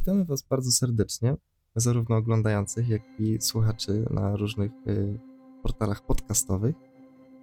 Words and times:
Witamy 0.00 0.24
Was 0.24 0.42
bardzo 0.42 0.70
serdecznie, 0.70 1.36
zarówno 1.76 2.16
oglądających, 2.16 2.88
jak 2.88 3.02
i 3.18 3.40
słuchaczy 3.40 4.04
na 4.10 4.36
różnych 4.36 4.72
y, 4.86 5.18
portalach 5.62 6.06
podcastowych 6.06 6.76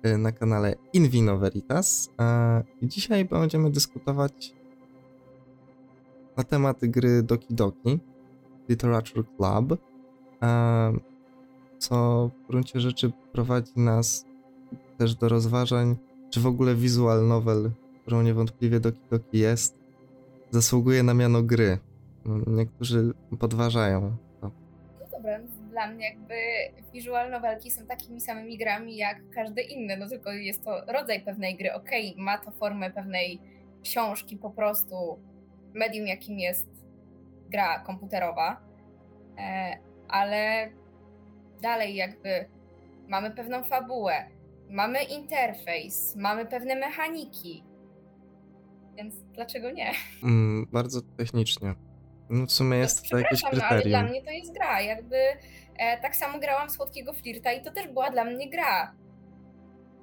y, 0.05 0.17
na 0.17 0.31
kanale 0.31 0.75
Invino 0.93 1.37
Veritas. 1.37 2.09
Dzisiaj 2.81 3.25
będziemy 3.25 3.71
dyskutować 3.71 4.53
na 6.37 6.43
temat 6.43 6.77
gry 6.81 7.23
Doki 7.23 7.53
Doki 7.53 7.99
Literature 8.69 9.23
Club, 9.37 9.81
co 11.77 12.29
w 12.43 12.47
gruncie 12.47 12.79
rzeczy 12.79 13.11
prowadzi 13.31 13.79
nas 13.79 14.25
też 14.97 15.15
do 15.15 15.29
rozważań, 15.29 15.95
czy 16.29 16.39
w 16.39 16.47
ogóle 16.47 16.75
visual 16.75 17.27
novel, 17.27 17.71
którą 18.01 18.21
niewątpliwie 18.21 18.79
Doki 18.79 19.01
Doki 19.11 19.37
jest, 19.37 19.79
zasługuje 20.51 21.03
na 21.03 21.13
miano 21.13 21.43
gry. 21.43 21.79
Niektórzy 22.47 23.13
podważają 23.39 24.17
to. 24.41 24.51
No 24.99 25.07
dobra, 25.11 25.39
dla 25.69 25.87
mnie 25.87 26.05
jakby 26.05 26.35
visual 26.93 27.31
novelki 27.31 27.71
są 27.71 27.85
takimi 27.85 28.21
samymi 28.21 28.57
grami 28.57 28.97
jak 28.97 29.29
każde 29.29 29.61
inne, 29.61 29.97
no 29.97 30.09
tylko 30.09 30.31
jest 30.31 30.63
to 30.63 30.81
rodzaj 30.87 31.21
pewnej 31.21 31.57
gry. 31.57 31.73
Okej, 31.73 32.11
okay, 32.11 32.23
ma 32.23 32.37
to 32.37 32.51
formę 32.51 32.91
pewnej 32.91 33.41
książki 33.83 34.37
po 34.37 34.49
prostu, 34.49 35.19
medium 35.73 36.07
jakim 36.07 36.39
jest 36.39 36.67
gra 37.49 37.79
komputerowa, 37.79 38.61
e, 39.37 39.77
ale 40.07 40.69
dalej 41.61 41.95
jakby 41.95 42.45
mamy 43.07 43.31
pewną 43.31 43.63
fabułę, 43.63 44.13
mamy 44.69 45.03
interfejs, 45.03 46.15
mamy 46.15 46.45
pewne 46.45 46.75
mechaniki, 46.75 47.63
więc 48.97 49.15
dlaczego 49.33 49.71
nie? 49.71 49.91
Mm, 50.23 50.67
bardzo 50.71 51.01
technicznie. 51.01 51.86
No 52.29 52.45
w 52.45 52.51
sumie 52.51 52.77
jest 52.77 53.09
to 53.09 53.17
jakieś 53.17 53.41
kryterium. 53.41 53.69
ale 53.69 53.81
dla 53.81 54.03
mnie 54.03 54.23
to 54.23 54.31
jest 54.31 54.53
gra. 54.53 54.81
Jakby 54.81 55.15
e, 55.77 56.01
tak 56.01 56.15
samo 56.15 56.39
grałam 56.39 56.69
Słodkiego 56.69 57.13
Flirta 57.13 57.53
i 57.53 57.63
to 57.63 57.71
też 57.71 57.87
była 57.87 58.11
dla 58.11 58.25
mnie 58.25 58.49
gra. 58.49 58.95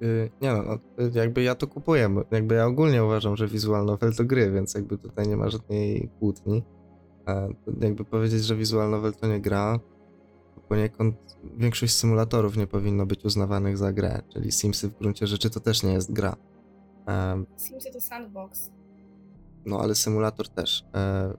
Yy, 0.01 0.29
nie 0.41 0.51
no, 0.51 0.63
no, 0.63 0.79
jakby 1.13 1.43
ja 1.43 1.55
to 1.55 1.67
kupuję, 1.67 2.09
bo 2.09 2.23
jakby 2.31 2.55
ja 2.55 2.65
ogólnie 2.65 3.03
uważam, 3.03 3.37
że 3.37 3.47
visual 3.47 3.85
novel 3.85 4.15
to 4.15 4.25
gry, 4.25 4.51
więc 4.51 4.73
jakby 4.73 4.97
tutaj 4.97 5.27
nie 5.27 5.37
ma 5.37 5.49
żadnej 5.49 6.09
kłótni. 6.19 6.63
A 7.25 7.47
jakby 7.81 8.05
powiedzieć, 8.05 8.43
że 8.43 8.55
visual 8.55 8.89
novel 8.89 9.13
to 9.13 9.27
nie 9.27 9.39
gra, 9.39 9.79
poniekąd 10.69 11.15
większość 11.57 11.93
symulatorów 11.93 12.57
nie 12.57 12.67
powinno 12.67 13.05
być 13.05 13.25
uznawanych 13.25 13.77
za 13.77 13.93
grę, 13.93 14.21
czyli 14.33 14.51
Simsy 14.51 14.89
w 14.89 14.97
gruncie 14.97 15.27
rzeczy 15.27 15.49
to 15.49 15.59
też 15.59 15.83
nie 15.83 15.93
jest 15.93 16.13
gra. 16.13 16.35
Um, 17.07 17.45
Simsy 17.57 17.91
to 17.91 18.01
sandbox. 18.01 18.71
No 19.65 19.79
ale 19.79 19.95
symulator 19.95 20.49
też. 20.49 20.85
E, 20.95 21.33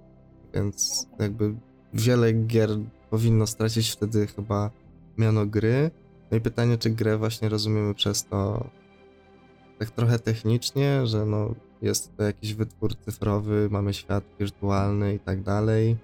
więc 0.57 1.07
jakby 1.19 1.55
wiele 1.95 2.33
gier 2.33 2.71
powinno 3.11 3.47
stracić 3.47 3.91
wtedy 3.91 4.27
chyba 4.27 4.71
miano 5.19 5.47
gry. 5.47 5.91
No 6.31 6.37
i 6.37 6.41
pytanie, 6.41 6.79
czy 6.79 6.91
grę 6.91 7.17
właśnie 7.17 7.49
rozumiemy 7.49 7.95
przez 7.95 8.25
to 8.25 8.67
tak 9.79 9.91
trochę 9.91 10.19
technicznie, 10.19 11.07
że 11.07 11.25
no 11.27 11.55
jest 11.83 12.17
to 12.17 12.23
jakiś 12.23 12.55
wytwór 12.55 12.97
cyfrowy, 12.97 13.69
mamy 13.71 13.95
świat 13.95 14.25
wirtualny 14.39 15.15
i 15.15 15.19
tak 15.19 15.43
dalej. 15.43 15.97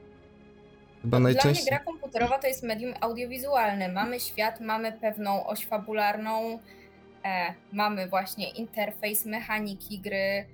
Chyba 1.02 1.18
no, 1.18 1.22
najczęściej... 1.22 1.66
Dla 1.66 1.76
mnie 1.76 1.84
gra 1.84 1.92
komputerowa 1.92 2.38
to 2.38 2.46
jest 2.46 2.62
medium 2.62 2.94
audiowizualne. 3.00 3.92
Mamy 3.92 4.20
świat, 4.20 4.60
mamy 4.60 4.92
pewną 4.92 5.46
oś 5.46 5.66
fabularną, 5.66 6.58
e, 7.24 7.54
mamy 7.72 8.08
właśnie 8.08 8.50
interfejs 8.50 9.26
mechaniki 9.26 9.98
gry, 9.98 10.44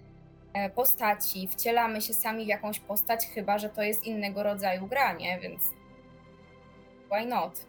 postaci, 0.74 1.48
wcielamy 1.48 2.02
się 2.02 2.14
sami 2.14 2.44
w 2.44 2.48
jakąś 2.48 2.80
postać, 2.80 3.26
chyba 3.26 3.58
że 3.58 3.68
to 3.68 3.82
jest 3.82 4.04
innego 4.04 4.42
rodzaju 4.42 4.86
granie, 4.86 5.38
więc 5.42 5.62
why 7.10 7.26
not? 7.26 7.66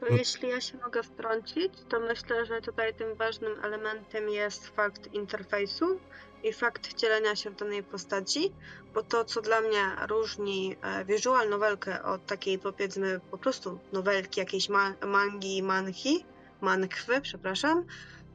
To 0.00 0.06
jeśli 0.06 0.48
ja 0.48 0.60
się 0.60 0.78
mogę 0.78 1.02
wtrącić, 1.02 1.72
to 1.88 2.00
myślę, 2.00 2.46
że 2.46 2.60
tutaj 2.60 2.94
tym 2.94 3.14
ważnym 3.14 3.64
elementem 3.64 4.28
jest 4.28 4.66
fakt 4.68 5.14
interfejsu 5.14 6.00
i 6.42 6.52
fakt 6.52 6.86
wcielenia 6.86 7.36
się 7.36 7.50
w 7.50 7.56
danej 7.56 7.82
postaci, 7.82 8.52
bo 8.94 9.02
to, 9.02 9.24
co 9.24 9.42
dla 9.42 9.60
mnie 9.60 9.80
różni 10.08 10.76
e, 10.82 11.04
visual 11.04 11.48
nowelkę 11.48 12.02
od 12.02 12.26
takiej 12.26 12.58
powiedzmy 12.58 13.20
po 13.30 13.38
prostu 13.38 13.78
nowelki, 13.92 14.40
jakiejś 14.40 14.68
ma 14.68 14.94
mangi, 15.06 15.62
manchi, 15.62 16.24
mankwy, 16.60 17.20
przepraszam, 17.20 17.84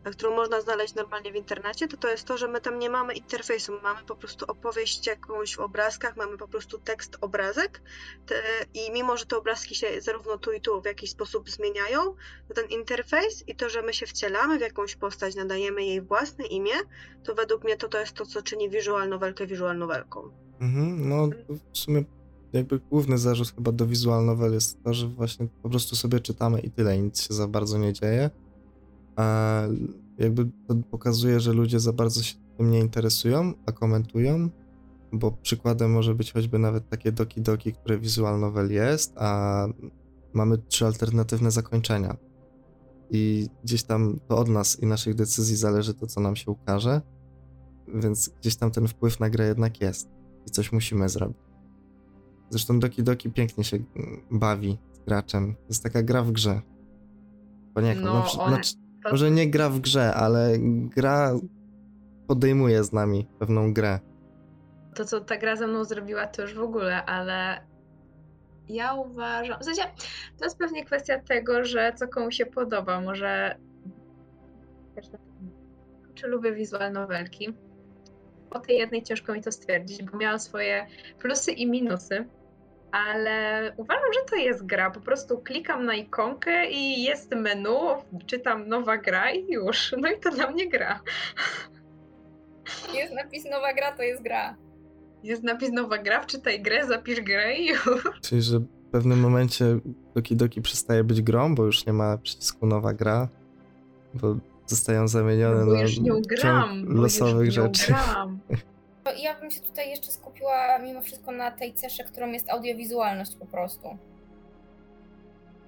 którą 0.10 0.36
można 0.36 0.62
znaleźć 0.62 0.96
normalnie 0.96 1.32
w 1.32 1.36
internecie, 1.36 1.88
to 1.88 1.98
to 1.98 2.10
jest 2.10 2.26
to, 2.26 2.38
że 2.38 2.48
my 2.48 2.62
tam 2.62 2.80
nie 2.80 2.90
mamy 2.90 3.14
interfejsu, 3.14 3.74
mamy 3.84 4.00
po 4.08 4.16
prostu 4.16 4.46
opowieść 4.48 5.08
jakąś 5.08 5.56
w 5.56 5.60
obrazkach, 5.60 6.18
mamy 6.18 6.38
po 6.38 6.48
prostu 6.48 6.80
tekst, 6.80 7.18
obrazek 7.22 7.82
i 8.74 8.92
mimo, 8.92 9.18
że 9.18 9.26
te 9.26 9.38
obrazki 9.38 9.76
się 9.76 10.02
zarówno 10.02 10.38
tu 10.38 10.52
i 10.52 10.62
tu 10.62 10.82
w 10.82 10.86
jakiś 10.86 11.12
sposób 11.12 11.50
zmieniają, 11.50 12.16
to 12.48 12.54
ten 12.54 12.70
interfejs 12.70 13.44
i 13.48 13.56
to, 13.56 13.70
że 13.70 13.82
my 13.82 13.94
się 13.94 14.06
wcielamy 14.06 14.58
w 14.58 14.62
jakąś 14.62 14.96
postać, 14.96 15.36
nadajemy 15.36 15.84
jej 15.84 16.02
własne 16.02 16.46
imię, 16.46 16.74
to 17.24 17.36
według 17.36 17.64
mnie 17.64 17.78
to, 17.78 17.88
to 17.88 18.00
jest 18.00 18.14
to, 18.14 18.26
co 18.26 18.42
czyni 18.42 18.70
visual 18.70 19.10
novelkę 19.10 19.48
visual 19.48 19.78
novelką. 19.78 20.32
Mhm, 20.62 21.10
no 21.10 21.30
w 21.74 21.78
sumie 21.78 22.04
jakby 22.54 22.80
główny 22.80 23.18
zarzut 23.18 23.56
chyba 23.56 23.72
do 23.72 23.88
visual 23.88 24.26
novel 24.26 24.54
jest 24.54 24.84
to, 24.84 24.94
że 24.94 25.08
właśnie 25.08 25.48
po 25.64 25.70
prostu 25.70 25.96
sobie 25.96 26.20
czytamy 26.20 26.60
i 26.60 26.72
tyle, 26.72 26.98
nic 26.98 27.28
się 27.28 27.34
za 27.34 27.48
bardzo 27.48 27.78
nie 27.78 27.94
dzieje 27.94 28.30
a 29.16 29.62
jakby 30.18 30.50
to 30.68 30.76
pokazuje, 30.92 31.40
że 31.40 31.54
ludzie 31.54 31.80
za 31.80 31.94
bardzo 31.94 32.24
się 32.24 32.36
tym 32.58 32.72
nie 32.72 32.80
interesują, 32.80 33.54
a 33.66 33.72
komentują, 33.72 34.50
bo 35.12 35.32
przykładem 35.32 35.92
może 35.92 36.16
być 36.16 36.34
choćby 36.34 36.60
nawet 36.60 36.90
takie 36.90 37.12
Doki 37.12 37.42
Doki, 37.42 37.74
które 37.74 38.00
visual 38.00 38.40
novel 38.40 38.72
jest, 38.72 39.14
a 39.18 39.68
mamy 40.34 40.58
trzy 40.58 40.86
alternatywne 40.86 41.52
zakończenia. 41.52 42.18
I 43.10 43.50
gdzieś 43.64 43.84
tam 43.84 44.20
to 44.28 44.38
od 44.38 44.50
nas 44.50 44.80
i 44.80 44.86
naszych 44.86 45.16
decyzji 45.16 45.56
zależy 45.56 45.94
to, 45.94 46.08
co 46.08 46.22
nam 46.22 46.36
się 46.36 46.52
ukaże, 46.52 47.02
więc 47.94 48.30
gdzieś 48.30 48.56
tam 48.56 48.72
ten 48.72 48.88
wpływ 48.88 49.20
na 49.20 49.30
grę 49.30 49.48
jednak 49.48 49.82
jest 49.82 50.10
i 50.48 50.52
coś 50.52 50.72
musimy 50.72 51.10
zrobić. 51.10 51.38
Zresztą 52.50 52.80
Doki 52.80 53.04
Doki 53.04 53.32
pięknie 53.32 53.64
się 53.64 53.80
bawi 54.32 54.78
z 54.94 55.00
graczem. 55.00 55.56
To 55.56 55.68
jest 55.70 55.84
taka 55.84 56.04
gra 56.04 56.24
w 56.24 56.32
grze. 56.32 56.62
Poniekąd. 57.74 58.06
No, 58.06 58.26
no, 58.38 58.44
on... 58.44 58.62
Może 59.04 59.32
nie 59.32 59.50
gra 59.50 59.70
w 59.70 59.80
grze, 59.80 60.14
ale 60.14 60.54
gra 60.96 61.32
podejmuje 62.28 62.84
z 62.84 62.94
nami 62.94 63.28
pewną 63.40 63.74
grę. 63.74 64.00
To, 64.96 65.06
co 65.06 65.22
ta 65.22 65.38
gra 65.38 65.56
ze 65.56 65.68
mną 65.68 65.84
zrobiła, 65.84 66.28
to 66.28 66.42
już 66.42 66.54
w 66.54 66.62
ogóle, 66.62 67.06
ale 67.06 67.62
ja 68.70 68.94
uważam. 68.94 69.60
W 69.60 69.66
sensie, 69.66 69.82
to 70.38 70.46
jest 70.46 70.58
pewnie 70.58 70.86
kwestia 70.86 71.20
tego, 71.20 71.66
że 71.66 71.94
co 71.96 72.08
komu 72.08 72.32
się 72.32 72.46
podoba. 72.46 73.02
Może. 73.02 73.56
Czy 76.14 76.28
lubię 76.28 76.54
wizualne 76.54 77.00
nowelki? 77.00 77.54
Po 78.50 78.60
tej 78.60 78.78
jednej 78.78 79.04
ciężko 79.04 79.34
mi 79.34 79.42
to 79.42 79.52
stwierdzić, 79.52 80.04
bo 80.04 80.18
miała 80.18 80.40
swoje 80.40 80.88
plusy 81.20 81.52
i 81.52 81.70
minusy 81.70 82.26
ale 82.92 83.74
uważam, 83.78 84.14
że 84.14 84.20
to 84.30 84.36
jest 84.36 84.66
gra. 84.66 84.92
Po 84.92 85.02
prostu 85.02 85.38
klikam 85.38 85.86
na 85.86 85.96
ikonkę 85.96 86.72
i 86.72 87.04
jest 87.04 87.36
menu, 87.36 87.78
czytam 88.26 88.68
nowa 88.68 88.98
gra 88.98 89.32
i 89.32 89.52
już. 89.52 89.96
No 90.02 90.12
i 90.12 90.20
to 90.20 90.32
dla 90.32 90.52
mnie 90.52 90.70
gra. 90.70 91.00
Jest 92.94 93.14
napis 93.14 93.46
nowa 93.46 93.74
gra, 93.74 93.92
to 93.92 94.04
jest 94.04 94.24
gra. 94.24 94.56
Jest 95.24 95.44
napis 95.44 95.72
nowa 95.72 95.98
gra, 95.98 96.22
wczytaj 96.22 96.62
grę, 96.62 96.88
zapisz 96.88 97.22
grę 97.22 97.56
i 97.56 97.68
już. 97.68 98.22
Czyli, 98.22 98.42
że 98.42 98.60
w 98.60 98.92
pewnym 98.92 99.20
momencie 99.20 99.66
Doki 100.16 100.36
Doki 100.36 100.62
przestaje 100.62 101.04
być 101.04 101.22
grą, 101.22 101.56
bo 101.56 101.66
już 101.66 101.86
nie 101.86 101.94
ma 101.94 102.18
przycisku 102.18 102.68
nowa 102.68 102.94
gra, 102.94 103.28
bo 104.14 104.36
zostają 104.66 105.08
zamienione 105.08 105.66
no, 105.66 105.74
na 105.74 105.82
już 105.82 106.00
nie 106.00 106.12
gram, 106.22 106.86
losowych 106.86 107.52
rzeczy. 107.52 107.88
Gram. 107.88 108.40
Ja 109.18 109.40
bym 109.40 109.52
się 109.52 109.62
tutaj 109.62 109.90
jeszcze 109.90 110.12
skupiła 110.12 110.80
mimo 110.80 111.02
wszystko 111.02 111.32
na 111.32 111.52
tej 111.52 111.74
cesze, 111.74 112.04
którą 112.04 112.32
jest 112.32 112.50
audiowizualność 112.50 113.36
po 113.36 113.46
prostu. 113.46 113.98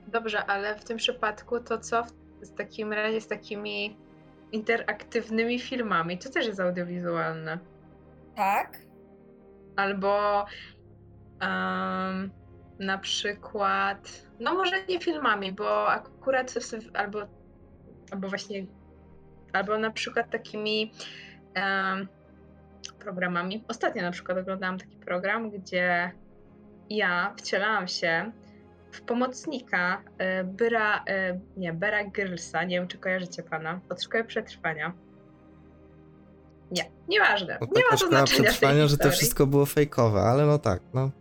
Dobrze, 0.07 0.45
ale 0.45 0.75
w 0.75 0.83
tym 0.83 0.97
przypadku 0.97 1.59
to 1.59 1.77
co 1.77 2.03
w 2.41 2.55
takim 2.57 2.93
razie 2.93 3.21
z 3.21 3.27
takimi 3.27 3.97
interaktywnymi 4.51 5.59
filmami? 5.59 6.17
To 6.17 6.29
też 6.29 6.47
jest 6.47 6.59
audiowizualne. 6.59 7.59
Tak. 8.35 8.77
Albo 9.75 10.45
um, 11.41 12.31
na 12.79 12.97
przykład, 12.97 14.27
no 14.39 14.53
może 14.53 14.85
nie 14.89 14.99
filmami, 14.99 15.51
bo 15.51 15.87
akurat 15.87 16.53
albo, 16.93 17.19
albo 18.11 18.29
właśnie, 18.29 18.65
albo 19.53 19.77
na 19.77 19.91
przykład 19.91 20.29
takimi 20.29 20.91
um, 21.55 22.07
programami. 22.91 23.63
Ostatnio 23.67 24.01
na 24.01 24.11
przykład 24.11 24.37
oglądałam 24.37 24.79
taki 24.79 24.97
program, 24.97 25.51
gdzie 25.51 26.11
ja 26.89 27.33
wcielałam 27.37 27.87
się 27.87 28.31
w 28.91 29.01
pomocnika 29.01 30.01
y, 30.41 30.43
Byra, 30.43 30.97
y, 30.97 31.39
nie, 31.57 31.73
Bera 31.73 32.03
Grylsa, 32.03 32.63
nie 32.63 32.79
wiem 32.79 32.87
czy 32.87 32.97
kojarzycie 32.97 33.43
pana, 33.43 33.79
od 33.89 34.03
Szkoły 34.03 34.23
Przetrwania, 34.23 34.93
Nie, 36.71 36.83
nieważne. 37.07 37.57
No 37.61 37.67
nie 37.75 37.83
ma 37.91 37.97
to 37.97 38.07
znaczenia 38.07 38.49
przetrwania, 38.49 38.87
że 38.87 38.97
to 38.97 39.11
wszystko 39.11 39.47
było 39.47 39.65
fejkowe, 39.65 40.19
ale 40.19 40.45
no 40.45 40.59
tak, 40.59 40.81
no. 40.93 41.11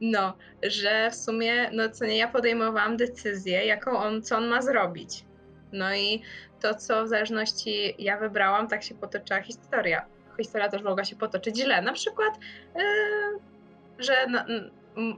No, 0.00 0.36
że 0.62 1.10
w 1.10 1.14
sumie, 1.14 1.70
no 1.70 1.88
co 1.88 2.04
nie, 2.04 2.18
ja 2.18 2.28
podejmowałam 2.28 2.96
decyzję, 2.96 3.66
jaką 3.66 3.98
on, 3.98 4.22
co 4.22 4.36
on 4.36 4.46
ma 4.46 4.62
zrobić. 4.62 5.24
No 5.72 5.94
i 5.94 6.22
to, 6.60 6.74
co 6.74 7.04
w 7.04 7.08
zależności 7.08 7.94
ja 7.98 8.18
wybrałam, 8.18 8.68
tak 8.68 8.82
się 8.82 8.94
potoczyła 8.94 9.42
historia. 9.42 10.06
Historia 10.36 10.68
też 10.68 10.82
mogła 10.82 11.04
się 11.04 11.16
potoczyć 11.16 11.56
źle. 11.56 11.82
Na 11.82 11.92
przykład, 11.92 12.38
yy, 12.76 12.82
że 13.98 14.26
na, 14.26 14.46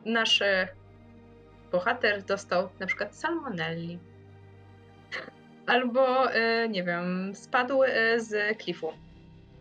nasz 0.05 0.43
e, 0.43 0.69
bohater 1.72 2.22
dostał 2.22 2.69
na 2.81 2.87
przykład 2.87 3.16
salmonelli. 3.16 3.99
Albo, 5.66 6.31
yy, 6.31 6.69
nie 6.69 6.84
wiem, 6.84 7.32
spadł 7.34 7.81
z 8.16 8.58
klifu. 8.58 8.93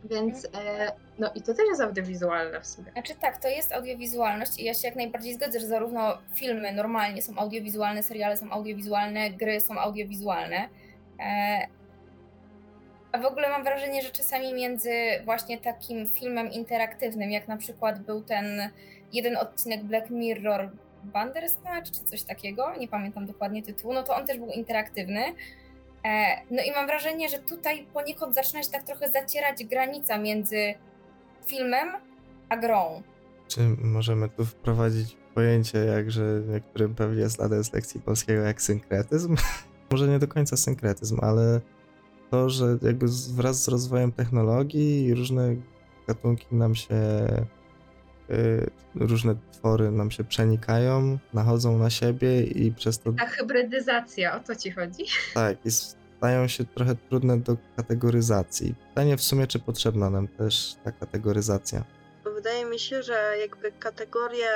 Więc, 0.03 0.45
e, 0.45 0.91
no 1.19 1.31
i 1.35 1.41
to 1.41 1.53
też 1.53 1.65
jest 1.69 1.81
audiowizualne 1.81 2.61
w 2.61 2.67
sumie. 2.67 2.91
Znaczy 2.91 3.13
tak, 3.15 3.37
to 3.41 3.47
jest 3.47 3.73
audiowizualność 3.73 4.59
i 4.59 4.63
ja 4.63 4.73
się 4.73 4.87
jak 4.87 4.95
najbardziej 4.95 5.33
zgodzę, 5.33 5.59
że 5.59 5.67
zarówno 5.67 6.17
filmy 6.33 6.71
normalnie 6.71 7.21
są 7.21 7.37
audiowizualne, 7.37 8.03
seriale 8.03 8.37
są 8.37 8.51
audiowizualne, 8.51 9.29
gry 9.29 9.59
są 9.59 9.79
audiowizualne. 9.79 10.69
A 13.13 13.17
w 13.17 13.25
ogóle 13.25 13.49
mam 13.49 13.63
wrażenie, 13.63 14.01
że 14.01 14.09
czasami 14.09 14.53
między 14.53 14.91
właśnie 15.25 15.57
takim 15.57 16.09
filmem 16.09 16.51
interaktywnym, 16.51 17.31
jak 17.31 17.47
na 17.47 17.57
przykład 17.57 17.99
był 17.99 18.21
ten 18.21 18.69
jeden 19.13 19.37
odcinek 19.37 19.83
Black 19.83 20.09
Mirror 20.09 20.71
Bandersnatch 21.03 21.91
czy 21.91 22.03
coś 22.03 22.23
takiego, 22.23 22.75
nie 22.79 22.87
pamiętam 22.87 23.25
dokładnie 23.25 23.63
tytułu, 23.63 23.93
no 23.93 24.03
to 24.03 24.15
on 24.15 24.25
też 24.25 24.37
był 24.37 24.47
interaktywny. 24.47 25.21
E, 26.05 26.41
No 26.51 26.63
i 26.63 26.71
mam 26.71 26.87
wrażenie, 26.87 27.29
że 27.29 27.39
tutaj 27.39 27.87
poniekąd 27.93 28.35
zaczyna 28.35 28.63
się 28.63 28.69
tak 28.69 28.83
trochę 28.83 29.11
zacierać 29.11 29.63
granica 29.65 30.17
między 30.17 30.73
filmem 31.45 31.89
a 32.49 32.57
grą. 32.57 33.03
Czy 33.47 33.59
możemy 33.81 34.29
tu 34.29 34.45
wprowadzić 34.45 35.17
pojęcie, 35.35 35.77
jakże 35.77 36.23
niektórym 36.47 36.95
pewnie 36.95 37.29
znane 37.29 37.63
z 37.63 37.73
lekcji 37.73 38.01
polskiego 38.01 38.41
jak 38.41 38.61
synkretyzm? 38.61 39.35
Może 39.91 40.07
nie 40.07 40.19
do 40.19 40.27
końca 40.27 40.57
synkretyzm, 40.57 41.19
ale 41.21 41.61
to, 42.33 42.49
że 42.49 42.77
jakby 42.81 43.05
wraz 43.35 43.63
z 43.63 43.67
rozwojem 43.67 44.11
technologii 44.11 45.13
różne 45.13 45.55
gatunki 46.07 46.45
nam 46.51 46.75
się, 46.75 46.95
y, 48.29 48.69
różne 48.95 49.35
twory 49.51 49.91
nam 49.91 50.11
się 50.11 50.23
przenikają, 50.23 51.19
nachodzą 51.33 51.77
na 51.77 51.89
siebie 51.89 52.43
i 52.43 52.71
przez 52.71 52.99
to 52.99 53.13
Ta 53.13 53.25
hybrydyzacja, 53.25 54.35
o 54.35 54.39
to 54.39 54.55
ci 54.55 54.71
chodzi? 54.71 55.03
tak, 55.33 55.57
i 55.65 55.71
stają 55.71 56.47
się 56.47 56.65
trochę 56.65 56.95
trudne 56.95 57.39
do 57.39 57.57
kategoryzacji. 57.75 58.75
Pytanie 58.89 59.17
w 59.17 59.21
sumie, 59.21 59.47
czy 59.47 59.59
potrzebna 59.59 60.09
nam 60.09 60.27
też 60.27 60.75
ta 60.83 60.91
kategoryzacja? 60.91 61.83
Wydaje 62.35 62.65
mi 62.65 62.79
się, 62.79 63.03
że 63.03 63.35
jakby 63.41 63.71
kategorie 63.71 64.49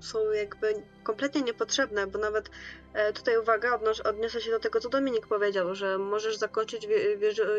są 0.00 0.18
jakby 0.32 0.74
kompletnie 1.04 1.42
niepotrzebne, 1.42 2.06
bo 2.06 2.18
nawet 2.18 2.50
e, 2.94 3.12
tutaj 3.12 3.38
uwaga, 3.38 3.74
odnosz, 3.74 4.00
odniosę 4.00 4.40
się 4.40 4.50
do 4.50 4.60
tego, 4.60 4.80
co 4.80 4.88
Dominik 4.88 5.26
powiedział, 5.26 5.74
że 5.74 5.98
możesz 5.98 6.36
zakończyć 6.36 6.88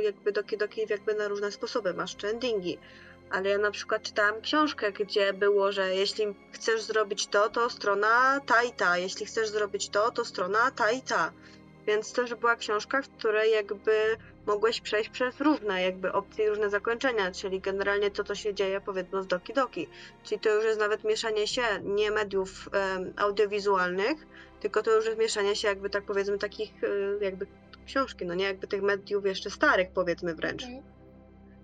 jakby 0.01 0.31
Doki 0.31 0.57
Doki 0.57 0.81
jakby 0.89 1.13
na 1.13 1.27
różne 1.27 1.51
sposoby, 1.51 1.93
masz 1.93 2.15
czy 2.15 2.27
endingi. 2.27 2.77
Ale 3.29 3.49
ja 3.49 3.57
na 3.57 3.71
przykład 3.71 4.01
czytałam 4.01 4.41
książkę, 4.41 4.91
gdzie 4.91 5.33
było, 5.33 5.71
że 5.71 5.95
jeśli 5.95 6.35
chcesz 6.51 6.81
zrobić 6.81 7.27
to, 7.27 7.49
to 7.49 7.69
strona 7.69 8.41
ta 8.45 8.63
i 8.63 8.71
ta, 8.71 8.97
jeśli 8.97 9.25
chcesz 9.25 9.49
zrobić 9.49 9.89
to, 9.89 10.11
to 10.11 10.25
strona 10.25 10.71
ta 10.71 10.91
i 10.91 11.01
ta. 11.01 11.31
Więc 11.87 12.13
też 12.13 12.35
była 12.35 12.55
książka, 12.55 13.01
w 13.01 13.09
której 13.09 13.51
jakby 13.51 13.91
mogłeś 14.45 14.81
przejść 14.81 15.09
przez 15.09 15.41
różne 15.41 15.81
jakby 15.81 16.11
opcje 16.11 16.45
i 16.45 16.49
różne 16.49 16.69
zakończenia, 16.69 17.31
czyli 17.31 17.59
generalnie 17.59 18.11
to, 18.11 18.23
co 18.23 18.35
się 18.35 18.53
dzieje 18.53 18.81
powiedzmy 18.81 19.23
z 19.23 19.27
Doki 19.27 19.53
Doki. 19.53 19.87
Czyli 20.23 20.41
to 20.41 20.55
już 20.55 20.65
jest 20.65 20.79
nawet 20.79 21.03
mieszanie 21.03 21.47
się 21.47 21.61
nie 21.83 22.11
mediów 22.11 22.69
em, 22.71 23.13
audiowizualnych, 23.17 24.27
tylko 24.59 24.83
to 24.83 24.95
już 24.95 25.05
jest 25.05 25.17
mieszanie 25.17 25.55
się 25.55 25.67
jakby 25.67 25.89
tak 25.89 26.03
powiedzmy 26.05 26.37
takich 26.37 26.83
e, 26.83 26.87
jakby 27.25 27.47
książki, 27.85 28.25
no 28.25 28.33
nie 28.33 28.45
jakby 28.45 28.67
tych 28.67 28.81
mediów 28.81 29.25
jeszcze 29.25 29.49
starych 29.49 29.87
powiedzmy 29.93 30.35
wręcz. 30.35 30.63
Mhm. 30.63 30.83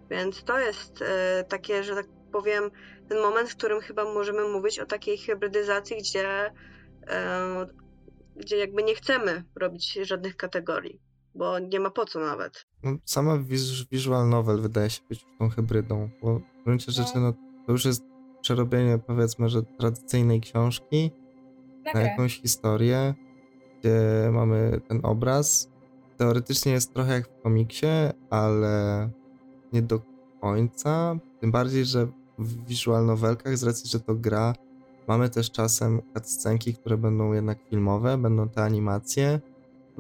Więc 0.10 0.44
to 0.44 0.60
jest 0.60 1.02
e, 1.02 1.44
takie, 1.44 1.84
że 1.84 1.96
tak 1.96 2.06
powiem, 2.32 2.72
ten 3.10 3.20
moment, 3.22 3.50
w 3.50 3.56
którym 3.56 3.82
chyba 3.82 4.04
możemy 4.04 4.48
mówić 4.48 4.80
o 4.80 4.86
takiej 4.86 5.18
hybrydyzacji, 5.18 5.98
gdzie, 5.98 6.52
e, 7.08 7.68
gdzie 8.36 8.58
jakby 8.58 8.84
nie 8.84 8.96
chcemy 8.96 9.44
robić 9.56 10.00
żadnych 10.02 10.36
kategorii, 10.38 11.02
bo 11.36 11.60
nie 11.60 11.80
ma 11.80 11.90
po 11.90 12.06
co 12.06 12.20
nawet. 12.20 12.66
No, 12.84 12.98
sama 13.06 13.38
visual 13.92 14.30
novel 14.30 14.62
wydaje 14.62 14.90
się 14.90 15.02
być 15.10 15.26
tą 15.40 15.50
hybrydą, 15.50 16.10
bo 16.22 16.40
w 16.40 16.64
gruncie 16.66 16.92
rzeczy 16.92 17.12
no, 17.16 17.34
to 17.66 17.72
już 17.72 17.86
jest 17.86 18.04
przerobienie 18.42 18.98
powiedzmy, 18.98 19.50
że 19.50 19.64
tradycyjnej 19.64 20.42
książki 20.42 21.12
Na 21.86 21.94
na 21.94 22.02
jakąś 22.02 22.42
historię, 22.42 23.14
gdzie 23.80 24.00
mamy 24.32 24.82
ten 24.88 25.00
obraz. 25.04 25.70
Teoretycznie 26.18 26.72
jest 26.72 26.94
trochę 26.94 27.14
jak 27.14 27.28
w 27.28 27.42
komiksie, 27.42 27.88
ale 28.30 29.10
nie 29.74 29.82
do 29.82 30.02
końca. 30.42 31.16
Tym 31.40 31.52
bardziej, 31.52 31.86
że 31.86 32.08
w 32.38 32.66
visual 32.66 33.06
novelkach, 33.06 33.58
z 33.58 33.64
racji, 33.64 33.90
że 33.90 34.00
to 34.00 34.16
gra, 34.16 34.54
mamy 35.12 35.30
też 35.30 35.52
czasem 35.52 36.02
cutscenki, 36.14 36.74
które 36.74 36.98
będą 36.98 37.34
jednak 37.34 37.58
filmowe, 37.70 38.18
będą 38.18 38.50
te 38.50 38.62
animacje. 38.62 39.40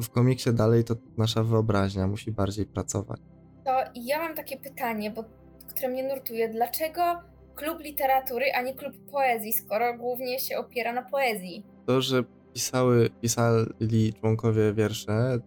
W 0.01 0.09
komiksie 0.09 0.53
dalej 0.53 0.83
to 0.83 0.95
nasza 1.17 1.43
wyobraźnia 1.43 2.07
musi 2.07 2.31
bardziej 2.31 2.65
pracować. 2.65 3.19
To 3.65 3.71
ja 3.95 4.19
mam 4.19 4.35
takie 4.35 4.57
pytanie, 4.57 5.11
bo, 5.11 5.23
które 5.69 5.89
mnie 5.89 6.03
nurtuje. 6.03 6.49
Dlaczego 6.49 7.01
klub 7.55 7.79
literatury, 7.79 8.45
a 8.55 8.61
nie 8.61 8.73
klub 8.75 8.93
poezji, 9.11 9.53
skoro 9.53 9.97
głównie 9.97 10.39
się 10.39 10.57
opiera 10.57 10.93
na 10.93 11.01
poezji? 11.01 11.65
To, 11.85 12.01
że 12.01 12.23
pisały, 12.53 13.09
pisali 13.21 14.13
członkowie 14.13 14.73
wiersze, 14.73 15.39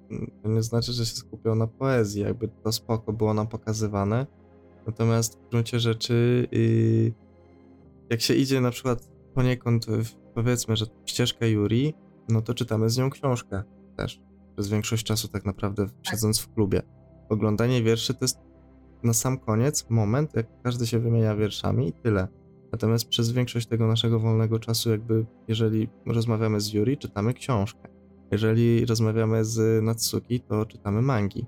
to 0.42 0.48
nie 0.48 0.62
znaczy, 0.62 0.92
że 0.92 1.06
się 1.06 1.16
skupią 1.16 1.54
na 1.54 1.66
poezji. 1.66 2.22
Jakby 2.22 2.48
to 2.48 2.72
spoko 2.72 3.12
było 3.12 3.34
nam 3.34 3.46
pokazywane. 3.46 4.26
Natomiast 4.86 5.38
w 5.38 5.50
gruncie 5.50 5.80
rzeczy, 5.80 6.48
yy, 6.52 7.12
jak 8.10 8.20
się 8.20 8.34
idzie 8.34 8.60
na 8.60 8.70
przykład 8.70 9.13
poniekąd, 9.34 9.86
w, 9.86 10.14
powiedzmy, 10.34 10.76
że 10.76 10.86
ścieżkę 11.06 11.50
Yuri, 11.50 11.94
no 12.28 12.42
to 12.42 12.54
czytamy 12.54 12.90
z 12.90 12.98
nią 12.98 13.10
książkę 13.10 13.62
też. 13.96 14.22
Przez 14.54 14.68
większość 14.68 15.04
czasu 15.04 15.28
tak 15.28 15.44
naprawdę 15.44 15.86
siedząc 16.02 16.40
w 16.40 16.54
klubie. 16.54 16.82
Oglądanie 17.28 17.82
wierszy 17.82 18.14
to 18.14 18.18
jest 18.22 18.38
na 19.02 19.12
sam 19.12 19.38
koniec 19.38 19.90
moment, 19.90 20.34
jak 20.34 20.46
każdy 20.62 20.86
się 20.86 20.98
wymienia 20.98 21.36
wierszami 21.36 21.88
i 21.88 21.92
tyle. 21.92 22.28
Natomiast 22.72 23.08
przez 23.08 23.32
większość 23.32 23.66
tego 23.66 23.86
naszego 23.86 24.20
wolnego 24.20 24.58
czasu, 24.58 24.90
jakby 24.90 25.26
jeżeli 25.48 25.88
rozmawiamy 26.06 26.60
z 26.60 26.72
Yuri, 26.72 26.98
czytamy 26.98 27.34
książkę. 27.34 27.88
Jeżeli 28.30 28.86
rozmawiamy 28.86 29.44
z 29.44 29.84
Natsuki, 29.84 30.40
to 30.40 30.66
czytamy 30.66 31.02
mangi. 31.02 31.46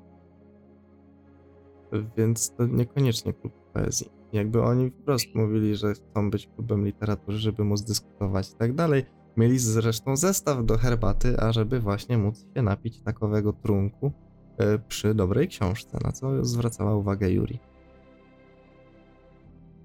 Więc 2.17 2.55
to 2.57 2.67
niekoniecznie 2.67 3.33
klub 3.33 3.53
poezji. 3.73 4.11
Jakby 4.37 4.63
oni 4.63 4.91
wprost 4.91 5.35
mówili, 5.35 5.77
że 5.77 5.95
chcą 5.95 6.31
być 6.31 6.49
klubem 6.55 6.85
literatury, 6.85 7.39
żeby 7.39 7.65
móc 7.65 7.83
dyskutować 7.83 8.51
i 8.51 8.55
tak 8.55 8.75
dalej. 8.75 9.05
Mieli 9.37 9.59
zresztą 9.59 10.17
zestaw 10.17 10.65
do 10.65 10.79
herbaty, 10.79 11.37
ażeby 11.39 11.81
właśnie 11.81 12.19
móc 12.19 12.47
się 12.55 12.63
napić 12.63 13.01
takowego 13.01 13.53
trunku 13.53 14.13
e, 14.59 14.79
przy 14.79 15.15
dobrej 15.15 15.49
książce, 15.49 15.99
na 16.05 16.13
co 16.13 16.45
zwracała 16.45 16.97
uwagę 16.97 17.31
Yuri. 17.31 17.61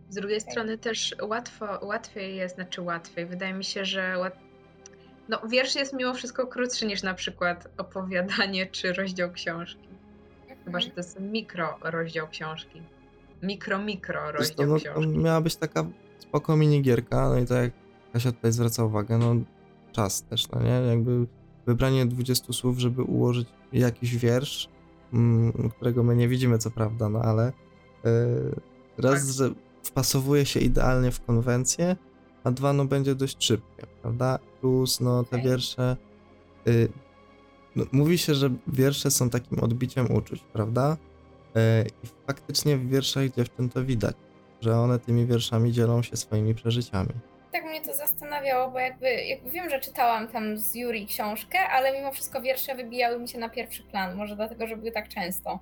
Z 0.10 0.16
drugiej 0.16 0.42
strony 0.42 0.78
też 0.78 1.16
łatwo, 1.22 1.86
łatwiej 1.86 2.36
jest, 2.36 2.56
znaczy 2.56 2.82
łatwiej, 2.82 3.26
wydaje 3.26 3.54
mi 3.54 3.64
się, 3.64 3.86
że 3.86 4.18
łat... 4.18 4.38
no, 5.30 5.42
wiersz 5.48 5.76
jest 5.76 5.94
mimo 5.94 6.14
wszystko 6.14 6.48
krótszy 6.48 6.86
niż 6.86 7.04
na 7.04 7.14
przykład 7.14 7.68
opowiadanie 7.78 8.68
czy 8.68 8.94
rozdział 8.94 9.32
książki. 9.32 9.88
Chyba, 10.66 10.80
że 10.80 10.90
to 10.90 11.00
jest 11.00 11.20
mikro 11.20 11.78
rozdział 11.82 12.28
książki. 12.28 12.82
Mikro, 13.44 13.80
mikro 13.80 14.20
Zresztą, 14.38 14.66
rozdział 14.66 14.68
no, 14.68 14.80
to 14.80 15.02
książki. 15.02 15.20
miała 15.24 15.42
być 15.42 15.56
taka 15.56 15.86
spoko 16.20 16.58
minigierka, 16.58 17.30
no 17.30 17.40
i 17.40 17.46
tak 17.46 17.58
jak 17.64 17.72
Kasia 18.14 18.32
tutaj 18.32 18.52
zwraca 18.52 18.84
uwagę, 18.86 19.18
no 19.18 19.36
czas 19.92 20.24
też, 20.24 20.50
no 20.50 20.62
nie? 20.64 20.70
Jakby 20.70 21.28
wybranie 21.66 22.06
20 22.06 22.54
słów, 22.54 22.80
żeby 22.80 23.04
ułożyć 23.04 23.48
jakiś 23.74 24.16
wiersz, 24.18 24.70
mm, 25.14 25.52
którego 25.70 26.04
my 26.04 26.16
nie 26.16 26.28
widzimy 26.28 26.58
co 26.58 26.72
prawda, 26.72 27.10
no 27.10 27.22
ale 27.22 27.52
yy, 28.04 28.56
raz, 28.98 29.14
Tak. 29.26 29.34
że 29.34 29.50
wpasowuje 29.84 30.46
się 30.46 30.60
idealnie 30.60 31.12
w 31.12 31.22
konwencję, 31.26 31.96
a 32.44 32.52
dwa, 32.52 32.74
no 32.74 32.86
będzie 32.86 33.16
dość 33.16 33.46
szybkie, 33.46 33.88
prawda? 34.02 34.40
Plus, 34.62 35.00
no 35.00 35.24
te 35.24 35.30
Okej. 35.38 35.50
wiersze... 35.50 35.98
Yy, 36.66 36.90
no, 37.76 37.86
mówi 37.92 38.18
się, 38.18 38.36
że 38.36 38.50
wiersze 38.68 39.12
są 39.12 39.30
takim 39.30 39.60
odbiciem 39.60 40.12
uczuć, 40.12 40.44
prawda? 40.54 40.98
Yy, 41.56 41.62
I 42.04 42.08
faktycznie 42.28 42.78
w 42.78 42.90
wierszach 42.90 43.30
dziewczyn 43.30 43.70
to 43.70 43.84
widać, 43.84 44.16
że 44.62 44.80
one 44.80 45.00
tymi 45.00 45.26
wierszami 45.26 45.72
dzielą 45.72 46.04
się 46.04 46.18
swoimi 46.18 46.56
przeżyciami. 46.56 47.14
Tak 47.52 47.64
mnie 47.66 47.82
to 47.82 47.94
zastanawiało, 47.94 48.72
bo 48.72 48.80
jakby, 48.80 49.10
jakby 49.10 49.52
wiem, 49.52 49.70
że 49.70 49.80
czytałam 49.80 50.28
tam 50.28 50.58
z 50.58 50.76
Yuri 50.76 51.08
książkę, 51.08 51.60
ale 51.60 51.98
mimo 51.98 52.12
wszystko 52.12 52.42
wiersze 52.42 52.76
wybijały 52.76 53.20
mi 53.20 53.28
się 53.28 53.40
na 53.40 53.50
pierwszy 53.50 53.84
plan. 53.84 54.16
Może 54.16 54.36
dlatego, 54.36 54.68
że 54.68 54.78
były 54.78 54.92
tak 54.92 55.10
często. 55.10 55.60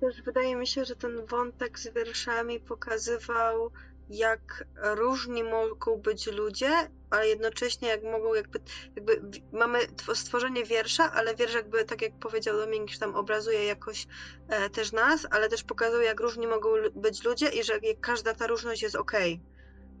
też 0.00 0.22
wydaje 0.22 0.56
mi 0.56 0.66
się, 0.66 0.84
że 0.84 0.96
ten 0.96 1.26
wątek 1.26 1.78
z 1.78 1.94
wierszami 1.94 2.60
pokazywał, 2.60 3.70
jak 4.12 4.64
różni 4.82 5.44
mogą 5.44 5.96
być 5.96 6.26
ludzie, 6.26 6.70
ale 7.10 7.28
jednocześnie 7.28 7.88
jak 7.88 8.02
mogą 8.02 8.34
jakby, 8.34 8.58
jakby 8.96 9.22
mamy 9.52 9.78
stworzenie 10.14 10.64
wiersza, 10.64 11.12
ale 11.12 11.34
wiersz 11.34 11.54
jakby, 11.54 11.84
tak 11.84 12.02
jak 12.02 12.18
powiedział 12.18 12.56
Dominik, 12.56 12.98
tam 12.98 13.14
obrazuje 13.14 13.64
jakoś 13.64 14.06
e, 14.48 14.70
też 14.70 14.92
nas, 14.92 15.26
ale 15.30 15.48
też 15.48 15.62
pokazuje, 15.62 16.04
jak 16.04 16.20
różni 16.20 16.46
mogą 16.46 16.68
być 16.94 17.24
ludzie 17.24 17.48
i 17.48 17.64
że 17.64 17.80
każda 18.00 18.34
ta 18.34 18.46
różność 18.46 18.82
jest 18.82 18.96
okej. 18.96 19.40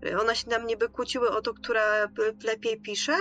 Okay. 0.00 0.20
One 0.20 0.36
się 0.36 0.48
nam 0.48 0.66
niby 0.66 0.88
kłóciły 0.88 1.30
o 1.30 1.42
to, 1.42 1.54
która 1.54 2.08
lepiej 2.44 2.80
pisze, 2.80 3.16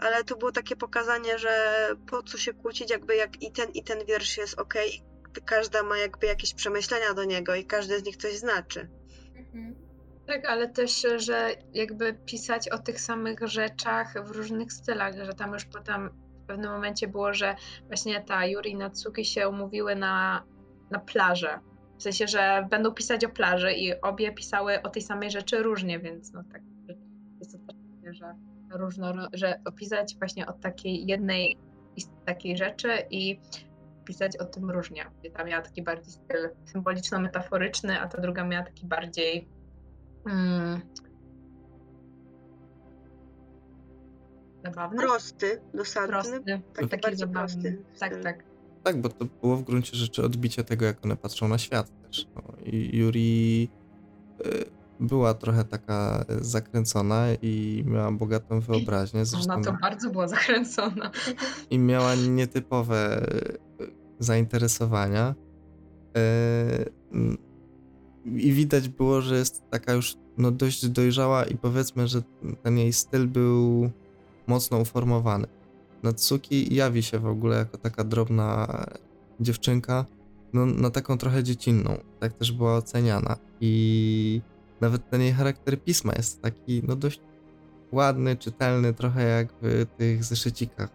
ale 0.00 0.24
to 0.24 0.36
było 0.36 0.52
takie 0.52 0.76
pokazanie, 0.76 1.38
że 1.38 1.88
po 2.10 2.22
co 2.22 2.38
się 2.38 2.54
kłócić, 2.54 2.90
jakby 2.90 3.16
jak 3.16 3.42
i 3.42 3.52
ten, 3.52 3.70
i 3.70 3.84
ten 3.84 4.04
wiersz 4.04 4.36
jest 4.36 4.58
okej, 4.58 5.02
okay. 5.30 5.42
każda 5.44 5.82
ma 5.82 5.98
jakby 5.98 6.26
jakieś 6.26 6.54
przemyślenia 6.54 7.14
do 7.14 7.24
niego 7.24 7.54
i 7.54 7.64
każdy 7.64 7.98
z 7.98 8.04
nich 8.04 8.16
coś 8.16 8.36
znaczy. 8.36 8.88
Mhm. 9.36 9.83
Tak, 10.26 10.48
ale 10.48 10.68
też, 10.68 11.06
że 11.16 11.50
jakby 11.74 12.14
pisać 12.14 12.68
o 12.68 12.78
tych 12.78 13.00
samych 13.00 13.38
rzeczach 13.42 14.26
w 14.26 14.30
różnych 14.30 14.72
stylach, 14.72 15.14
że 15.24 15.32
tam 15.32 15.52
już 15.52 15.64
potem 15.64 16.10
w 16.44 16.46
pewnym 16.46 16.70
momencie 16.70 17.08
było, 17.08 17.34
że 17.34 17.56
właśnie 17.86 18.20
ta 18.20 18.46
Yuri 18.46 18.70
i 18.70 18.76
Natsuki 18.76 19.24
się 19.24 19.48
umówiły 19.48 19.96
na, 19.96 20.44
na 20.90 20.98
plażę. 20.98 21.58
W 21.98 22.02
sensie, 22.02 22.26
że 22.26 22.66
będą 22.70 22.92
pisać 22.92 23.24
o 23.24 23.28
plaży 23.28 23.72
i 23.72 24.00
obie 24.00 24.32
pisały 24.32 24.82
o 24.82 24.88
tej 24.88 25.02
samej 25.02 25.30
rzeczy 25.30 25.62
różnie, 25.62 25.98
więc 25.98 26.32
no 26.32 26.42
tak, 26.52 26.62
jest 27.38 27.52
to 27.52 27.58
takie, 27.58 28.14
że 28.14 28.34
różno, 28.70 29.12
że 29.32 29.60
opisać 29.64 30.16
właśnie 30.18 30.46
od 30.46 30.60
takiej 30.60 31.06
jednej 31.06 31.58
takiej 32.24 32.56
rzeczy 32.56 32.88
i 33.10 33.40
pisać 34.04 34.36
o 34.36 34.44
tym 34.44 34.70
różnie. 34.70 35.04
Ta 35.34 35.44
miała 35.44 35.62
taki 35.62 35.82
bardziej 35.82 36.12
styl 36.12 36.50
symboliczno-metaforyczny, 36.64 38.00
a 38.00 38.08
ta 38.08 38.20
druga 38.20 38.44
miała 38.44 38.64
taki 38.64 38.86
bardziej 38.86 39.48
Hmm. 40.24 40.80
Zabawny? 44.64 44.98
Prosty, 45.02 45.60
dosadny. 45.74 46.08
Prosty, 46.08 46.42
taki, 46.74 46.88
taki 46.88 47.16
zabawny. 47.16 47.78
Tak, 48.00 48.22
tak. 48.22 48.44
Tak, 48.82 49.00
bo 49.00 49.08
to 49.08 49.24
było 49.40 49.56
w 49.56 49.62
gruncie 49.62 49.96
rzeczy 49.96 50.24
odbicie 50.24 50.64
tego, 50.64 50.84
jak 50.84 51.04
one 51.04 51.16
patrzą 51.16 51.48
na 51.48 51.58
świat 51.58 51.90
też. 52.02 52.26
No. 52.34 52.42
I 52.64 52.98
Yuri 52.98 53.68
y, 54.46 54.64
była 55.00 55.34
trochę 55.34 55.64
taka 55.64 56.24
zakręcona 56.40 57.26
i 57.42 57.84
miała 57.86 58.12
bogatą 58.12 58.60
wyobraźnię. 58.60 59.24
Zresztą, 59.24 59.52
Ona 59.52 59.64
to 59.64 59.72
bardzo 59.72 60.10
była 60.10 60.28
zakręcona. 60.28 61.10
I 61.70 61.78
miała 61.78 62.14
nietypowe 62.14 63.26
y, 63.80 63.92
zainteresowania. 64.18 65.34
I 68.26 68.52
widać 68.52 68.88
było, 68.88 69.20
że 69.20 69.36
jest 69.36 69.62
taka 69.70 69.92
już 69.92 70.16
no, 70.38 70.50
dość 70.50 70.88
dojrzała 70.88 71.44
i 71.44 71.56
powiedzmy, 71.56 72.08
że 72.08 72.22
ten 72.62 72.78
jej 72.78 72.92
styl 72.92 73.28
był 73.28 73.90
mocno 74.46 74.78
uformowany. 74.78 75.46
Natsuki 76.02 76.74
jawi 76.74 77.02
się 77.02 77.18
w 77.18 77.26
ogóle 77.26 77.56
jako 77.56 77.78
taka 77.78 78.04
drobna 78.04 78.66
dziewczynka, 79.40 80.06
no, 80.52 80.66
na 80.66 80.90
taką 80.90 81.18
trochę 81.18 81.42
dziecinną. 81.42 81.98
Tak 82.20 82.32
też 82.32 82.52
była 82.52 82.76
oceniana. 82.76 83.36
I 83.60 84.40
nawet 84.80 85.10
ten 85.10 85.20
jej 85.20 85.32
charakter 85.32 85.82
pisma 85.82 86.12
jest 86.16 86.42
taki 86.42 86.82
no 86.86 86.96
dość 86.96 87.20
ładny, 87.92 88.36
czytelny, 88.36 88.94
trochę 88.94 89.22
jak 89.22 89.48
w 89.62 89.86
tych 89.96 90.24
zeszycikach 90.24 90.90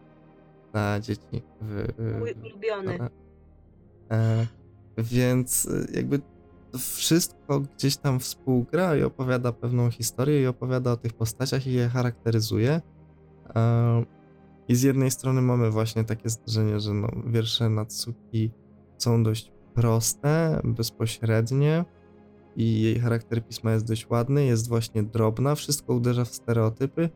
dla 0.71 0.99
dzieci. 0.99 1.41
W, 1.61 1.87
Mój 2.19 2.33
ulubiony. 2.43 2.97
E, 4.11 4.47
więc 4.97 5.69
jakby 5.93 6.19
to 6.19 6.25
wszystko 6.77 7.59
gdzieś 7.59 7.97
tam 7.97 8.19
współgra 8.19 8.95
i 8.95 9.03
opowiada 9.03 9.51
pewną 9.51 9.91
historię 9.91 10.41
i 10.41 10.47
opowiada 10.47 10.91
o 10.91 10.97
tych 10.97 11.13
postaciach 11.13 11.67
i 11.67 11.73
je 11.73 11.89
charakteryzuje. 11.89 12.81
I 14.67 14.75
z 14.75 14.81
jednej 14.81 15.11
strony 15.11 15.41
mamy 15.41 15.71
właśnie 15.71 16.03
takie 16.03 16.29
zdarzenie, 16.29 16.79
że 16.79 16.93
no, 16.93 17.07
wiersze 17.27 17.69
Natsuki 17.69 18.51
są 18.97 19.23
dość 19.23 19.51
proste, 19.73 20.61
bezpośrednie 20.63 21.85
i 22.55 22.81
jej 22.81 22.99
charakter 22.99 23.47
pisma 23.47 23.71
jest 23.71 23.87
dość 23.87 24.09
ładny, 24.09 24.45
jest 24.45 24.67
właśnie 24.67 25.03
drobna, 25.03 25.55
wszystko 25.55 25.93
uderza 25.93 26.25
w 26.25 26.33
stereotypy, 26.33 27.09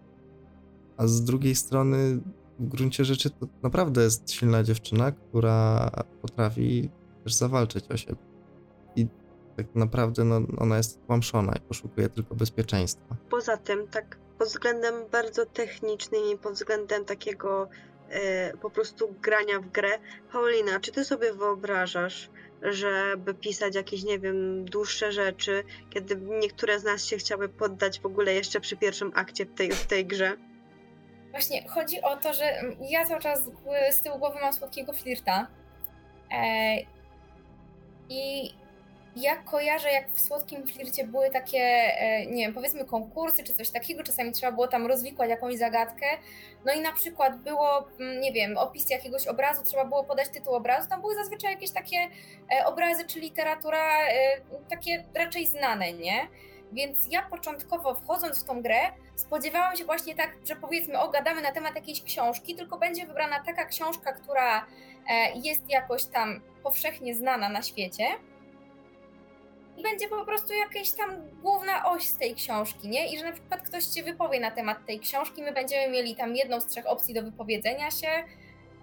a 0.98 1.08
z 1.08 1.24
drugiej 1.24 1.56
strony 1.56 2.20
w 2.60 2.68
gruncie 2.68 3.06
rzeczy 3.06 3.30
to 3.30 3.48
naprawdę 3.64 4.04
jest 4.04 4.32
silna 4.32 4.64
dziewczyna, 4.64 5.12
która 5.12 5.90
potrafi 6.22 6.90
też 7.24 7.34
zawalczyć 7.34 7.92
o 7.92 7.98
siebie 7.98 8.33
tak 9.58 9.76
naprawdę 9.76 10.24
no, 10.24 10.42
ona 10.58 10.78
jest 10.78 11.06
tłamszona 11.06 11.54
i 11.56 11.60
poszukuje 11.60 12.10
tylko 12.10 12.36
bezpieczeństwa. 12.36 13.16
Poza 13.30 13.58
tym, 13.58 13.88
tak 13.88 14.18
pod 14.40 14.48
względem 14.48 14.94
bardzo 15.12 15.46
technicznym 15.46 16.22
i 16.34 16.38
pod 16.38 16.54
względem 16.54 17.06
takiego 17.06 17.68
e, 18.10 18.58
po 18.58 18.70
prostu 18.70 19.16
grania 19.22 19.60
w 19.60 19.70
grę, 19.72 20.00
Paulina, 20.32 20.80
czy 20.80 20.92
ty 20.92 21.06
sobie 21.06 21.34
wyobrażasz, 21.34 22.30
żeby 22.62 23.34
pisać 23.34 23.76
jakieś, 23.76 24.04
nie 24.04 24.20
wiem, 24.20 24.66
dłuższe 24.66 25.12
rzeczy, 25.12 25.64
kiedy 25.90 26.16
niektóre 26.16 26.80
z 26.80 26.84
nas 26.84 27.06
się 27.06 27.18
chciały 27.18 27.50
poddać 27.50 28.00
w 28.00 28.06
ogóle 28.06 28.34
jeszcze 28.34 28.60
przy 28.60 28.78
pierwszym 28.78 29.12
akcie 29.16 29.46
w 29.46 29.54
tej, 29.54 29.72
w 29.72 29.86
tej 29.86 30.06
grze? 30.06 30.38
Właśnie, 31.32 31.70
chodzi 31.70 32.02
o 32.02 32.18
to, 32.18 32.34
że 32.34 32.44
ja 32.90 33.06
cały 33.06 33.22
czas 33.22 33.50
z 33.92 34.02
tyłu 34.02 34.20
głowy 34.20 34.40
mam 34.42 34.54
słodkiego 34.54 34.94
flirta. 34.94 35.48
E, 36.32 36.76
I 38.10 38.54
ja 39.16 39.36
kojarzę, 39.36 39.92
jak 39.92 40.12
w 40.12 40.22
Słodkim 40.22 40.68
Flircie 40.68 41.08
były 41.08 41.30
takie, 41.30 41.60
e, 41.60 42.26
nie 42.26 42.46
wiem, 42.46 42.54
powiedzmy 42.54 42.86
konkursy 42.86 43.44
czy 43.44 43.54
coś 43.54 43.70
takiego, 43.70 44.04
czasami 44.04 44.32
trzeba 44.32 44.52
było 44.52 44.68
tam 44.68 44.88
rozwikłać 44.88 45.30
jakąś 45.30 45.58
zagadkę, 45.58 46.06
no 46.66 46.74
i 46.74 46.82
na 46.82 46.94
przykład 46.94 47.38
było, 47.38 47.88
mm, 48.00 48.22
nie 48.22 48.32
wiem, 48.32 48.58
opis 48.58 48.90
jakiegoś 48.90 49.28
obrazu, 49.28 49.64
trzeba 49.64 49.86
było 49.86 50.04
podać 50.04 50.30
tytuł 50.30 50.56
obrazu, 50.56 50.90
tam 50.90 51.02
były 51.02 51.16
zazwyczaj 51.16 51.52
jakieś 51.52 51.72
takie 51.72 51.98
e, 52.56 52.66
obrazy 52.66 53.06
czy 53.06 53.20
literatura 53.20 54.08
e, 54.08 54.42
takie 54.70 55.04
raczej 55.16 55.48
znane, 55.48 55.94
nie? 55.94 56.28
Więc 56.72 57.08
ja 57.10 57.22
początkowo 57.22 57.96
wchodząc 57.96 58.44
w 58.44 58.48
tą 58.48 58.62
grę, 58.62 58.80
spodziewałam 59.16 59.76
się 59.76 59.86
właśnie 59.86 60.16
tak, 60.16 60.36
że 60.48 60.56
powiedzmy, 60.56 61.00
o, 61.00 61.10
gadamy 61.10 61.42
na 61.42 61.52
temat 61.52 61.76
jakiejś 61.76 62.04
książki, 62.04 62.56
tylko 62.56 62.78
będzie 62.78 63.06
wybrana 63.06 63.44
taka 63.44 63.66
książka, 63.66 64.14
która 64.14 64.66
jest 65.36 65.70
jakoś 65.70 66.06
tam 66.06 66.42
powszechnie 66.64 67.16
znana 67.16 67.50
na 67.50 67.62
świecie 67.62 68.06
i 69.78 69.84
będzie 69.84 70.08
po 70.08 70.26
prostu 70.26 70.54
jakaś 70.54 70.92
tam 70.92 71.10
główna 71.42 71.86
oś 71.86 72.04
z 72.04 72.18
tej 72.18 72.36
książki, 72.36 72.88
nie? 72.88 73.14
I 73.14 73.18
że 73.18 73.26
na 73.26 73.32
przykład 73.32 73.62
ktoś 73.62 73.86
ci 73.86 74.04
wypowie 74.04 74.40
na 74.40 74.52
temat 74.52 74.86
tej 74.86 75.00
książki, 75.00 75.42
my 75.42 75.52
będziemy 75.52 75.92
mieli 75.92 76.16
tam 76.16 76.36
jedną 76.36 76.62
z 76.62 76.66
trzech 76.66 76.88
opcji 76.88 77.14
do 77.14 77.24
wypowiedzenia 77.24 77.92
się, 77.92 78.24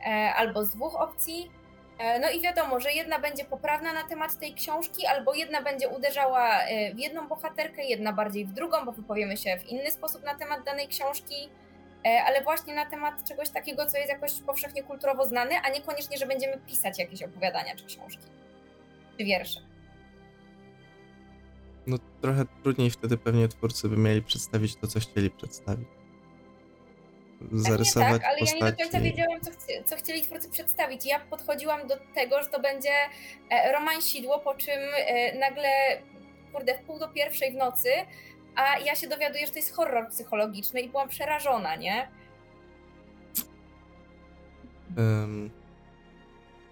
e, 0.07 0.35
albo 0.35 0.65
z 0.65 0.71
dwóch 0.71 1.01
opcji. 1.01 1.51
E, 2.01 2.19
no 2.19 2.31
i 2.31 2.41
wiadomo, 2.41 2.81
że 2.81 2.93
jedna 2.93 3.19
będzie 3.19 3.45
poprawna 3.45 3.93
na 3.93 4.05
temat 4.05 4.39
tej 4.39 4.55
książki, 4.55 5.07
albo 5.07 5.35
jedna 5.35 5.63
będzie 5.63 5.89
uderzała 5.89 6.61
e, 6.61 6.95
w 6.95 6.99
jedną 6.99 7.29
bohaterkę, 7.29 7.85
jedna 7.85 8.13
bardziej 8.13 8.45
w 8.45 8.53
drugą, 8.53 8.85
bo 8.85 8.93
wypowiemy 8.93 9.37
się 9.37 9.59
w 9.59 9.69
inny 9.69 9.91
sposób 9.91 10.23
na 10.23 10.35
temat 10.35 10.65
danej 10.65 10.89
książki, 10.89 11.49
e, 12.07 12.23
ale 12.27 12.43
właśnie 12.43 12.75
na 12.75 12.87
temat 12.87 13.25
czegoś 13.29 13.51
takiego, 13.51 13.87
co 13.87 13.99
jest 13.99 14.11
jakoś 14.11 14.33
powszechnie 14.47 14.83
kulturowo 14.83 15.25
znane, 15.25 15.55
a 15.65 15.71
niekoniecznie, 15.71 16.19
że 16.19 16.27
będziemy 16.27 16.59
pisać 16.67 16.99
jakieś 16.99 17.23
opowiadania 17.23 17.77
czy 17.77 17.85
książki, 17.85 18.27
czy 19.19 19.25
wiersze. 19.25 19.70
No 21.91 21.97
trochę 22.21 22.45
trudniej 22.63 22.91
wtedy 22.91 23.17
pewnie 23.17 23.49
twórcy 23.49 23.89
by 23.89 23.97
mieli 23.97 24.23
przedstawić 24.23 24.77
to, 24.77 24.87
co 24.87 25.01
chcieli 25.01 25.31
przedstawić. 25.31 25.89
Zarysować 27.53 28.23
tak, 28.23 28.25
ale 28.25 28.39
postaci. 28.39 28.61
ja 28.61 28.67
nie 28.67 28.73
do 28.73 28.83
końca 28.83 29.01
wiedziałam, 29.01 29.41
co, 29.41 29.51
co 29.85 29.97
chcieli 29.97 30.23
twórcy 30.23 30.51
przedstawić. 30.51 31.07
Ja 31.07 31.21
podchodziłam 31.21 31.87
do 31.87 31.97
tego, 32.15 32.43
że 32.43 32.49
to 32.49 32.61
będzie 32.61 32.93
e, 33.51 33.73
romansidło, 33.73 34.39
po 34.39 34.55
czym 34.55 34.79
e, 34.97 35.39
nagle, 35.39 35.69
kurde, 36.53 36.79
w 36.79 36.81
pół 36.81 36.99
do 36.99 37.09
pierwszej 37.09 37.53
w 37.53 37.55
nocy, 37.55 37.89
a 38.57 38.79
ja 38.79 38.97
się 38.97 39.09
dowiaduję, 39.09 39.47
że 39.47 39.53
to 39.53 39.59
jest 39.59 39.75
horror 39.75 40.09
psychologiczny 40.09 40.81
i 40.81 40.89
byłam 40.89 41.09
przerażona, 41.09 41.77
nie? 41.77 42.09
Um, 44.97 45.51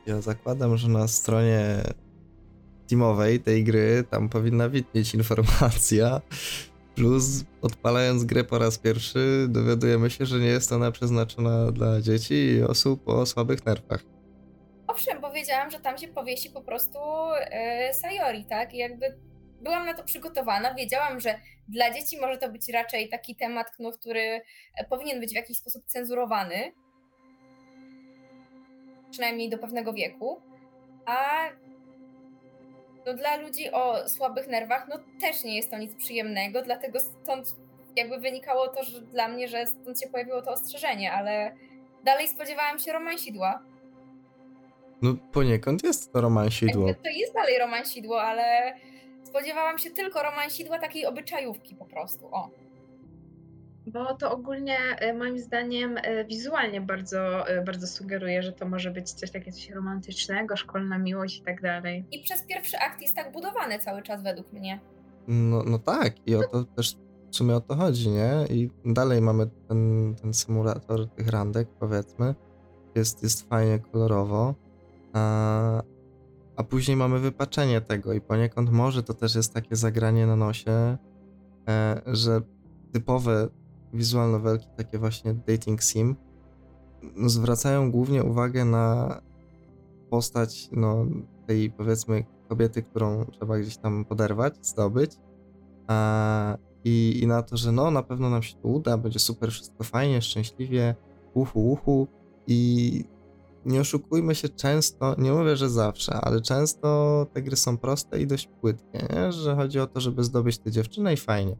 ja 0.06 0.20
zakładam, 0.20 0.76
że 0.76 0.88
na 0.88 1.08
stronie 1.08 1.82
Steamowej 2.88 3.40
tej 3.40 3.64
gry, 3.64 4.04
tam 4.10 4.28
powinna 4.28 4.68
widnieć 4.68 5.14
informacja. 5.14 6.20
Plus, 6.94 7.44
odpalając 7.62 8.24
grę 8.24 8.44
po 8.44 8.58
raz 8.58 8.78
pierwszy, 8.78 9.46
dowiadujemy 9.48 10.10
się, 10.10 10.26
że 10.26 10.38
nie 10.38 10.46
jest 10.46 10.72
ona 10.72 10.92
przeznaczona 10.92 11.72
dla 11.72 12.00
dzieci 12.00 12.34
i 12.34 12.62
osób 12.62 13.08
o 13.08 13.26
słabych 13.26 13.66
nerwach. 13.66 14.00
Owszem, 14.86 15.20
powiedziałam, 15.20 15.70
że 15.70 15.80
tam 15.80 15.98
się 15.98 16.08
powiesi 16.08 16.50
po 16.50 16.62
prostu 16.62 16.98
yy, 17.88 17.94
Sayori, 17.94 18.44
tak? 18.44 18.74
I 18.74 18.78
jakby 18.78 19.18
byłam 19.60 19.86
na 19.86 19.94
to 19.94 20.04
przygotowana, 20.04 20.74
wiedziałam, 20.74 21.20
że 21.20 21.40
dla 21.68 21.94
dzieci 21.94 22.20
może 22.20 22.38
to 22.38 22.52
być 22.52 22.68
raczej 22.68 23.08
taki 23.08 23.36
temat, 23.36 23.66
no, 23.78 23.92
który 23.92 24.20
e, 24.76 24.84
powinien 24.90 25.20
być 25.20 25.30
w 25.30 25.36
jakiś 25.36 25.56
sposób 25.56 25.86
cenzurowany. 25.86 26.72
Przynajmniej 29.10 29.50
do 29.50 29.58
pewnego 29.58 29.92
wieku. 29.92 30.40
A 31.06 31.48
no 33.08 33.14
dla 33.14 33.36
ludzi 33.36 33.70
o 33.72 34.08
słabych 34.08 34.48
nerwach, 34.48 34.86
no 34.88 34.96
też 35.20 35.44
nie 35.44 35.56
jest 35.56 35.70
to 35.70 35.78
nic 35.78 35.94
przyjemnego, 35.94 36.62
dlatego 36.62 37.00
stąd 37.00 37.56
jakby 37.96 38.18
wynikało 38.18 38.68
to, 38.68 38.84
że 38.84 39.00
dla 39.00 39.28
mnie, 39.28 39.48
że 39.48 39.66
stąd 39.66 40.00
się 40.00 40.08
pojawiło 40.08 40.42
to 40.42 40.50
ostrzeżenie, 40.50 41.12
ale 41.12 41.52
dalej 42.04 42.28
spodziewałam 42.28 42.78
się 42.78 42.92
romansidła. 42.92 43.62
No 45.02 45.14
poniekąd 45.32 45.84
jest 45.84 46.12
to 46.12 46.20
romansidło. 46.20 46.94
To 46.94 47.10
jest 47.10 47.34
dalej 47.34 47.58
romansidło, 47.58 48.22
ale 48.22 48.74
spodziewałam 49.24 49.78
się 49.78 49.90
tylko 49.90 50.22
romansidła 50.22 50.78
takiej 50.78 51.06
obyczajówki 51.06 51.74
po 51.74 51.84
prostu, 51.84 52.26
o. 52.34 52.50
Bo 53.92 54.14
to 54.14 54.32
ogólnie 54.32 54.78
e, 54.78 55.14
moim 55.14 55.38
zdaniem 55.38 55.98
e, 56.02 56.24
wizualnie 56.24 56.80
bardzo, 56.80 57.48
e, 57.48 57.64
bardzo 57.64 57.86
sugeruje, 57.86 58.42
że 58.42 58.52
to 58.52 58.68
może 58.68 58.90
być 58.90 59.12
coś 59.12 59.30
takiego 59.30 59.56
coś 59.56 59.70
romantycznego, 59.70 60.56
szkolna 60.56 60.98
miłość 60.98 61.38
i 61.38 61.42
tak 61.42 61.62
dalej. 61.62 62.06
I 62.12 62.22
przez 62.22 62.42
pierwszy 62.42 62.78
akt 62.78 63.02
jest 63.02 63.16
tak 63.16 63.32
budowany 63.32 63.78
cały 63.78 64.02
czas 64.02 64.22
według 64.22 64.52
mnie. 64.52 64.80
No, 65.28 65.62
no 65.62 65.78
tak, 65.78 66.26
i 66.26 66.34
o 66.34 66.42
to 66.42 66.64
też 66.64 66.96
w 67.30 67.36
sumie 67.36 67.56
o 67.56 67.60
to 67.60 67.74
chodzi, 67.74 68.08
nie? 68.08 68.32
I 68.50 68.70
dalej 68.84 69.20
mamy 69.20 69.46
ten, 69.68 70.14
ten 70.22 70.34
symulator 70.34 71.08
tych 71.08 71.28
randek, 71.28 71.68
powiedzmy. 71.80 72.34
Jest, 72.94 73.22
jest 73.22 73.48
fajnie 73.48 73.78
kolorowo. 73.78 74.54
A, 75.12 75.82
a 76.56 76.64
później 76.64 76.96
mamy 76.96 77.18
wypaczenie 77.18 77.80
tego 77.80 78.12
i 78.12 78.20
poniekąd 78.20 78.70
może 78.70 79.02
to 79.02 79.14
też 79.14 79.34
jest 79.34 79.54
takie 79.54 79.76
zagranie 79.76 80.26
na 80.26 80.36
nosie, 80.36 80.96
e, 81.68 82.02
że 82.06 82.40
typowe 82.92 83.48
visual 83.92 84.30
novelki, 84.30 84.66
takie 84.76 84.98
właśnie 84.98 85.34
dating 85.34 85.82
sim, 85.82 86.16
no, 87.16 87.28
zwracają 87.28 87.90
głównie 87.90 88.24
uwagę 88.24 88.64
na 88.64 89.20
postać 90.10 90.68
no, 90.72 91.06
tej 91.46 91.70
powiedzmy 91.70 92.24
kobiety, 92.48 92.82
którą 92.82 93.24
trzeba 93.24 93.58
gdzieś 93.58 93.76
tam 93.76 94.04
poderwać, 94.04 94.66
zdobyć. 94.66 95.10
A, 95.86 96.56
i, 96.84 97.20
I 97.22 97.26
na 97.26 97.42
to, 97.42 97.56
że 97.56 97.72
no 97.72 97.90
na 97.90 98.02
pewno 98.02 98.30
nam 98.30 98.42
się 98.42 98.56
to 98.56 98.68
uda, 98.68 98.98
będzie 98.98 99.18
super, 99.18 99.50
wszystko 99.50 99.84
fajnie, 99.84 100.22
szczęśliwie, 100.22 100.94
uhu, 101.34 101.72
uhu. 101.72 102.06
I 102.46 103.04
nie 103.64 103.80
oszukujmy 103.80 104.34
się 104.34 104.48
często, 104.48 105.14
nie 105.18 105.32
mówię, 105.32 105.56
że 105.56 105.70
zawsze, 105.70 106.14
ale 106.14 106.40
często 106.40 107.26
te 107.32 107.42
gry 107.42 107.56
są 107.56 107.78
proste 107.78 108.20
i 108.20 108.26
dość 108.26 108.48
płytkie, 108.60 109.08
nie? 109.14 109.32
że 109.32 109.56
chodzi 109.56 109.80
o 109.80 109.86
to, 109.86 110.00
żeby 110.00 110.24
zdobyć 110.24 110.58
tę 110.58 110.70
dziewczynę 110.70 111.14
i 111.14 111.16
fajnie. 111.16 111.56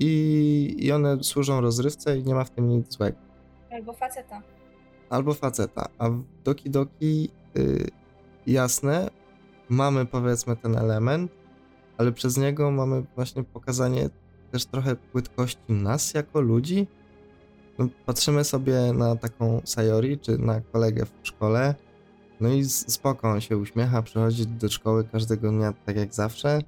I, 0.00 0.76
I 0.78 0.92
one 0.92 1.24
służą 1.24 1.60
rozrywce 1.60 2.18
i 2.18 2.24
nie 2.24 2.34
ma 2.34 2.44
w 2.44 2.50
tym 2.50 2.68
nic 2.68 2.92
złego. 2.92 3.18
Albo 3.70 3.92
faceta. 3.92 4.42
Albo 5.10 5.34
faceta. 5.34 5.88
A 5.98 6.10
w 6.10 6.22
Doki 6.44 6.70
Doki 6.70 7.30
y, 7.56 7.90
jasne, 8.46 9.10
mamy 9.68 10.06
powiedzmy 10.06 10.56
ten 10.56 10.76
element, 10.76 11.32
ale 11.98 12.12
przez 12.12 12.36
niego 12.36 12.70
mamy 12.70 13.02
właśnie 13.16 13.44
pokazanie 13.44 14.10
też 14.52 14.66
trochę 14.66 14.96
płytkości 14.96 15.72
nas 15.72 16.14
jako 16.14 16.40
ludzi. 16.40 16.86
No, 17.78 17.88
patrzymy 18.06 18.44
sobie 18.44 18.92
na 18.92 19.16
taką 19.16 19.60
Sayori, 19.64 20.18
czy 20.18 20.38
na 20.38 20.60
kolegę 20.60 21.06
w 21.06 21.26
szkole, 21.26 21.74
no 22.40 22.48
i 22.48 22.64
spoko, 22.64 23.30
on 23.30 23.40
się 23.40 23.56
uśmiecha, 23.56 24.02
przychodzi 24.02 24.46
do 24.46 24.68
szkoły 24.68 25.04
każdego 25.04 25.50
dnia 25.50 25.72
tak 25.86 25.96
jak 25.96 26.14
zawsze 26.14 26.60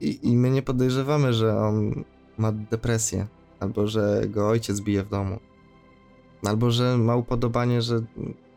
i, 0.00 0.18
i 0.22 0.36
my 0.36 0.50
nie 0.50 0.62
podejrzewamy, 0.62 1.32
że 1.32 1.56
on 1.56 2.04
ma 2.38 2.52
depresję, 2.52 3.26
albo 3.60 3.86
że 3.86 4.22
go 4.28 4.48
ojciec 4.48 4.80
bije 4.80 5.02
w 5.02 5.08
domu, 5.08 5.38
albo 6.46 6.70
że 6.70 6.98
ma 6.98 7.16
upodobanie, 7.16 7.82
że 7.82 8.02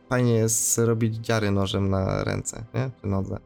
fajnie 0.09 0.33
jest 0.33 0.77
robić 0.77 1.15
dziary 1.15 1.51
nożem 1.51 1.89
na 1.89 2.23
ręce, 2.23 2.65
nie? 2.73 2.91
czy 3.01 3.07
nodze. 3.07 3.37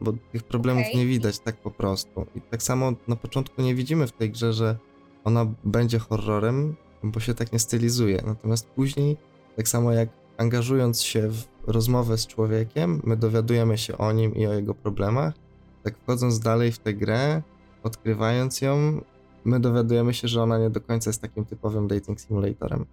Bo 0.00 0.12
tych 0.32 0.42
problemów 0.42 0.82
Okej. 0.82 0.96
nie 0.96 1.06
widać 1.06 1.38
tak 1.38 1.56
po 1.56 1.70
prostu. 1.70 2.26
I 2.34 2.40
tak 2.40 2.62
samo 2.62 2.92
na 3.08 3.16
początku 3.16 3.62
nie 3.62 3.74
widzimy 3.74 4.06
w 4.06 4.12
tej 4.12 4.30
grze, 4.30 4.52
że 4.52 4.76
ona 5.24 5.46
będzie 5.64 5.98
horrorem, 5.98 6.76
bo 7.02 7.20
się 7.20 7.34
tak 7.34 7.52
nie 7.52 7.58
stylizuje. 7.58 8.22
Natomiast 8.26 8.66
później, 8.66 9.16
tak 9.56 9.68
samo 9.68 9.92
jak 9.92 10.08
angażując 10.36 11.02
się 11.02 11.28
w 11.28 11.44
rozmowę 11.66 12.18
z 12.18 12.26
człowiekiem, 12.26 13.00
my 13.04 13.16
dowiadujemy 13.16 13.78
się 13.78 13.98
o 13.98 14.12
nim 14.12 14.34
i 14.34 14.46
o 14.46 14.52
jego 14.52 14.74
problemach, 14.74 15.34
tak 15.82 15.98
wchodząc 15.98 16.40
dalej 16.40 16.72
w 16.72 16.78
tę 16.78 16.94
grę, 16.94 17.42
odkrywając 17.82 18.60
ją, 18.60 19.00
my 19.44 19.60
dowiadujemy 19.60 20.14
się, 20.14 20.28
że 20.28 20.42
ona 20.42 20.58
nie 20.58 20.70
do 20.70 20.80
końca 20.80 21.10
jest 21.10 21.22
takim 21.22 21.44
typowym 21.44 21.88
dating 21.88 22.20
simulatorem. 22.20 22.86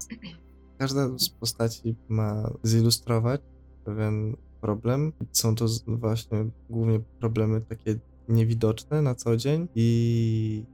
Każda 0.77 1.17
z 1.17 1.29
postaci 1.29 1.95
ma 2.09 2.49
zilustrować 2.63 3.41
pewien 3.85 4.35
problem. 4.61 5.13
Są 5.31 5.55
to 5.55 5.65
właśnie 5.87 6.45
głównie 6.69 6.99
problemy 7.19 7.61
takie 7.61 7.95
niewidoczne 8.29 9.01
na 9.01 9.15
co 9.15 9.37
dzień 9.37 9.67
i 9.75 10.65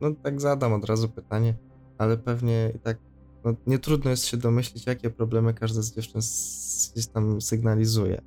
no 0.00 0.10
tak 0.22 0.40
zadam 0.40 0.72
od 0.72 0.84
razu 0.84 1.08
pytanie, 1.08 1.54
ale 1.98 2.16
pewnie 2.16 2.72
i 2.76 2.78
tak 2.78 2.98
no, 3.44 3.54
nie 3.66 3.78
trudno 3.78 4.10
jest 4.10 4.24
się 4.24 4.36
domyślić, 4.36 4.86
jakie 4.86 5.10
problemy 5.10 5.54
każda 5.54 5.82
z 5.82 5.94
dziewczyn 5.94 6.20
gdzieś 6.92 7.06
tam 7.06 7.40
sygnalizuje. 7.40 8.22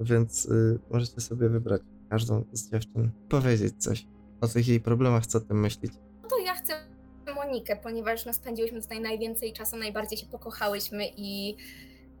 Więc 0.00 0.46
y, 0.46 0.78
możecie 0.90 1.20
sobie 1.20 1.48
wybrać 1.48 1.82
każdą 2.10 2.44
z 2.52 2.70
dziewczyn, 2.70 3.10
powiedzieć 3.28 3.74
coś 3.78 4.06
o 4.40 4.48
tych 4.48 4.68
jej 4.68 4.80
problemach, 4.80 5.26
co 5.26 5.40
tym 5.40 5.60
Ponieważ 7.76 8.24
no, 8.26 8.32
spędziłyśmy 8.32 8.82
tutaj 8.82 9.00
najwięcej 9.00 9.52
czasu, 9.52 9.76
najbardziej 9.76 10.18
się 10.18 10.26
pokochałyśmy 10.26 11.04
i 11.16 11.56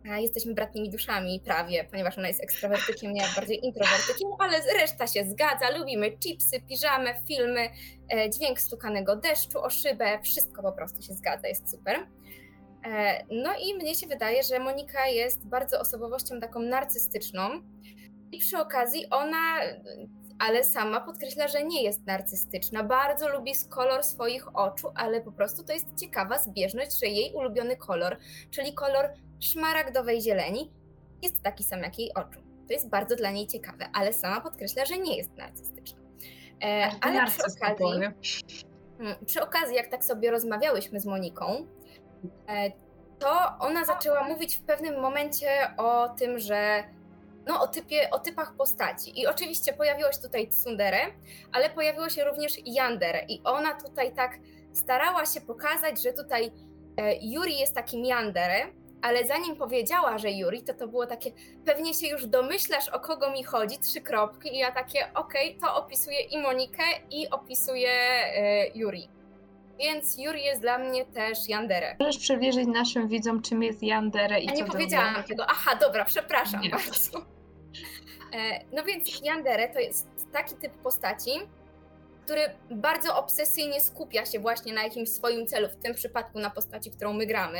jesteśmy 0.04 0.54
bratnimi 0.54 0.90
duszami 0.90 1.40
prawie, 1.44 1.84
ponieważ 1.90 2.18
ona 2.18 2.28
jest 2.28 2.42
ekstrawertykiem, 2.42 3.16
ja 3.16 3.24
bardziej 3.36 3.64
introwertykiem, 3.64 4.28
ale 4.38 4.58
reszta 4.80 5.06
się 5.06 5.24
zgadza. 5.24 5.78
Lubimy 5.78 6.18
chipsy, 6.18 6.60
piżamy, 6.68 7.14
filmy, 7.28 7.68
e, 8.14 8.30
dźwięk 8.30 8.60
stukanego 8.60 9.16
deszczu 9.16 9.58
o 9.58 9.70
szybę, 9.70 10.18
wszystko 10.22 10.62
po 10.62 10.72
prostu 10.72 11.02
się 11.02 11.14
zgadza, 11.14 11.48
jest 11.48 11.70
super. 11.70 12.06
E, 12.84 13.24
No 13.30 13.50
i 13.58 13.74
mnie 13.74 13.94
się 13.94 14.06
wydaje, 14.06 14.42
że 14.42 14.58
Monika 14.58 15.06
jest 15.06 15.46
bardzo 15.46 15.80
osobowością 15.80 16.40
taką 16.40 16.60
narcystyczną 16.60 17.50
i 18.32 18.38
przy 18.38 18.58
okazji 18.58 19.06
ona 19.10 19.60
ale 20.42 20.64
sama 20.64 21.00
podkreśla, 21.00 21.48
że 21.48 21.64
nie 21.64 21.82
jest 21.82 22.06
narcystyczna. 22.06 22.84
Bardzo 22.84 23.28
lubi 23.28 23.52
kolor 23.70 24.04
swoich 24.04 24.56
oczu, 24.56 24.88
ale 24.94 25.20
po 25.20 25.32
prostu 25.32 25.64
to 25.64 25.72
jest 25.72 25.86
ciekawa 26.00 26.38
zbieżność, 26.38 27.00
że 27.00 27.06
jej 27.06 27.34
ulubiony 27.34 27.76
kolor, 27.76 28.16
czyli 28.50 28.74
kolor 28.74 29.10
szmaragdowej 29.40 30.20
zieleni, 30.20 30.70
jest 31.22 31.42
taki 31.42 31.64
sam 31.64 31.80
jak 31.80 31.98
jej 31.98 32.14
oczu. 32.14 32.40
To 32.68 32.72
jest 32.72 32.88
bardzo 32.88 33.16
dla 33.16 33.30
niej 33.30 33.46
ciekawe, 33.46 33.88
ale 33.92 34.12
sama 34.12 34.40
podkreśla, 34.40 34.84
że 34.84 34.98
nie 34.98 35.16
jest 35.16 35.36
narcystyczna. 35.36 36.00
E, 36.64 36.90
ale 37.00 37.26
przy 37.26 37.42
okazji. 37.42 37.86
Mm, 39.00 39.26
Przy 39.26 39.42
okazji, 39.42 39.76
jak 39.76 39.88
tak 39.88 40.04
sobie 40.04 40.30
rozmawiałyśmy 40.30 41.00
z 41.00 41.06
Moniką, 41.06 41.66
e, 42.48 42.70
to 43.18 43.58
ona 43.60 43.84
zaczęła 43.84 44.28
mówić 44.28 44.56
w 44.56 44.62
pewnym 44.62 45.00
momencie 45.00 45.48
o 45.76 46.08
tym, 46.08 46.38
że 46.38 46.84
no, 47.46 47.60
o, 47.60 47.68
typie, 47.68 48.10
o 48.10 48.18
typach 48.18 48.56
postaci. 48.56 49.20
I 49.20 49.26
oczywiście 49.26 49.72
pojawiło 49.72 50.12
się 50.12 50.18
tutaj 50.18 50.48
Tsundere, 50.48 51.00
ale 51.52 51.70
pojawiło 51.70 52.08
się 52.08 52.24
również 52.24 52.52
Yandere. 52.66 53.24
I 53.28 53.40
ona 53.44 53.74
tutaj 53.74 54.12
tak 54.12 54.38
starała 54.72 55.26
się 55.26 55.40
pokazać, 55.40 56.02
że 56.02 56.12
tutaj 56.12 56.52
e, 56.96 57.14
Yuri 57.22 57.58
jest 57.58 57.74
takim 57.74 58.04
Yandere, 58.04 58.66
ale 59.02 59.26
zanim 59.26 59.56
powiedziała, 59.56 60.18
że 60.18 60.30
Yuri, 60.30 60.62
to 60.62 60.74
to 60.74 60.88
było 60.88 61.06
takie, 61.06 61.32
pewnie 61.64 61.94
się 61.94 62.06
już 62.06 62.26
domyślasz, 62.26 62.88
o 62.88 63.00
kogo 63.00 63.30
mi 63.30 63.44
chodzi, 63.44 63.78
trzy 63.78 64.00
kropki, 64.00 64.54
i 64.54 64.58
ja 64.58 64.72
takie, 64.72 65.14
okej, 65.14 65.58
to 65.60 65.76
opisuje 65.76 66.20
i 66.20 66.38
Monikę, 66.38 66.82
i 67.10 67.30
opisuje 67.30 67.90
Yuri. 68.74 69.08
Więc 69.78 70.18
Yuri 70.18 70.44
jest 70.44 70.60
dla 70.60 70.78
mnie 70.78 71.04
też 71.04 71.48
Yandere. 71.48 71.96
Możesz 72.00 72.18
przybliżyć 72.18 72.66
naszym 72.66 73.08
widzom, 73.08 73.42
czym 73.42 73.62
jest 73.62 73.82
Yandere 73.82 74.40
i 74.40 74.48
A 74.48 74.52
co 74.52 74.56
nie 74.58 74.64
to 74.64 74.72
powiedziałam 74.72 75.22
tego. 75.24 75.44
Aha, 75.48 75.76
dobra, 75.80 76.04
przepraszam 76.04 76.60
Nie. 76.60 76.70
bardzo. 76.70 77.18
E, 78.32 78.64
No 78.72 78.84
więc 78.84 79.20
Yandere 79.24 79.68
to 79.68 79.78
jest 79.80 80.08
taki 80.32 80.54
typ 80.54 80.72
postaci, 80.72 81.30
który 82.24 82.42
bardzo 82.70 83.16
obsesyjnie 83.16 83.80
skupia 83.80 84.26
się 84.26 84.38
właśnie 84.40 84.72
na 84.72 84.82
jakimś 84.82 85.08
swoim 85.08 85.46
celu, 85.46 85.68
w 85.68 85.76
tym 85.76 85.94
przypadku 85.94 86.38
na 86.38 86.50
postaci, 86.50 86.90
którą 86.90 87.12
my 87.12 87.26
gramy. 87.26 87.58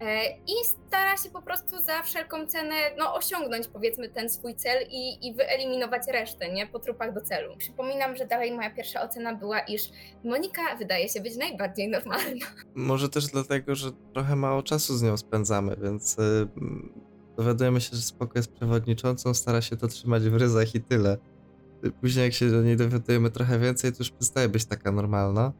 E, 0.00 0.30
I 0.46 0.52
stara 0.64 1.16
się 1.16 1.30
po 1.30 1.42
prostu 1.42 1.78
za 1.82 2.02
wszelką 2.02 2.46
cenę 2.46 2.74
no, 2.98 3.14
osiągnąć 3.14 3.68
powiedzmy 3.68 4.08
ten 4.08 4.30
swój 4.30 4.54
cel 4.54 4.86
i, 4.90 5.28
i 5.28 5.34
wyeliminować 5.34 6.02
resztę, 6.12 6.52
nie? 6.52 6.66
Po 6.66 6.78
trupach 6.78 7.14
do 7.14 7.20
celu. 7.20 7.56
Przypominam, 7.56 8.16
że 8.16 8.26
dalej 8.26 8.52
moja 8.52 8.70
pierwsza 8.70 9.02
ocena 9.02 9.34
była, 9.34 9.60
iż 9.60 9.82
Monika 10.24 10.62
wydaje 10.78 11.08
się 11.08 11.20
być 11.20 11.36
najbardziej 11.36 11.88
normalna. 11.88 12.46
Może 12.74 13.08
też 13.08 13.26
dlatego, 13.26 13.74
że 13.74 13.90
trochę 14.12 14.36
mało 14.36 14.62
czasu 14.62 14.96
z 14.96 15.02
nią 15.02 15.16
spędzamy, 15.16 15.76
więc 15.82 16.18
y, 16.18 16.22
mm, 16.56 16.92
dowiadujemy 17.36 17.80
się, 17.80 17.96
że 17.96 18.02
spoko 18.02 18.38
jest 18.38 18.52
przewodniczącą, 18.52 19.34
stara 19.34 19.62
się 19.62 19.76
to 19.76 19.88
trzymać 19.88 20.22
w 20.22 20.36
ryzach 20.36 20.74
i 20.74 20.80
tyle. 20.80 21.18
Y, 21.86 21.90
Później 21.90 22.24
jak 22.24 22.34
się 22.34 22.46
o 22.46 22.62
niej 22.62 22.76
dowiadujemy 22.76 23.30
trochę 23.30 23.58
więcej, 23.58 23.92
to 23.92 23.98
już 23.98 24.10
przestaje 24.10 24.48
być 24.48 24.64
taka 24.64 24.92
normalna. 24.92 25.52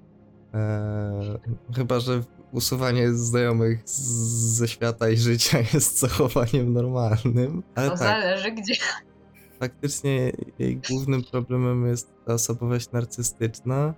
Eee, 0.54 1.38
chyba, 1.76 2.00
że 2.00 2.22
usuwanie 2.52 3.12
znajomych 3.12 3.82
z- 3.84 4.56
ze 4.56 4.68
świata 4.68 5.08
i 5.08 5.16
życia 5.16 5.58
jest 5.74 5.98
zachowaniem 6.00 6.72
normalnym. 6.72 7.62
Ale 7.74 7.90
To 7.90 7.96
tak, 7.98 8.22
zależy 8.22 8.50
gdzie. 8.52 8.74
faktycznie 9.60 10.32
jej 10.58 10.80
głównym 10.90 11.22
problemem 11.24 11.86
jest 11.86 12.14
ta 12.26 12.34
osobowość 12.34 12.92
narcystyczna, 12.92 13.94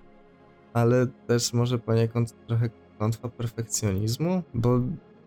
ale 0.74 1.06
też 1.26 1.52
może 1.52 1.78
poniekąd 1.78 2.46
trochę 2.46 2.70
klątwa 2.98 3.28
perfekcjonizmu, 3.28 4.42
bo 4.54 4.80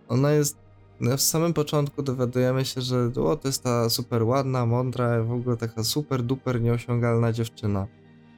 ona 0.07 0.31
jest 0.31 0.57
no 1.01 1.17
w 1.17 1.21
samym 1.21 1.53
początku 1.53 2.03
dowiadujemy 2.03 2.65
się, 2.65 2.81
że 2.81 3.11
o, 3.23 3.35
to 3.35 3.47
jest 3.47 3.63
ta 3.63 3.89
super 3.89 4.23
ładna, 4.23 4.65
mądra, 4.65 5.23
w 5.23 5.31
ogóle 5.31 5.57
taka 5.57 5.83
super 5.83 6.23
duper 6.23 6.61
nieosiągalna 6.61 7.31
dziewczyna. 7.33 7.87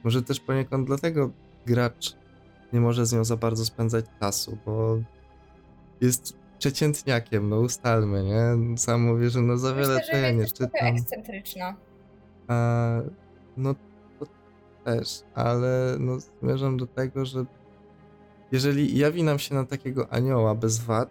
Może 0.04 0.22
też 0.22 0.40
poniekąd 0.40 0.86
dlatego 0.86 1.30
gracz 1.66 2.16
nie 2.72 2.80
może 2.80 3.06
z 3.06 3.12
nią 3.12 3.24
za 3.24 3.36
bardzo 3.36 3.64
spędzać 3.64 4.04
czasu, 4.20 4.58
bo 4.66 4.98
jest 6.00 6.36
przeciętniakiem, 6.58 7.48
no 7.48 7.60
ustalmy, 7.60 8.24
nie? 8.24 8.78
Sam 8.78 9.02
mówię, 9.02 9.30
że 9.30 9.40
no 9.42 9.56
za 9.56 9.74
wiele 9.74 9.94
Myślę, 9.94 10.20
że 10.22 10.34
nie 10.34 10.46
trochę 10.46 10.52
czytam. 10.72 10.86
ekscentryczna. 10.96 11.76
A, 12.48 12.98
no 13.56 13.74
to 14.18 14.26
też, 14.84 15.22
ale 15.34 15.96
no 16.00 16.18
zmierzam 16.40 16.76
do 16.76 16.86
tego, 16.86 17.24
że 17.24 17.44
jeżeli 18.52 18.98
jawi 18.98 19.22
nam 19.22 19.38
się 19.38 19.54
na 19.54 19.64
takiego 19.64 20.12
anioła 20.12 20.54
bez 20.54 20.78
wad, 20.80 21.08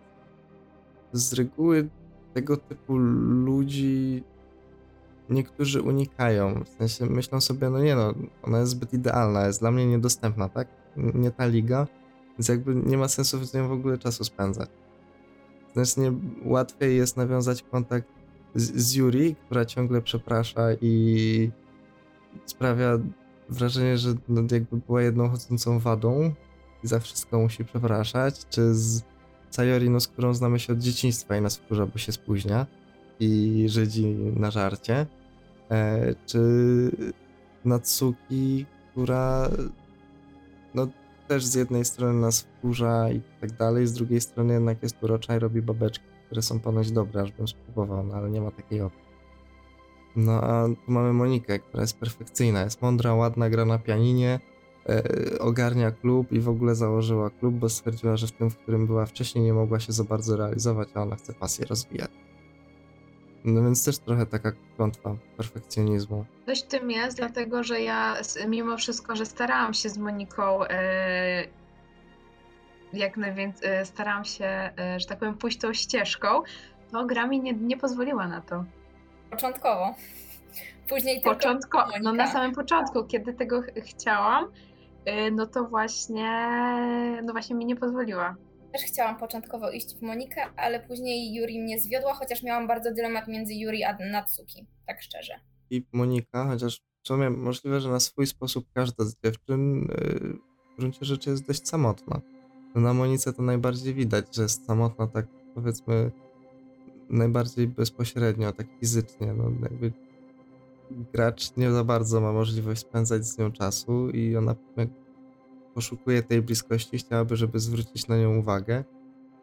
z 1.13 1.33
reguły 1.33 1.89
tego 2.33 2.57
typu 2.57 2.97
ludzi 2.97 4.23
niektórzy 5.29 5.81
unikają. 5.81 6.63
W 6.63 6.69
sensie 6.69 7.05
myślą 7.05 7.41
sobie, 7.41 7.69
no 7.69 7.79
nie 7.79 7.95
no, 7.95 8.13
ona 8.43 8.59
jest 8.59 8.71
zbyt 8.71 8.93
idealna, 8.93 9.47
jest 9.47 9.59
dla 9.59 9.71
mnie 9.71 9.85
niedostępna, 9.87 10.49
tak? 10.49 10.67
Nie 10.97 11.31
ta 11.31 11.45
liga, 11.45 11.87
więc 12.37 12.47
jakby 12.47 12.75
nie 12.75 12.97
ma 12.97 13.07
sensu 13.07 13.45
z 13.45 13.53
nią 13.53 13.67
w 13.67 13.71
ogóle 13.71 13.97
czasu 13.97 14.23
spędzać. 14.23 14.69
Znacznie 15.73 16.13
łatwiej 16.45 16.97
jest 16.97 17.17
nawiązać 17.17 17.63
kontakt 17.63 18.07
z, 18.55 18.75
z 18.75 18.95
Yuri, 18.95 19.35
która 19.35 19.65
ciągle 19.65 20.01
przeprasza 20.01 20.67
i 20.81 21.51
sprawia 22.45 22.99
wrażenie, 23.49 23.97
że 23.97 24.13
no 24.29 24.41
jakby 24.51 24.77
była 24.77 25.01
jedną 25.01 25.29
chodzącą 25.29 25.79
wadą 25.79 26.33
i 26.83 26.87
za 26.87 26.99
wszystko 26.99 27.39
musi 27.39 27.65
przepraszać, 27.65 28.47
czy 28.49 28.75
z 28.75 29.03
Sayori, 29.49 29.89
no, 29.89 29.99
z 29.99 30.07
którą 30.07 30.33
znamy 30.33 30.59
się 30.59 30.73
od 30.73 30.79
dzieciństwa 30.79 31.37
i 31.37 31.41
nas 31.41 31.57
wkurza, 31.57 31.85
bo 31.85 31.97
się 31.97 32.11
spóźnia 32.11 32.67
i 33.19 33.63
żydzi 33.69 34.05
na 34.35 34.51
żarcie, 34.51 35.05
e, 35.71 36.15
czy 36.25 36.41
Natsuki, 37.65 38.65
która 38.91 39.49
no 40.75 40.87
też 41.27 41.45
z 41.45 41.55
jednej 41.55 41.85
strony 41.85 42.21
nas 42.21 42.41
wkurza 42.41 43.09
i 43.09 43.21
tak 43.41 43.51
dalej, 43.51 43.87
z 43.87 43.93
drugiej 43.93 44.21
strony 44.21 44.53
jednak 44.53 44.83
jest 44.83 45.03
urocza 45.03 45.35
i 45.35 45.39
robi 45.39 45.61
babeczki, 45.61 46.05
które 46.25 46.41
są 46.41 46.59
ponoć 46.59 46.91
dobre, 46.91 47.21
aż 47.21 47.31
bym 47.31 47.47
spróbował, 47.47 48.03
no 48.03 48.13
ale 48.13 48.29
nie 48.29 48.41
ma 48.41 48.51
takiej 48.51 48.81
opcji. 48.81 49.11
No 50.15 50.41
a 50.41 50.67
tu 50.85 50.91
mamy 50.91 51.13
Monikę, 51.13 51.59
która 51.59 51.81
jest 51.81 51.99
perfekcyjna, 51.99 52.63
jest 52.63 52.81
mądra, 52.81 53.13
ładna, 53.13 53.49
gra 53.49 53.65
na 53.65 53.79
pianinie, 53.79 54.39
e, 54.89 55.39
ogarnia 55.39 55.91
klub 55.91 56.31
i 56.31 56.39
w 56.39 56.49
ogóle 56.49 56.75
założyła 56.75 57.29
klub, 57.29 57.55
bo 57.55 57.69
stwierdziła, 57.69 58.17
że 58.17 58.27
w 58.27 58.31
tym, 58.31 58.49
w 58.49 58.57
którym 58.57 58.87
była 58.87 59.05
wcześniej, 59.05 59.43
nie 59.43 59.53
mogła 59.53 59.79
się 59.79 59.93
za 59.93 60.03
bardzo 60.03 60.37
realizować, 60.37 60.89
a 60.93 61.01
ona 61.01 61.15
chce 61.15 61.33
pasję 61.33 61.65
rozwijać. 61.65 62.11
No 63.45 63.61
więc 63.63 63.85
też 63.85 63.97
trochę 63.99 64.25
taka 64.25 64.51
klątwa 64.75 65.15
perfekcjonizmu. 65.37 66.25
Coś 66.45 66.63
w 66.63 66.67
tym 66.67 66.91
jest, 66.91 67.17
dlatego 67.17 67.63
że 67.63 67.81
ja 67.81 68.15
mimo 68.47 68.77
wszystko, 68.77 69.15
że 69.15 69.25
starałam 69.25 69.73
się 69.73 69.89
z 69.89 69.97
Moniką 69.97 70.63
e, 70.65 71.43
jak 72.93 73.17
najwięcej, 73.17 73.69
e, 73.71 73.85
starałam 73.85 74.25
się, 74.25 74.45
e, 74.45 74.99
że 74.99 75.05
tak 75.07 75.19
powiem, 75.19 75.37
pójść 75.37 75.57
tą 75.57 75.73
ścieżką, 75.73 76.27
to 76.91 77.05
gra 77.05 77.27
mi 77.27 77.41
nie, 77.41 77.53
nie 77.53 77.77
pozwoliła 77.77 78.27
na 78.27 78.41
to. 78.41 78.63
Początkowo. 79.29 79.95
Później 80.89 81.15
tylko 81.21 81.35
Początko, 81.35 81.77
no 81.77 82.03
Monika. 82.03 82.11
na 82.25 82.31
samym 82.31 82.51
początku, 82.55 83.03
kiedy 83.03 83.33
tego 83.33 83.61
ch- 83.61 83.65
chciałam, 83.85 84.45
e, 85.05 85.31
no 85.31 85.47
to 85.47 85.63
właśnie, 85.63 86.27
no 87.23 87.31
właśnie 87.33 87.55
mi 87.55 87.65
nie 87.65 87.75
pozwoliła. 87.75 88.35
Też 88.73 88.81
chciałam 88.81 89.17
początkowo 89.17 89.71
iść 89.71 89.95
w 89.95 90.01
Monikę, 90.01 90.41
ale 90.55 90.79
później 90.79 91.35
Yuri 91.35 91.59
mnie 91.59 91.79
zwiodła, 91.79 92.13
chociaż 92.13 92.43
miałam 92.43 92.67
bardzo 92.67 92.93
dylemat 92.93 93.27
między 93.27 93.53
Yuri 93.53 93.83
a 93.83 93.97
Natsuki, 94.11 94.67
tak 94.87 95.01
szczerze. 95.01 95.33
I 95.69 95.85
Monika, 95.93 96.45
chociaż 96.45 96.81
w 97.03 97.07
sumie 97.07 97.29
możliwe, 97.29 97.81
że 97.81 97.89
na 97.89 97.99
swój 97.99 98.27
sposób 98.27 98.65
każda 98.73 99.05
z 99.05 99.15
dziewczyn 99.23 99.81
yy, 99.81 100.37
w 100.73 100.79
gruncie 100.79 101.05
rzeczy 101.05 101.29
jest 101.29 101.47
dość 101.47 101.67
samotna. 101.67 102.21
Na 102.75 102.93
Monice 102.93 103.33
to 103.33 103.41
najbardziej 103.41 103.93
widać, 103.93 104.35
że 104.35 104.41
jest 104.41 104.65
samotna 104.65 105.07
tak 105.07 105.25
powiedzmy 105.55 106.11
najbardziej 107.09 107.67
bezpośrednio, 107.67 108.51
tak 108.51 108.67
fizycznie. 108.79 109.33
No 109.33 109.51
jakby 109.61 109.91
gracz 111.13 111.57
nie 111.57 111.71
za 111.71 111.83
bardzo 111.83 112.21
ma 112.21 112.33
możliwość 112.33 112.81
spędzać 112.81 113.25
z 113.25 113.37
nią 113.37 113.51
czasu 113.51 114.09
i 114.09 114.35
ona 114.35 114.55
poszukuje 115.73 116.23
tej 116.23 116.41
bliskości, 116.41 116.97
chciałaby, 116.97 117.35
żeby 117.35 117.59
zwrócić 117.59 118.07
na 118.07 118.17
nią 118.17 118.37
uwagę. 118.37 118.83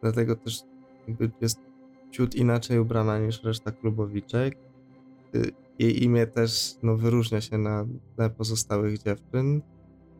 Dlatego 0.01 0.35
też 0.35 0.61
jest 1.41 1.59
ciut 2.11 2.35
inaczej 2.35 2.79
ubrana 2.79 3.19
niż 3.19 3.43
reszta 3.43 3.71
klubowiczek. 3.71 4.57
Y, 5.35 5.51
Jej 5.79 6.03
imię 6.03 6.27
też 6.27 6.75
no, 6.83 6.97
wyróżnia 6.97 7.41
się 7.41 7.57
na 7.57 7.85
pozostałych 8.37 9.03
dziewczyn, 9.03 9.61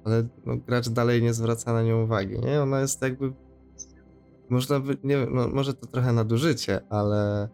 ale 0.03 0.27
no, 0.45 0.57
gracz 0.57 0.89
dalej 0.89 1.21
nie 1.21 1.33
zwraca 1.33 1.73
na 1.73 1.83
nią 1.83 2.03
uwagi, 2.03 2.39
nie? 2.39 2.61
Ona 2.61 2.81
jest 2.81 3.01
jakby 3.01 3.33
można 4.49 4.79
by, 4.79 4.97
nie 5.03 5.17
wiem, 5.17 5.35
no, 5.35 5.47
może 5.47 5.73
to 5.73 5.87
trochę 5.87 6.13
nadużycie, 6.13 6.81
ale 6.89 7.49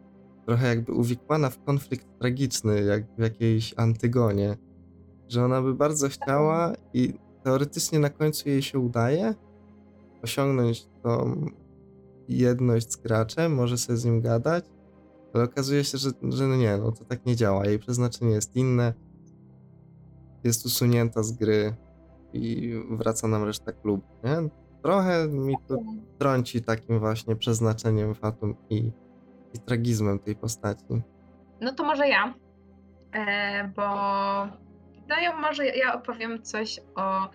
trochę 0.46 0.68
jakby 0.68 0.92
uwikłana 0.92 1.50
w 1.50 1.64
konflikt 1.64 2.08
tragiczny, 2.20 2.84
jak 2.84 3.16
w 3.18 3.22
jakiejś 3.22 3.74
Antygonie, 3.78 4.58
że 5.30 5.46
ona 5.46 5.62
by 5.62 5.74
bardzo 5.74 6.10
chciała 6.10 6.74
i 6.94 7.14
teoretycznie 7.46 8.00
na 8.00 8.10
końcu 8.10 8.50
jej 8.50 8.62
się 8.62 8.80
udaje 8.80 9.34
osiągnąć 10.24 10.88
tą 11.04 11.46
jedność 12.28 12.92
z 12.92 12.96
graczem, 12.96 13.54
może 13.56 13.78
sobie 13.78 13.98
z 13.98 14.06
nim 14.06 14.22
gadać, 14.22 14.66
ale 15.34 15.44
okazuje 15.44 15.84
się, 15.84 15.98
że, 15.98 16.10
że 16.30 16.48
no 16.48 16.56
nie, 16.56 16.78
no 16.78 16.92
to 16.92 17.06
tak 17.06 17.26
nie 17.26 17.36
działa. 17.36 17.66
Jej 17.66 17.80
przeznaczenie 17.80 18.32
jest 18.32 18.56
inne, 18.56 18.94
jest 20.44 20.66
usunięta 20.66 21.24
z 21.24 21.32
gry 21.32 21.76
i 22.34 22.74
wraca 22.90 23.28
nam 23.28 23.44
reszta 23.44 23.72
klubu, 23.72 24.08
nie? 24.24 24.50
Trochę 24.84 25.28
mi 25.28 25.56
to 25.68 25.78
trąci 26.18 26.62
takim 26.62 27.00
właśnie 27.00 27.36
przeznaczeniem 27.36 28.16
Fatum 28.16 28.56
i, 28.70 28.92
i 29.54 29.60
tragizmem 29.66 30.20
tej 30.20 30.36
postaci. 30.36 31.02
No 31.62 31.74
to 31.74 31.84
może 31.84 32.08
ja, 32.08 32.34
e, 33.12 33.72
bo 33.76 33.86
no 35.10 35.16
może 35.42 35.66
ja 35.66 35.94
opowiem 35.94 36.44
coś 36.44 36.80
o 36.96 37.30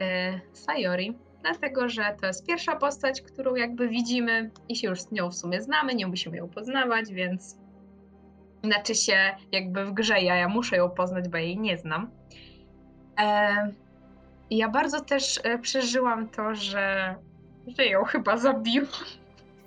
e, 0.00 0.40
Sayori, 0.52 1.18
dlatego 1.42 1.88
że 1.88 2.16
to 2.20 2.26
jest 2.26 2.46
pierwsza 2.46 2.76
postać, 2.76 3.22
którą 3.22 3.54
jakby 3.54 3.88
widzimy 3.88 4.50
i 4.68 4.76
się 4.76 4.88
już 4.88 5.00
z 5.00 5.12
nią 5.12 5.30
w 5.30 5.34
sumie 5.34 5.62
znamy, 5.62 5.94
nie 5.94 6.06
musimy 6.06 6.36
ją 6.36 6.48
poznawać, 6.48 7.12
więc 7.12 7.58
znaczy 8.64 8.94
się 8.94 9.36
jakby 9.52 9.84
w 9.84 9.92
grze 9.92 10.20
ja, 10.20 10.36
ja 10.36 10.48
muszę 10.48 10.76
ją 10.76 10.90
poznać, 10.90 11.28
bo 11.28 11.36
jej 11.36 11.58
nie 11.58 11.78
znam. 11.78 12.10
E, 13.20 13.72
ja 14.50 14.68
bardzo 14.68 15.00
też 15.00 15.40
e, 15.44 15.58
przeżyłam 15.58 16.28
to, 16.28 16.54
że, 16.54 17.14
że 17.78 17.86
ją 17.86 18.04
chyba 18.04 18.36
zabił. 18.36 18.86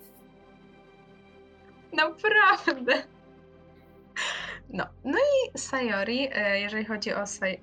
Naprawdę. 2.04 3.17
No, 4.70 4.86
no 5.04 5.18
i 5.18 5.58
Sayori, 5.58 6.30
e, 6.32 6.60
jeżeli 6.60 6.86
chodzi 6.86 7.14
o 7.14 7.28
Say, 7.28 7.60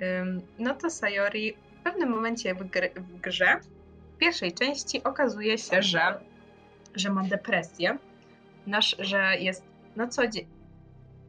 no 0.59 0.75
to 0.75 0.90
Sayori 0.90 1.57
w 1.81 1.83
pewnym 1.85 2.09
momencie 2.09 2.55
w, 2.55 2.71
gry, 2.71 2.93
w 2.97 3.21
grze, 3.21 3.61
w 4.14 4.19
pierwszej 4.19 4.53
części 4.53 5.05
okazuje 5.05 5.59
się, 5.59 5.83
że, 5.83 6.21
że 6.95 7.11
ma 7.11 7.23
depresję, 7.23 7.99
nasz, 8.67 8.97
że 8.99 9.37
jest 9.38 9.64
na 9.97 10.09
co, 10.09 10.27
dzień, 10.27 10.47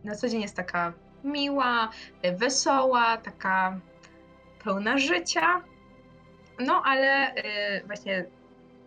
na 0.03 0.15
co 0.15 0.29
dzień 0.29 0.41
jest 0.41 0.55
taka 0.55 0.93
miła, 1.23 1.89
e, 2.21 2.35
wesoła, 2.35 3.17
taka 3.17 3.79
pełna 4.63 4.97
życia, 4.97 5.61
no 6.59 6.81
ale 6.85 7.35
y, 7.35 7.83
właśnie 7.87 8.25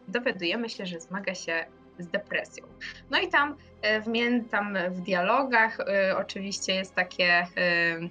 dowiadujemy 0.08 0.68
się, 0.68 0.86
że 0.86 1.00
zmaga 1.00 1.34
się 1.34 1.66
z 1.98 2.08
depresją. 2.08 2.64
No 3.10 3.20
i 3.20 3.28
tam 3.28 3.50
y, 3.52 4.00
w, 4.00 4.50
tam 4.50 4.78
w 4.90 5.00
dialogach 5.00 5.80
y, 5.80 6.16
oczywiście 6.16 6.74
jest 6.74 6.94
takie 6.94 7.42
y, 7.42 8.10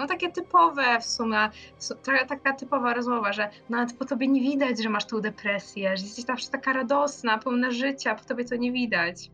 no 0.00 0.06
takie 0.06 0.32
typowe 0.32 1.00
w 1.00 1.04
sumie, 1.04 1.50
su- 1.78 1.94
taka, 2.28 2.52
typowa 2.52 2.94
rozmowa, 2.94 3.32
że 3.32 3.50
nawet 3.68 3.92
po 3.98 4.04
tobie 4.04 4.28
nie 4.28 4.40
widać, 4.40 4.82
że 4.82 4.88
masz 4.88 5.04
tą 5.04 5.20
depresję, 5.20 5.96
że 5.96 6.04
jesteś 6.04 6.24
zawsze 6.24 6.48
taka 6.50 6.72
radosna, 6.72 7.38
pełna 7.38 7.70
życia, 7.70 8.14
po 8.14 8.24
tobie 8.24 8.44
to 8.44 8.56
nie 8.56 8.72
widać. 8.72 9.30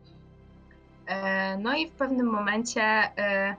E, 1.05 1.57
no 1.57 1.75
i 1.75 1.87
w 1.87 1.91
pewnym 1.91 2.27
momencie 2.27 2.81
e, 2.81 3.55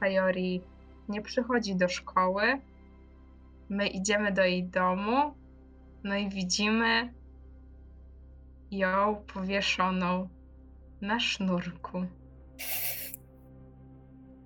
Sayori 0.00 0.60
nie 1.08 1.22
przychodzi 1.22 1.76
do 1.76 1.88
szkoły, 1.88 2.60
my 3.68 3.88
idziemy 3.88 4.32
do 4.32 4.42
jej 4.42 4.64
domu, 4.64 5.34
no 6.04 6.16
i 6.16 6.28
widzimy 6.28 7.12
ją 8.70 9.24
powieszoną 9.34 10.28
na 11.00 11.20
sznurku. 11.20 12.06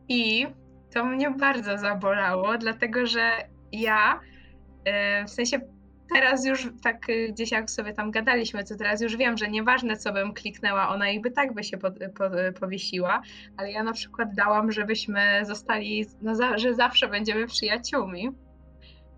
I 0.09 0.47
to 0.95 1.05
mnie 1.05 1.31
bardzo 1.31 1.79
zabolało, 1.79 2.59
dlatego 2.59 3.07
że 3.07 3.31
ja 3.73 4.21
e, 4.85 5.25
w 5.25 5.31
sensie 5.31 5.61
teraz 6.15 6.47
już 6.47 6.69
tak 6.83 7.09
y, 7.09 7.29
gdzieś 7.33 7.51
jak 7.51 7.71
sobie 7.71 7.93
tam 7.93 8.11
gadaliśmy, 8.11 8.65
to 8.65 8.77
teraz 8.77 9.01
już 9.01 9.17
wiem, 9.17 9.37
że 9.37 9.49
nieważne 9.49 9.97
co 9.97 10.13
bym 10.13 10.35
kliknęła, 10.35 10.89
ona 10.89 11.11
i 11.11 11.21
by 11.21 11.31
tak 11.31 11.55
by 11.55 11.65
się 11.65 11.79
po, 11.79 11.91
powiesiła, 12.61 13.23
ale 13.57 13.73
ja 13.73 13.83
na 13.83 13.93
przykład 13.93 14.35
dałam, 14.35 14.73
żebyśmy 14.73 15.41
zostali, 15.43 16.07
no, 16.23 16.35
za, 16.35 16.59
że 16.59 16.75
zawsze 16.75 17.09
będziemy 17.09 17.47
przyjaciółmi. 17.47 18.31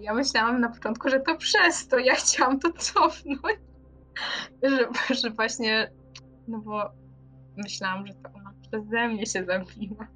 Ja 0.01 0.15
myślałam 0.15 0.61
na 0.61 0.69
początku, 0.69 1.09
że 1.09 1.21
to 1.21 1.37
przez 1.37 1.89
to, 1.89 1.99
ja 1.99 2.15
chciałam 2.15 2.61
to 2.61 2.73
cofnąć, 2.73 3.59
że, 4.63 5.15
że 5.15 5.31
właśnie, 5.31 5.91
no 6.49 6.59
bo 6.59 6.91
myślałam, 7.57 8.07
że 8.07 8.15
to 8.15 8.31
ona 8.35 8.53
przeze 8.63 9.09
mnie 9.09 9.27
się 9.27 9.45
zabiła, 9.45 10.07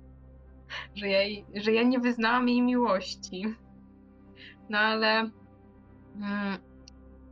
że 0.95 1.09
ja, 1.09 1.45
że 1.55 1.73
ja 1.73 1.83
nie 1.83 1.99
wyznałam 1.99 2.49
jej 2.49 2.63
miłości. 2.63 3.55
No 4.69 4.79
ale 4.79 5.31
Mm, 6.17 6.59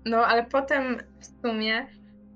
no, 0.04 0.26
ale 0.26 0.44
potem 0.44 0.98
w 1.20 1.46
sumie, 1.46 1.86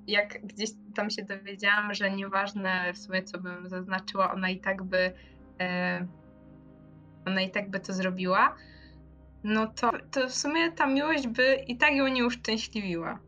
jak 0.06 0.46
gdzieś 0.46 0.70
tam 0.94 1.10
się 1.10 1.24
dowiedziałam, 1.24 1.94
że 1.94 2.10
nieważne 2.10 2.92
w 2.92 2.98
sumie, 2.98 3.22
co 3.22 3.40
bym 3.40 3.68
zaznaczyła, 3.68 4.32
ona 4.32 4.50
i 4.50 4.60
tak 4.60 4.82
by 4.82 5.12
e, 5.60 6.06
ona 7.26 7.40
i 7.40 7.50
tak 7.50 7.70
by 7.70 7.80
to 7.80 7.92
zrobiła, 7.92 8.56
no 9.44 9.66
to, 9.66 9.90
to 10.10 10.28
w 10.28 10.34
sumie 10.34 10.72
ta 10.72 10.86
miłość 10.86 11.26
by 11.26 11.64
i 11.68 11.76
tak 11.76 11.94
ją 11.94 12.08
nie 12.08 12.26
uszczęśliwiła. 12.26 13.18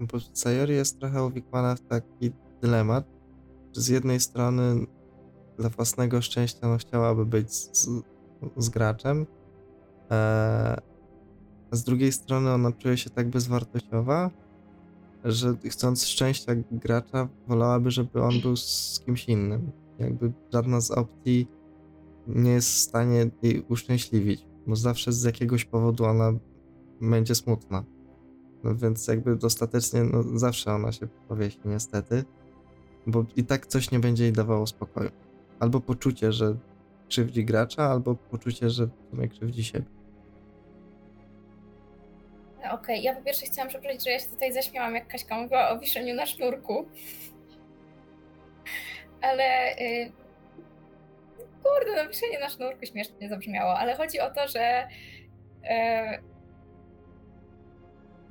Bo 0.00 0.18
Sayori 0.32 0.74
jest 0.74 1.00
trochę 1.00 1.24
uwikłana 1.24 1.76
w 1.76 1.80
taki 1.80 2.32
dylemat, 2.62 3.04
z 3.72 3.88
jednej 3.88 4.20
strony 4.20 4.86
dla 5.58 5.68
własnego 5.68 6.22
szczęścia 6.22 6.68
no, 6.68 6.78
chciałaby 6.78 7.26
być 7.26 7.52
z, 7.52 7.88
z 8.56 8.68
graczem, 8.68 9.26
e, 10.10 10.80
a 11.70 11.76
z 11.76 11.84
drugiej 11.84 12.12
strony 12.12 12.50
ona 12.50 12.72
czuje 12.72 12.96
się 12.96 13.10
tak 13.10 13.28
bezwartościowa, 13.28 14.30
że 15.24 15.56
chcąc 15.64 16.04
szczęścia 16.04 16.52
gracza, 16.72 17.28
wolałaby, 17.48 17.90
żeby 17.90 18.22
on 18.22 18.40
był 18.40 18.56
z 18.56 19.02
kimś 19.06 19.28
innym. 19.28 19.70
Jakby 19.98 20.32
żadna 20.52 20.80
z 20.80 20.90
opcji 20.90 21.48
nie 22.26 22.50
jest 22.50 22.68
w 22.68 22.76
stanie 22.76 23.30
jej 23.42 23.64
uszczęśliwić, 23.68 24.46
bo 24.66 24.76
zawsze 24.76 25.12
z 25.12 25.22
jakiegoś 25.22 25.64
powodu 25.64 26.04
ona 26.04 26.32
będzie 27.00 27.34
smutna. 27.34 27.84
No 28.64 28.74
więc 28.74 29.08
jakby 29.08 29.46
ostatecznie 29.46 30.00
no, 30.04 30.38
zawsze 30.38 30.72
ona 30.72 30.92
się 30.92 31.06
powiesi 31.28 31.58
niestety, 31.64 32.24
bo 33.06 33.24
i 33.36 33.44
tak 33.44 33.66
coś 33.66 33.90
nie 33.90 33.98
będzie 33.98 34.24
jej 34.24 34.32
dawało 34.32 34.66
spokoju. 34.66 35.10
Albo 35.60 35.80
poczucie, 35.80 36.32
że 36.32 36.56
krzywdzi 37.08 37.44
gracza, 37.44 37.82
albo 37.82 38.14
poczucie, 38.14 38.70
że 38.70 38.86
w 38.86 39.10
sumie 39.10 39.28
krzywdzi 39.28 39.64
siebie. 39.64 39.84
Okej, 42.58 42.74
okay. 42.74 42.98
ja 42.98 43.14
po 43.14 43.22
pierwsze 43.22 43.46
chciałam 43.46 43.68
przeprosić, 43.68 44.04
że 44.04 44.10
ja 44.10 44.18
się 44.18 44.28
tutaj 44.28 44.52
zaśmiałam, 44.52 44.94
jak 44.94 45.08
Kaśka 45.08 45.38
mówiła 45.38 45.70
o 45.70 45.78
wiszeniu 45.78 46.14
na 46.14 46.26
sznurku. 46.26 46.86
Ale 49.22 49.74
yy, 49.78 50.12
kurde, 51.62 52.02
no 52.04 52.08
wiszenie 52.08 52.38
na 52.38 52.48
sznurku 52.48 52.86
śmiesznie 52.86 53.28
zabrzmiało, 53.28 53.78
ale 53.78 53.96
chodzi 53.96 54.20
o 54.20 54.30
to, 54.30 54.48
że 54.48 54.88
yy, 55.62 56.30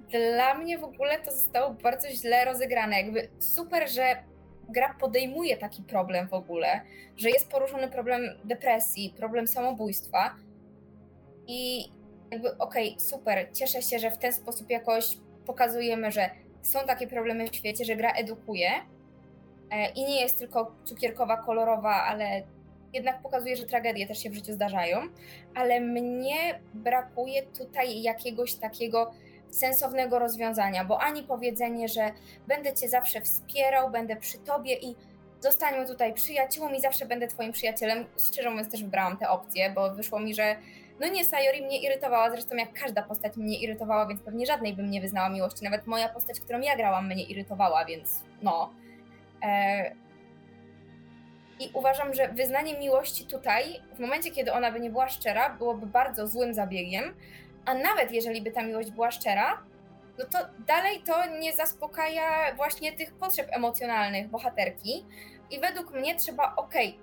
dla 0.09 0.53
mnie 0.53 0.77
w 0.77 0.83
ogóle 0.83 1.19
to 1.19 1.31
zostało 1.31 1.73
bardzo 1.73 2.09
źle 2.09 2.45
rozegrane. 2.45 3.01
Jakby 3.01 3.29
super, 3.39 3.89
że 3.89 4.15
gra 4.69 4.95
podejmuje 4.99 5.57
taki 5.57 5.83
problem 5.83 6.27
w 6.27 6.33
ogóle, 6.33 6.81
że 7.17 7.29
jest 7.29 7.49
poruszony 7.49 7.87
problem 7.87 8.21
depresji, 8.43 9.13
problem 9.17 9.47
samobójstwa. 9.47 10.35
I 11.47 11.91
jakby 12.31 12.57
okej, 12.57 12.89
okay, 12.89 12.99
super, 12.99 13.47
cieszę 13.53 13.81
się, 13.81 13.99
że 13.99 14.11
w 14.11 14.17
ten 14.17 14.33
sposób 14.33 14.69
jakoś 14.69 15.17
pokazujemy, 15.45 16.11
że 16.11 16.29
są 16.61 16.79
takie 16.87 17.07
problemy 17.07 17.47
w 17.47 17.55
świecie, 17.55 17.85
że 17.85 17.95
gra 17.95 18.11
edukuje. 18.11 18.69
E, 19.71 19.91
i 19.91 20.03
nie 20.03 20.21
jest 20.21 20.39
tylko 20.39 20.75
cukierkowa, 20.83 21.37
kolorowa, 21.37 22.03
ale 22.03 22.41
jednak 22.93 23.21
pokazuje, 23.21 23.55
że 23.55 23.65
tragedie 23.65 24.07
też 24.07 24.23
się 24.23 24.29
w 24.29 24.33
życiu 24.33 24.53
zdarzają, 24.53 24.97
ale 25.55 25.79
mnie 25.81 26.59
brakuje 26.73 27.43
tutaj 27.43 28.01
jakiegoś 28.01 28.55
takiego 28.55 29.11
sensownego 29.51 30.19
rozwiązania, 30.19 30.85
bo 30.85 31.01
ani 31.01 31.23
powiedzenie, 31.23 31.87
że 31.87 32.11
będę 32.47 32.73
cię 32.73 32.89
zawsze 32.89 33.21
wspierał, 33.21 33.89
będę 33.91 34.15
przy 34.15 34.37
tobie 34.37 34.73
i 34.73 34.95
zostaniemy 35.39 35.87
tutaj 35.87 36.13
przyjaciółmi, 36.13 36.81
zawsze 36.81 37.05
będę 37.05 37.27
twoim 37.27 37.51
przyjacielem. 37.51 38.05
Szczerze 38.31 38.49
mówiąc 38.49 38.71
też 38.71 38.83
wybrałam 38.83 39.17
tę 39.17 39.29
opcję, 39.29 39.69
bo 39.69 39.95
wyszło 39.95 40.19
mi, 40.19 40.35
że 40.35 40.55
no 40.99 41.07
nie, 41.07 41.25
Sayori 41.25 41.61
mnie 41.61 41.81
irytowała, 41.81 42.31
zresztą 42.31 42.55
jak 42.55 42.73
każda 42.73 43.03
postać 43.03 43.37
mnie 43.37 43.59
irytowała, 43.59 44.07
więc 44.07 44.21
pewnie 44.21 44.45
żadnej 44.45 44.73
bym 44.73 44.89
nie 44.89 45.01
wyznała 45.01 45.29
miłości. 45.29 45.63
Nawet 45.63 45.87
moja 45.87 46.09
postać, 46.09 46.39
którą 46.39 46.59
ja 46.59 46.75
grałam, 46.75 47.07
mnie 47.07 47.23
irytowała, 47.23 47.85
więc 47.85 48.23
no. 48.41 48.73
E... 49.43 49.91
I 51.59 51.71
uważam, 51.73 52.13
że 52.13 52.27
wyznanie 52.27 52.79
miłości 52.79 53.25
tutaj, 53.25 53.81
w 53.95 53.99
momencie, 53.99 54.31
kiedy 54.31 54.53
ona 54.53 54.71
by 54.71 54.79
nie 54.79 54.89
była 54.89 55.09
szczera, 55.09 55.49
byłoby 55.49 55.85
bardzo 55.85 56.27
złym 56.27 56.53
zabiegiem, 56.53 57.13
a 57.65 57.73
nawet 57.73 58.11
jeżeli 58.11 58.41
by 58.41 58.51
ta 58.51 58.63
miłość 58.63 58.91
była 58.91 59.11
szczera, 59.11 59.63
no 60.17 60.25
to 60.25 60.37
dalej 60.67 61.01
to 61.05 61.25
nie 61.39 61.53
zaspokaja 61.53 62.55
właśnie 62.55 62.91
tych 62.91 63.13
potrzeb 63.13 63.47
emocjonalnych 63.51 64.29
bohaterki. 64.29 65.05
I 65.51 65.59
według 65.59 65.93
mnie 65.93 66.15
trzeba, 66.15 66.55
okej, 66.55 66.99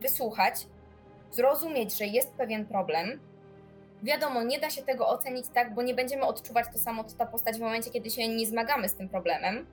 wysłuchać, 0.00 0.66
zrozumieć, 1.30 1.98
że 1.98 2.06
jest 2.06 2.34
pewien 2.34 2.66
problem, 2.66 3.20
Wiadomo, 4.04 4.42
nie 4.42 4.60
da 4.60 4.70
się 4.70 4.82
tego 4.82 5.08
ocenić 5.08 5.46
tak, 5.54 5.74
bo 5.74 5.82
nie 5.82 5.94
będziemy 5.94 6.22
odczuwać 6.22 6.66
to 6.72 6.78
samo, 6.78 7.04
co 7.04 7.16
ta 7.16 7.26
postać 7.26 7.56
w 7.56 7.60
momencie, 7.60 7.90
kiedy 7.90 8.10
się 8.10 8.28
nie 8.28 8.46
zmagamy 8.46 8.88
z 8.88 8.94
tym 8.94 9.08
problemem, 9.08 9.66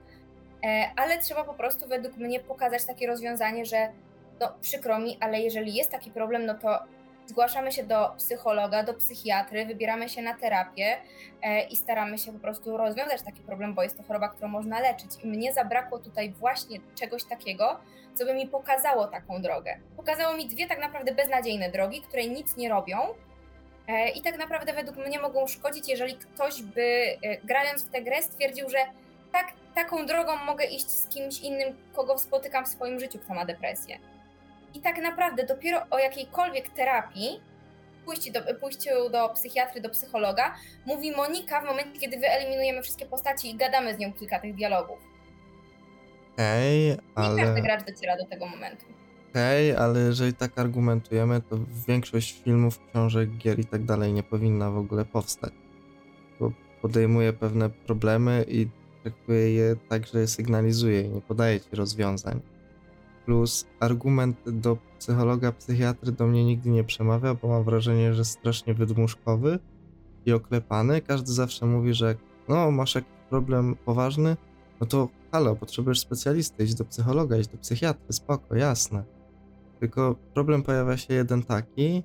e, 0.64 0.90
ale 0.96 1.18
trzeba 1.18 1.44
po 1.44 1.54
prostu 1.54 1.88
według 1.88 2.16
mnie 2.16 2.40
pokazać 2.40 2.84
takie 2.84 3.06
rozwiązanie, 3.06 3.64
że 3.64 3.92
no 4.40 4.52
przykro 4.60 4.98
mi, 4.98 5.18
ale 5.20 5.40
jeżeli 5.40 5.74
jest 5.74 5.90
taki 5.90 6.10
problem, 6.10 6.46
no 6.46 6.54
to 6.54 6.78
zgłaszamy 7.32 7.72
się 7.72 7.82
do 7.82 8.14
psychologa, 8.16 8.82
do 8.82 8.94
psychiatry, 8.94 9.66
wybieramy 9.66 10.08
się 10.08 10.22
na 10.22 10.34
terapię 10.34 10.96
e, 11.42 11.62
i 11.62 11.76
staramy 11.76 12.18
się 12.18 12.32
po 12.32 12.38
prostu 12.38 12.76
rozwiązać 12.76 13.22
taki 13.22 13.42
problem, 13.42 13.74
bo 13.74 13.82
jest 13.82 13.96
to 13.96 14.02
choroba, 14.02 14.28
którą 14.28 14.48
można 14.48 14.80
leczyć. 14.80 15.10
I 15.24 15.26
mnie 15.26 15.52
zabrakło 15.52 15.98
tutaj 15.98 16.30
właśnie 16.30 16.78
czegoś 16.94 17.24
takiego, 17.24 17.80
co 18.14 18.24
by 18.24 18.34
mi 18.34 18.46
pokazało 18.48 19.06
taką 19.06 19.42
drogę. 19.42 19.78
Pokazało 19.96 20.36
mi 20.36 20.48
dwie 20.48 20.66
tak 20.66 20.80
naprawdę 20.80 21.14
beznadziejne 21.14 21.70
drogi, 21.70 22.02
które 22.02 22.26
nic 22.26 22.56
nie 22.56 22.68
robią, 22.68 22.98
E, 23.88 24.08
I 24.08 24.22
tak 24.22 24.38
naprawdę 24.38 24.72
według 24.72 24.96
mnie 24.96 25.20
mogą 25.20 25.46
szkodzić, 25.46 25.88
jeżeli 25.88 26.16
ktoś 26.16 26.62
by 26.62 26.82
e, 26.82 27.36
grając 27.44 27.84
w 27.84 27.90
tę 27.90 28.02
grę 28.02 28.22
stwierdził, 28.22 28.68
że 28.68 28.78
tak, 29.32 29.46
taką 29.74 30.06
drogą 30.06 30.36
mogę 30.36 30.64
iść 30.64 30.90
z 30.90 31.08
kimś 31.08 31.40
innym, 31.40 31.76
kogo 31.92 32.18
spotykam 32.18 32.64
w 32.64 32.68
swoim 32.68 33.00
życiu, 33.00 33.18
kto 33.18 33.34
ma 33.34 33.44
depresję. 33.44 33.98
I 34.74 34.80
tak 34.80 34.98
naprawdę 34.98 35.46
dopiero 35.46 35.86
o 35.90 35.98
jakiejkolwiek 35.98 36.68
terapii, 36.68 37.40
pójściu 38.04 38.32
do, 38.32 38.40
pójściu 38.60 38.90
do 39.10 39.28
psychiatry, 39.28 39.80
do 39.80 39.88
psychologa, 39.88 40.54
mówi 40.86 41.12
Monika 41.16 41.60
w 41.60 41.64
momencie, 41.64 42.00
kiedy 42.00 42.18
wyeliminujemy 42.18 42.82
wszystkie 42.82 43.06
postaci 43.06 43.50
i 43.50 43.56
gadamy 43.56 43.94
z 43.94 43.98
nią 43.98 44.12
kilka 44.12 44.40
tych 44.40 44.54
dialogów. 44.54 44.98
Okej, 46.32 46.92
okay, 46.92 47.04
ale... 47.14 47.36
Nie 47.36 47.44
każdy 47.44 47.62
gracz 47.62 47.84
dociera 47.84 48.16
do 48.16 48.26
tego 48.26 48.46
momentu 48.46 48.86
okej, 49.32 49.72
okay, 49.72 49.84
ale 49.84 50.00
jeżeli 50.00 50.34
tak 50.34 50.58
argumentujemy, 50.58 51.40
to 51.40 51.58
większość 51.88 52.42
filmów, 52.42 52.80
książek, 52.90 53.30
gier 53.30 53.58
i 53.58 53.64
tak 53.64 53.84
dalej 53.84 54.12
nie 54.12 54.22
powinna 54.22 54.70
w 54.70 54.76
ogóle 54.76 55.04
powstać. 55.04 55.52
Bo 56.40 56.52
podejmuje 56.82 57.32
pewne 57.32 57.70
problemy 57.70 58.44
i 58.48 58.68
traktuje 59.02 59.54
je 59.54 59.76
tak, 59.88 60.06
że 60.06 60.20
je 60.20 60.26
sygnalizuje 60.26 61.00
i 61.00 61.08
nie 61.08 61.20
podaje 61.20 61.60
ci 61.60 61.76
rozwiązań. 61.76 62.40
Plus 63.26 63.66
argument 63.80 64.36
do 64.46 64.78
psychologa, 64.98 65.52
psychiatry 65.52 66.12
do 66.12 66.26
mnie 66.26 66.44
nigdy 66.44 66.70
nie 66.70 66.84
przemawia, 66.84 67.34
bo 67.34 67.48
mam 67.48 67.64
wrażenie, 67.64 68.14
że 68.14 68.24
strasznie 68.24 68.74
wydmuszkowy 68.74 69.58
i 70.26 70.32
oklepany. 70.32 71.00
Każdy 71.00 71.32
zawsze 71.32 71.66
mówi, 71.66 71.94
że 71.94 72.14
no, 72.48 72.70
masz 72.70 72.94
jakiś 72.94 73.12
problem 73.30 73.76
poważny, 73.84 74.36
no 74.80 74.86
to 74.86 75.08
halo, 75.32 75.56
potrzebujesz 75.56 76.00
specjalisty, 76.00 76.64
idź 76.64 76.74
do 76.74 76.84
psychologa, 76.84 77.36
idź 77.36 77.48
do 77.48 77.58
psychiatry, 77.58 78.12
spoko, 78.12 78.56
jasne. 78.56 79.04
Tylko 79.80 80.16
problem 80.34 80.62
pojawia 80.62 80.96
się 80.96 81.14
jeden 81.14 81.42
taki, 81.42 82.02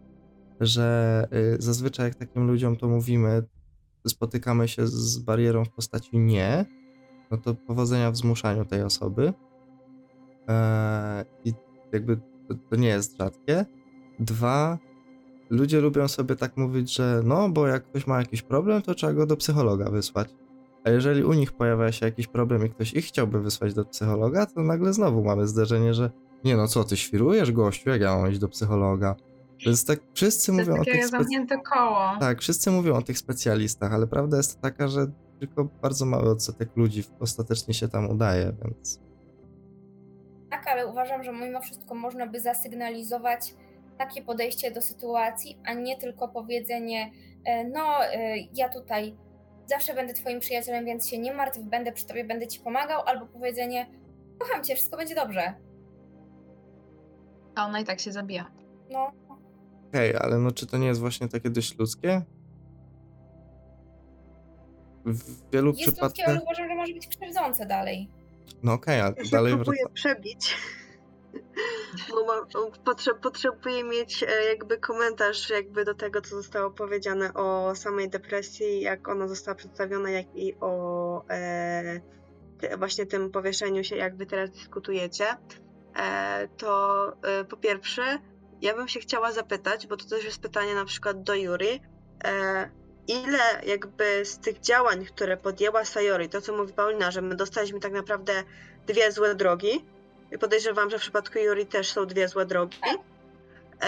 że 0.60 1.27
y, 1.56 1.62
zazwyczaj 1.62 2.06
jak 2.06 2.15
takim 2.15 2.47
ludziom 2.47 2.75
to 2.75 2.88
mówimy, 2.88 3.43
spotykamy 4.08 4.67
się 4.67 4.88
z 4.88 5.19
barierą 5.19 5.65
w 5.65 5.69
postaci 5.69 6.17
nie, 6.17 6.65
no 7.32 7.38
to 7.38 7.56
powodzenia 7.56 8.12
w 8.12 8.17
zmuszaniu 8.17 8.65
tej 8.65 8.84
osoby. 8.84 9.34
Eee, 10.47 11.25
I 11.45 11.53
jakby 11.91 12.17
to, 12.17 12.55
to, 12.69 12.75
nie 12.75 12.88
jest 12.88 13.17
rzadkie. 13.17 13.65
Dwa, 14.19 14.77
ludzie 15.49 15.81
lubią 15.81 16.07
sobie 16.07 16.36
tak 16.36 16.57
mówić, 16.57 16.95
że 16.95 17.21
no, 17.23 17.49
bo 17.49 17.67
jak 17.67 17.83
ktoś 17.86 18.07
ma 18.07 18.19
jakiś 18.19 18.41
problem, 18.41 18.81
to 18.81 18.95
trzeba 18.95 19.13
go 19.13 19.25
do 19.25 19.38
psychologa 19.38 19.89
wysłać. 19.89 20.29
A 20.83 20.89
jeżeli 20.89 21.23
u 21.23 21.33
nich 21.33 21.51
pojawia 21.51 21.91
się 21.91 22.05
jakiś 22.05 22.27
problem 22.27 22.65
i 22.65 22.69
ktoś 22.69 22.93
ich 22.93 23.05
chciałby 23.05 23.41
wysłać 23.41 23.73
do 23.73 23.86
psychologa, 23.86 24.45
to 24.45 24.62
nagle 24.62 24.93
znowu 24.93 25.23
mamy 25.23 25.47
zdarzenie, 25.47 25.93
że 25.93 26.12
nie 26.43 26.57
no, 26.57 26.67
co 26.67 26.83
ty 26.83 26.97
świrujesz, 26.97 27.51
gościu? 27.51 27.89
Jak 27.89 28.01
ja 28.01 28.15
mam 28.15 28.31
iść 28.31 28.39
do 28.39 28.47
psychologa? 28.47 29.15
Więc 29.65 29.86
tak 29.86 29.99
wszyscy 30.13 30.51
To 30.51 30.57
jest 30.57 30.69
mówią 30.69 30.81
o 30.81 30.86
takie 30.86 30.99
tych 30.99 31.10
zamknięte 31.10 31.57
koło. 31.57 32.17
Tak, 32.19 32.41
wszyscy 32.41 32.71
mówią 32.71 32.95
o 32.95 33.01
tych 33.01 33.17
specjalistach, 33.17 33.93
ale 33.93 34.07
prawda 34.07 34.38
jest 34.38 34.62
taka, 34.62 34.88
że 34.88 35.07
tylko 35.39 35.65
bardzo 35.81 36.05
mały 36.05 36.29
odsetek 36.29 36.69
ludzi 36.75 37.03
ostatecznie 37.19 37.73
się 37.73 37.88
tam 37.88 38.10
udaje, 38.10 38.53
więc 38.63 38.99
Tak, 40.67 40.73
ale 40.73 40.88
uważam, 40.88 41.23
że 41.23 41.34
mimo 41.34 41.62
wszystko 41.62 41.95
można 41.95 42.27
by 42.27 42.39
zasygnalizować 42.39 43.53
takie 43.97 44.21
podejście 44.21 44.71
do 44.71 44.82
sytuacji, 44.82 45.60
a 45.65 45.73
nie 45.73 45.97
tylko 45.97 46.27
powiedzenie, 46.27 47.12
e, 47.45 47.63
no 47.63 48.06
e, 48.06 48.38
ja 48.53 48.69
tutaj 48.69 49.15
zawsze 49.65 49.93
będę 49.93 50.13
twoim 50.13 50.39
przyjacielem, 50.39 50.86
więc 50.86 51.10
się 51.10 51.17
nie 51.17 51.34
martw, 51.34 51.60
będę 51.60 51.91
przy 51.91 52.08
tobie, 52.08 52.25
będę 52.25 52.47
ci 52.47 52.60
pomagał, 52.60 53.01
albo 53.06 53.25
powiedzenie, 53.25 53.89
kocham 54.39 54.63
cię, 54.63 54.75
wszystko 54.75 54.97
będzie 54.97 55.15
dobrze. 55.15 55.53
A 57.56 57.65
ona 57.65 57.80
i 57.80 57.84
tak 57.84 57.99
się 57.99 58.12
zabija. 58.12 58.51
No, 58.89 59.12
Okej, 59.88 60.15
ale 60.15 60.38
no 60.38 60.51
czy 60.51 60.67
to 60.67 60.77
nie 60.77 60.88
jest 60.88 60.99
właśnie 60.99 61.27
takie 61.27 61.49
dość 61.49 61.77
ludzkie? 61.80 62.21
W 65.06 65.51
wielu 65.51 65.67
jest 65.67 65.80
ludzkie, 65.80 65.91
przypadkach... 65.91 66.27
ale 66.27 66.41
uważam, 66.41 66.69
że 66.69 66.75
może 66.75 66.93
być 66.93 67.08
krzywdzące 67.08 67.65
dalej. 67.65 68.16
No 68.63 68.73
okej, 68.73 69.01
ale 69.01 69.13
to 69.13 69.21
Ja 69.23 69.29
dalej 69.31 69.53
próbuję 69.55 69.79
wraca... 69.83 69.93
przebić. 69.93 70.57
Bo 72.10 72.25
mam, 72.25 72.71
potrze, 72.86 73.15
potrzebuję 73.15 73.83
mieć 73.83 74.23
e, 74.23 74.45
jakby 74.49 74.77
komentarz 74.77 75.49
jakby 75.49 75.86
do 75.86 75.93
tego, 75.93 76.21
co 76.21 76.29
zostało 76.29 76.71
powiedziane 76.71 77.33
o 77.33 77.75
samej 77.75 78.10
depresji, 78.10 78.81
jak 78.81 79.07
ona 79.07 79.27
została 79.27 79.55
przedstawiona, 79.55 80.10
jak 80.10 80.36
i 80.36 80.55
o 80.60 81.23
e, 81.29 82.01
ty, 82.57 82.77
właśnie 82.77 83.05
tym 83.05 83.31
powieszeniu 83.31 83.83
się, 83.83 83.95
jak 83.95 84.15
wy 84.15 84.25
teraz 84.25 84.51
dyskutujecie. 84.51 85.25
E, 85.95 86.47
to 86.57 87.07
e, 87.23 87.45
po 87.45 87.57
pierwsze, 87.57 88.19
ja 88.62 88.75
bym 88.75 88.88
się 88.88 88.99
chciała 88.99 89.31
zapytać, 89.31 89.88
bo 89.88 89.97
to 89.97 90.05
też 90.05 90.25
jest 90.25 90.41
pytanie 90.41 90.75
na 90.75 90.86
przykład 90.86 91.23
do 91.23 91.36
Yuri, 91.36 91.81
e, 92.23 92.69
ile 93.08 93.62
jakby 93.65 94.26
z 94.26 94.38
tych 94.38 94.60
działań, 94.60 95.06
które 95.06 95.38
podjęła 95.38 95.86
Sayori, 95.86 96.30
to 96.30 96.41
co 96.41 96.58
mówi 96.58 96.74
Paulina, 96.74 97.12
że 97.12 97.22
my 97.22 97.36
dostaliśmy 97.36 97.80
tak 97.80 97.93
naprawdę 97.93 98.43
dwie 98.88 99.12
złe 99.12 99.36
drogi, 99.36 99.86
i 100.32 100.38
podejrzewam, 100.38 100.89
że 100.89 100.98
w 100.98 101.02
przypadku 101.02 101.39
Yuri 101.39 101.65
też 101.65 101.91
są 101.91 102.06
dwie 102.06 102.28
złe 102.28 102.46
drogi, 102.46 102.78
e, 103.82 103.88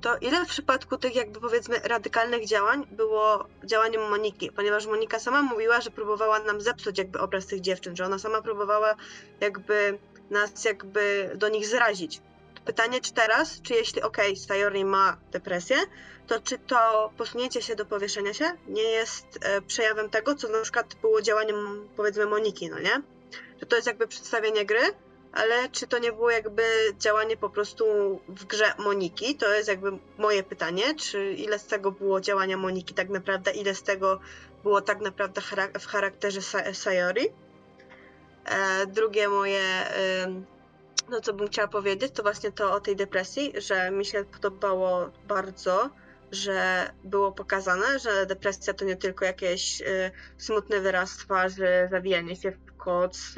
to 0.00 0.16
ile 0.16 0.44
w 0.44 0.48
przypadku 0.48 0.96
tych 0.96 1.14
jakby 1.14 1.40
powiedzmy 1.40 1.78
radykalnych 1.78 2.46
działań 2.46 2.86
było 2.90 3.46
działaniem 3.64 4.10
Moniki? 4.10 4.52
Ponieważ 4.52 4.86
Monika 4.86 5.18
sama 5.18 5.42
mówiła, 5.42 5.80
że 5.80 5.90
próbowała 5.90 6.38
nam 6.38 6.60
zepsuć 6.60 6.98
jakby 6.98 7.20
obraz 7.20 7.46
tych 7.46 7.60
dziewczyn, 7.60 7.96
że 7.96 8.04
ona 8.04 8.18
sama 8.18 8.42
próbowała 8.42 8.94
jakby 9.40 9.98
nas 10.30 10.64
jakby 10.64 11.30
do 11.34 11.48
nich 11.48 11.66
zrazić. 11.66 12.20
Pytanie, 12.64 13.00
czy 13.00 13.12
teraz, 13.12 13.62
czy 13.62 13.74
jeśli 13.74 14.02
okay, 14.02 14.36
Sayori 14.36 14.84
ma 14.84 15.16
depresję, 15.32 15.76
to 16.26 16.40
czy 16.40 16.58
to 16.58 17.10
posunięcie 17.16 17.62
się 17.62 17.76
do 17.76 17.86
powieszenia 17.86 18.34
się 18.34 18.44
nie 18.68 18.82
jest 18.82 19.38
e, 19.42 19.62
przejawem 19.62 20.10
tego, 20.10 20.34
co 20.34 20.48
na 20.48 20.62
przykład 20.62 20.94
było 20.94 21.22
działaniem 21.22 21.88
powiedzmy 21.96 22.26
Moniki, 22.26 22.70
no 22.70 22.78
nie? 22.78 23.02
Że 23.60 23.66
to 23.66 23.76
jest 23.76 23.86
jakby 23.88 24.06
przedstawienie 24.06 24.66
gry, 24.66 24.80
ale 25.32 25.68
czy 25.68 25.86
to 25.86 25.98
nie 25.98 26.12
było 26.12 26.30
jakby 26.30 26.62
działanie 26.98 27.36
po 27.36 27.50
prostu 27.50 27.84
w 28.28 28.44
grze 28.44 28.72
Moniki? 28.78 29.36
To 29.36 29.54
jest 29.54 29.68
jakby 29.68 29.98
moje 30.18 30.42
pytanie, 30.42 30.94
czy 30.94 31.32
ile 31.32 31.58
z 31.58 31.66
tego 31.66 31.92
było 31.92 32.20
działania 32.20 32.56
Moniki 32.56 32.94
tak 32.94 33.08
naprawdę, 33.08 33.50
ile 33.50 33.74
z 33.74 33.82
tego 33.82 34.20
było 34.62 34.80
tak 34.80 35.00
naprawdę 35.00 35.40
w 35.80 35.86
charakterze 35.86 36.40
Sa- 36.40 36.74
Sayori? 36.74 37.28
E, 38.44 38.86
drugie 38.86 39.28
moje, 39.28 39.62
no 41.10 41.20
co 41.20 41.32
bym 41.34 41.48
chciała 41.48 41.68
powiedzieć, 41.68 42.12
to 42.12 42.22
właśnie 42.22 42.52
to 42.52 42.72
o 42.74 42.80
tej 42.80 42.96
depresji, 42.96 43.52
że 43.60 43.90
mi 43.90 44.04
się 44.04 44.24
podobało 44.24 45.10
bardzo, 45.28 45.90
że 46.32 46.90
było 47.04 47.32
pokazane, 47.32 47.98
że 47.98 48.26
depresja 48.26 48.74
to 48.74 48.84
nie 48.84 48.96
tylko 48.96 49.24
jakieś 49.24 49.80
y, 49.80 50.10
smutny 50.38 50.80
wyraz 50.80 51.16
twarzy, 51.16 51.68
zawijanie 51.90 52.36
się 52.36 52.50
w 52.50 52.76
koc, 52.76 53.36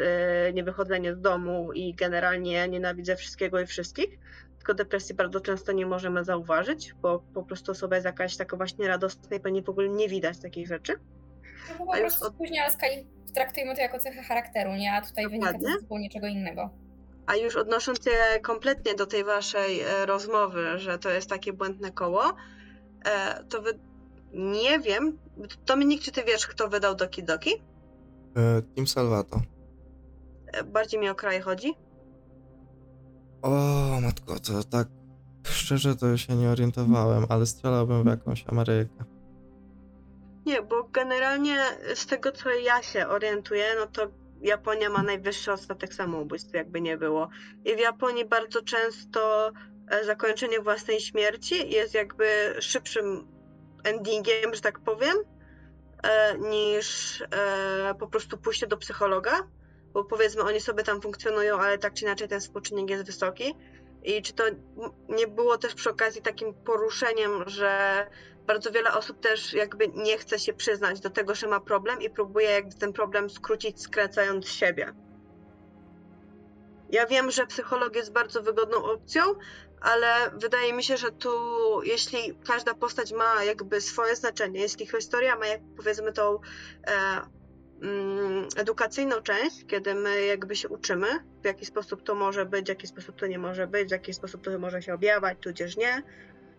y, 0.49 0.53
niewychodzenie 0.53 1.15
z 1.15 1.21
domu 1.21 1.73
i 1.73 1.95
generalnie 1.95 2.69
nienawidzę 2.69 3.17
wszystkiego 3.17 3.61
i 3.61 3.67
wszystkich. 3.67 4.19
Tylko 4.57 4.75
depresji 4.75 5.15
bardzo 5.15 5.41
często 5.41 5.73
nie 5.73 5.87
możemy 5.87 6.25
zauważyć, 6.25 6.95
bo 7.03 7.23
po 7.35 7.43
prostu 7.43 7.73
osoba 7.73 7.97
jest 7.97 8.07
jakaś 8.07 8.37
taka 8.37 8.57
właśnie 8.57 8.89
radosna 8.89 9.37
i 9.37 9.41
pewnie 9.41 9.63
w 9.63 9.69
ogóle 9.69 9.89
nie 9.89 10.09
widać 10.09 10.39
takich 10.39 10.67
rzeczy. 10.69 10.93
No 11.69 11.75
bo 11.87 11.93
po 11.93 11.99
prostu 11.99 12.27
od- 12.27 12.35
spóźniała 12.35 12.71
skali, 12.71 13.07
traktujmy 13.35 13.75
to 13.75 13.81
jako 13.81 13.99
cechę 13.99 14.23
charakteru, 14.23 14.73
nie? 14.75 14.93
A 14.93 15.03
tutaj 15.07 15.25
wynika 15.29 15.47
to 15.47 15.53
Dokładnie. 15.53 15.79
z 15.79 15.81
zupełnie 15.83 16.11
czego 16.11 16.27
innego. 16.27 16.71
A 17.27 17.37
już 17.37 17.57
odnosząc 17.57 18.05
się 18.05 18.41
kompletnie 18.43 18.95
do 18.95 19.07
tej 19.07 19.25
waszej 19.25 19.81
e, 19.81 20.07
rozmowy, 20.07 20.79
że 20.79 20.99
to 20.99 21.11
jest 21.11 21.29
takie 21.29 21.53
błędne 21.53 21.93
koło, 21.93 22.23
e, 23.05 23.45
to 23.45 23.63
wy... 23.63 23.79
nie 24.33 24.81
wiem, 24.81 25.19
Dominik, 25.67 26.03
czy 26.03 26.13
ty 26.13 26.25
wiesz, 26.25 26.47
kto 26.47 26.69
wydał 26.69 26.95
Doki 26.95 27.25
Doki? 27.25 27.51
E, 28.37 28.63
Team 28.63 28.87
Salvato. 28.87 29.41
Bardziej 30.65 31.01
mi 31.01 31.09
o 31.09 31.15
kraj 31.15 31.41
chodzi. 31.41 31.75
O 33.43 33.51
matko, 34.03 34.41
to 34.41 34.65
tak 34.65 34.89
szczerze 35.45 35.97
to 35.97 36.17
się 36.17 36.37
nie 36.37 36.51
orientowałem, 36.51 37.27
ale 37.29 37.47
strzelałbym 37.47 38.03
w 38.03 38.07
jakąś 38.07 38.45
Amerykę. 38.49 39.05
Nie, 40.47 40.63
bo 40.63 40.85
generalnie 40.85 41.57
z 41.95 42.07
tego, 42.07 42.33
co 42.33 42.51
ja 42.51 42.83
się 42.83 43.09
orientuję, 43.09 43.65
no 43.79 43.87
to 43.87 44.22
Japonia 44.43 44.91
ma 44.91 45.03
najwyższy 45.03 45.53
odsetek 45.53 45.95
samobójstw, 45.95 46.55
jakby 46.55 46.81
nie 46.81 46.97
było. 46.97 47.29
I 47.65 47.77
w 47.77 47.79
Japonii 47.79 48.25
bardzo 48.25 48.63
często 48.63 49.53
e, 49.89 50.05
zakończenie 50.05 50.61
własnej 50.61 51.01
śmierci 51.01 51.71
jest 51.71 51.95
jakby 51.95 52.55
szybszym 52.61 53.29
endingiem, 53.85 54.55
że 54.55 54.61
tak 54.61 54.81
powiem, 54.81 55.17
e, 56.03 56.39
niż 56.39 57.21
e, 57.21 57.95
po 57.99 58.07
prostu 58.07 58.39
pójście 58.39 58.67
do 58.67 58.77
psychologa, 58.77 59.49
bo 59.93 60.05
powiedzmy 60.05 60.43
oni 60.43 60.61
sobie 60.61 60.83
tam 60.83 61.01
funkcjonują, 61.01 61.59
ale 61.59 61.79
tak 61.79 61.95
czy 61.95 62.05
inaczej 62.05 62.29
ten 62.29 62.41
współczynnik 62.41 62.91
jest 62.91 63.05
wysoki. 63.05 63.55
I 64.05 64.23
czy 64.23 64.33
to 64.33 64.45
nie 65.09 65.27
było 65.27 65.59
też 65.59 65.75
przy 65.75 65.91
okazji 65.91 66.23
takim 66.23 66.55
poruszeniem, 66.55 67.45
że 67.47 68.07
bardzo 68.47 68.71
wiele 68.71 68.93
osób 68.93 69.21
też 69.21 69.53
jakby 69.53 69.89
nie 69.89 70.19
chce 70.19 70.39
się 70.39 70.53
przyznać 70.53 71.01
do 71.01 71.11
tego, 71.11 71.35
że 71.35 71.47
ma 71.47 71.61
problem 71.61 72.03
i 72.03 72.11
próbuje 72.11 72.51
jakby 72.51 72.75
ten 72.75 72.93
problem 72.93 73.31
skrócić, 73.31 73.83
skracając 73.83 74.49
siebie. 74.49 74.93
Ja 76.91 77.07
wiem, 77.07 77.31
że 77.31 77.47
psycholog 77.47 77.97
jest 77.97 78.13
bardzo 78.13 78.43
wygodną 78.43 78.85
opcją, 78.85 79.23
ale 79.81 80.31
wydaje 80.35 80.73
mi 80.73 80.85
się, 80.85 80.97
że 80.97 81.11
tu 81.11 81.31
jeśli 81.83 82.39
każda 82.47 82.75
postać 82.75 83.13
ma 83.13 83.45
jakby 83.45 83.81
swoje 83.81 84.17
znaczenie, 84.17 84.61
jeśli 84.61 84.87
historia 84.87 85.37
ma 85.37 85.47
jak 85.47 85.61
powiedzmy 85.77 86.13
tą 86.13 86.39
e, 86.87 87.21
edukacyjną 88.57 89.23
część, 89.23 89.65
kiedy 89.67 89.95
my 89.95 90.27
jakby 90.27 90.57
się 90.57 90.69
uczymy, 90.69 91.07
w 91.43 91.45
jaki 91.45 91.67
sposób 91.67 92.03
to 92.03 92.15
może 92.15 92.47
być, 92.47 92.67
w 92.67 92.69
jaki 92.69 92.87
sposób 92.87 93.17
to 93.17 93.27
nie 93.27 93.39
może 93.39 93.67
być, 93.67 93.89
w 93.89 93.93
jaki 93.93 94.15
sposób 94.15 94.43
to 94.43 94.59
może 94.59 94.83
się 94.83 94.95
objawiać, 94.95 95.39
tudzież 95.41 95.77
nie, 95.77 96.03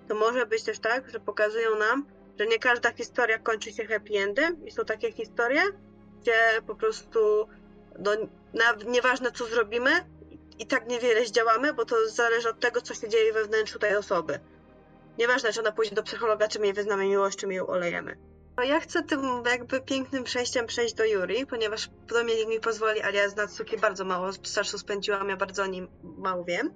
to 0.08 0.16
może 0.16 0.46
być 0.46 0.64
też 0.64 0.80
tak, 0.80 1.10
że 1.10 1.20
pokazują 1.20 1.78
nam, 1.78 2.06
że 2.40 2.48
nie 2.48 2.60
każda 2.60 2.92
historia 2.92 3.40
kończy 3.40 3.72
się 3.72 3.86
happy 3.86 4.14
endem 4.18 4.66
i 4.66 4.72
są 4.72 4.86
takie 4.86 5.12
historie, 5.12 5.62
gdzie 6.22 6.34
po 6.68 6.76
prostu 6.76 7.48
no, 8.00 8.12
na, 8.54 8.92
nieważne 8.92 9.32
co 9.32 9.46
zrobimy, 9.46 9.92
i 10.60 10.68
tak 10.68 10.88
niewiele 10.88 11.26
zdziałamy, 11.26 11.74
bo 11.74 11.86
to 11.86 12.10
zależy 12.10 12.50
od 12.50 12.60
tego, 12.60 12.82
co 12.82 12.94
się 12.94 13.10
dzieje 13.10 13.34
we 13.34 13.46
wnętrzu 13.46 13.80
tej 13.80 13.96
osoby. 13.96 14.40
Nieważne, 15.18 15.54
czy 15.54 15.60
ona 15.60 15.72
pójdzie 15.72 15.96
do 15.96 16.04
psychologa, 16.04 16.48
czy 16.48 16.60
my 16.60 16.66
jej 16.66 16.74
wyznamy 16.74 17.06
miłość, 17.06 17.38
czy 17.38 17.48
my 17.48 17.54
ją 17.54 17.68
olejemy. 17.68 18.18
No 18.58 18.64
ja 18.64 18.80
chcę 18.80 19.04
tym 19.04 19.44
jakby 19.46 19.82
pięknym 19.82 20.24
przejściem 20.24 20.68
przejść 20.68 20.94
do 20.94 21.06
Yuri, 21.06 21.46
ponieważ 21.46 21.90
Dominik 22.08 22.48
mi 22.48 22.60
pozwoli, 22.60 23.02
ale 23.02 23.14
ja 23.14 23.30
z 23.30 23.36
Natsuki 23.36 23.78
bardzo 23.78 24.06
mało 24.06 24.30
czasu 24.56 24.78
spędziłam, 24.78 25.30
ja 25.30 25.38
bardzo 25.38 25.64
o 25.64 25.66
nim 25.66 25.88
mało 26.04 26.44
wiem. 26.44 26.74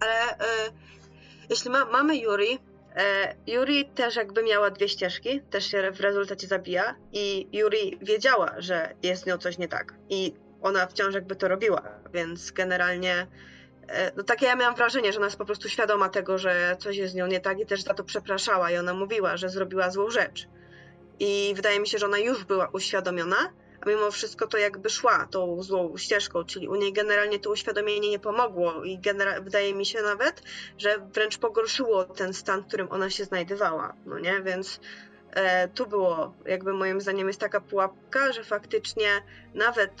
Ale 0.00 0.38
e, 0.38 0.70
jeśli 1.50 1.70
ma, 1.70 1.84
mamy 1.84 2.16
Yuri, 2.16 2.58
e, 2.96 3.34
Yuri 3.46 3.84
też 3.84 4.16
jakby 4.16 4.42
miała 4.42 4.70
dwie 4.70 4.88
ścieżki, 4.88 5.40
też 5.40 5.66
się 5.66 5.90
w 5.92 6.00
rezultacie 6.00 6.46
zabija 6.46 6.94
i 7.12 7.48
Yuri 7.52 7.98
wiedziała, 8.02 8.54
że 8.58 8.94
jest 9.02 9.22
z 9.22 9.26
nią 9.26 9.38
coś 9.38 9.58
nie 9.58 9.68
tak 9.68 9.94
i 10.08 10.34
ona 10.62 10.86
wciąż 10.86 11.14
jakby 11.14 11.36
to 11.36 11.48
robiła, 11.48 11.82
więc 12.14 12.50
generalnie 12.50 13.26
e, 13.88 14.12
no 14.16 14.22
takie 14.22 14.46
ja 14.46 14.56
miałam 14.56 14.74
wrażenie, 14.74 15.12
że 15.12 15.18
ona 15.18 15.26
jest 15.26 15.38
po 15.38 15.44
prostu 15.44 15.68
świadoma 15.68 16.08
tego, 16.08 16.38
że 16.38 16.76
coś 16.78 16.96
jest 16.96 17.12
z 17.12 17.16
nią 17.16 17.26
nie 17.26 17.40
tak 17.40 17.60
i 17.60 17.66
też 17.66 17.82
za 17.82 17.94
to 17.94 18.04
przepraszała 18.04 18.70
i 18.70 18.76
ona 18.76 18.94
mówiła, 18.94 19.36
że 19.36 19.48
zrobiła 19.48 19.90
złą 19.90 20.10
rzecz. 20.10 20.48
I 21.24 21.52
wydaje 21.54 21.80
mi 21.80 21.88
się, 21.88 21.98
że 21.98 22.06
ona 22.06 22.18
już 22.18 22.44
była 22.44 22.68
uświadomiona, 22.72 23.52
a 23.80 23.88
mimo 23.88 24.10
wszystko 24.10 24.46
to 24.46 24.58
jakby 24.58 24.90
szła 24.90 25.28
tą 25.30 25.62
złą 25.62 25.96
ścieżką, 25.96 26.44
czyli 26.44 26.68
u 26.68 26.74
niej 26.74 26.92
generalnie 26.92 27.38
to 27.38 27.50
uświadomienie 27.50 28.10
nie 28.10 28.18
pomogło 28.18 28.84
i 28.84 29.00
wydaje 29.42 29.74
mi 29.74 29.86
się 29.86 30.02
nawet, 30.02 30.42
że 30.78 30.98
wręcz 31.14 31.38
pogorszyło 31.38 32.04
ten 32.04 32.34
stan, 32.34 32.62
w 32.62 32.66
którym 32.66 32.88
ona 32.90 33.10
się 33.10 33.24
znajdowała, 33.24 33.94
no 34.06 34.18
nie, 34.18 34.42
więc 34.42 34.80
e, 35.30 35.68
tu 35.68 35.86
było 35.86 36.34
jakby 36.46 36.72
moim 36.72 37.00
zdaniem 37.00 37.26
jest 37.26 37.40
taka 37.40 37.60
pułapka, 37.60 38.32
że 38.32 38.44
faktycznie 38.44 39.22
nawet 39.54 39.92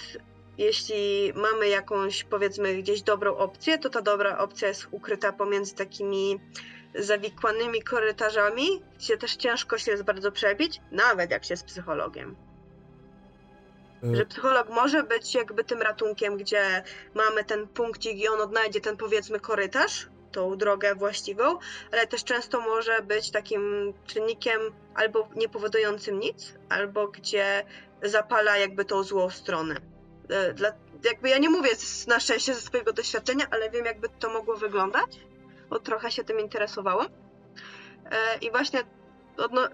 jeśli 0.58 1.32
mamy 1.34 1.68
jakąś 1.68 2.24
powiedzmy 2.24 2.74
gdzieś 2.74 3.02
dobrą 3.02 3.36
opcję, 3.36 3.78
to 3.78 3.90
ta 3.90 4.02
dobra 4.02 4.38
opcja 4.38 4.68
jest 4.68 4.86
ukryta 4.90 5.32
pomiędzy 5.32 5.74
takimi 5.74 6.40
zawikłanymi 6.94 7.82
korytarzami, 7.82 8.82
gdzie 8.98 9.16
też 9.18 9.36
ciężko 9.36 9.78
się 9.78 9.90
jest 9.90 10.02
bardzo 10.02 10.32
przebić, 10.32 10.80
nawet 10.90 11.30
jak 11.30 11.44
się 11.44 11.52
jest 11.52 11.64
psychologiem. 11.64 12.36
E, 14.04 14.16
Że 14.16 14.26
psycholog 14.26 14.68
może 14.68 15.02
być 15.02 15.34
jakby 15.34 15.64
tym 15.64 15.82
ratunkiem, 15.82 16.36
gdzie 16.36 16.82
mamy 17.14 17.44
ten 17.44 17.68
punkcik 17.68 18.18
i 18.18 18.28
on 18.28 18.40
odnajdzie 18.40 18.80
ten 18.80 18.96
powiedzmy 18.96 19.40
korytarz, 19.40 20.08
tą 20.32 20.56
drogę 20.56 20.94
właściwą, 20.94 21.58
ale 21.92 22.06
też 22.06 22.24
często 22.24 22.60
może 22.60 23.02
być 23.02 23.30
takim 23.30 23.92
czynnikiem 24.06 24.60
albo 24.94 25.28
niepowodującym 25.36 26.20
nic, 26.20 26.54
albo 26.68 27.08
gdzie 27.08 27.64
zapala 28.02 28.56
jakby 28.58 28.84
tą 28.84 29.02
złą 29.02 29.30
stronę. 29.30 29.76
E, 30.28 30.52
Dla, 30.52 30.72
jakby 31.04 31.28
ja 31.28 31.38
nie 31.38 31.50
mówię 31.50 31.76
z, 31.76 32.06
na 32.06 32.20
szczęście 32.20 32.54
ze 32.54 32.60
swojego 32.60 32.92
doświadczenia, 32.92 33.46
ale 33.50 33.70
wiem 33.70 33.84
jakby 33.84 34.08
to 34.08 34.32
mogło 34.32 34.56
wyglądać, 34.56 35.18
bo 35.72 35.80
trochę 35.80 36.10
się 36.10 36.24
tym 36.24 36.40
interesowałam. 36.40 37.06
E, 38.10 38.38
I 38.40 38.50
właśnie 38.50 38.80
odno, 39.36 39.68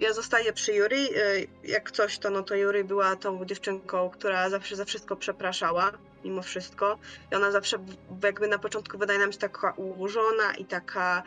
ja 0.00 0.12
zostaję 0.12 0.52
przy 0.52 0.72
Yuri. 0.72 1.08
e, 1.14 1.20
Jak 1.64 1.90
coś, 1.90 2.18
to 2.18 2.30
no 2.30 2.42
to 2.42 2.54
Yuri 2.54 2.84
była 2.84 3.16
tą 3.16 3.44
dziewczynką, 3.44 4.10
która 4.10 4.50
zawsze 4.50 4.76
za 4.76 4.84
wszystko 4.84 5.16
przepraszała, 5.16 5.92
mimo 6.24 6.42
wszystko. 6.42 6.98
I 7.32 7.34
ona 7.34 7.50
zawsze 7.50 7.76
jakby 8.24 8.48
na 8.48 8.58
początku 8.58 8.98
wydaje 8.98 9.18
nam 9.18 9.32
się 9.32 9.38
taka 9.38 9.72
ułożona 9.72 10.54
i 10.58 10.64
taka 10.64 11.22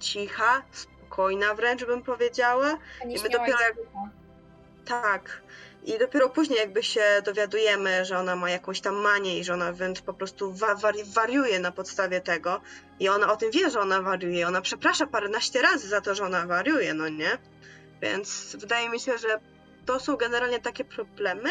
cicha, 0.00 0.62
spokojna 0.70 1.54
wręcz 1.54 1.84
bym 1.84 2.02
powiedziała. 2.02 2.78
I 3.08 3.22
my 3.22 3.28
dopiero 3.28 3.60
jak 3.60 3.74
tak. 4.84 5.42
I 5.84 5.98
dopiero 5.98 6.28
później 6.28 6.58
jakby 6.58 6.82
się 6.82 7.04
dowiadujemy, 7.24 8.04
że 8.04 8.18
ona 8.18 8.36
ma 8.36 8.50
jakąś 8.50 8.80
tam 8.80 8.94
manię 8.96 9.38
i 9.38 9.44
że 9.44 9.54
ona 9.54 9.72
wręcz 9.72 10.00
po 10.02 10.14
prostu 10.14 10.52
wa- 10.52 10.74
wari- 10.74 11.04
wariuje 11.14 11.58
na 11.60 11.72
podstawie 11.72 12.20
tego. 12.20 12.60
I 13.00 13.08
ona 13.08 13.32
o 13.32 13.36
tym 13.36 13.50
wie, 13.50 13.70
że 13.70 13.80
ona 13.80 14.02
wariuje. 14.02 14.46
Ona 14.48 14.60
przeprasza 14.60 15.06
paręnaście 15.06 15.62
razy 15.62 15.88
za 15.88 16.00
to, 16.00 16.14
że 16.14 16.24
ona 16.24 16.46
wariuje, 16.46 16.94
no 16.94 17.08
nie? 17.08 17.38
Więc 18.02 18.56
wydaje 18.60 18.88
mi 18.90 19.00
się, 19.00 19.18
że 19.18 19.40
to 19.86 20.00
są 20.00 20.16
generalnie 20.16 20.60
takie 20.60 20.84
problemy, 20.84 21.50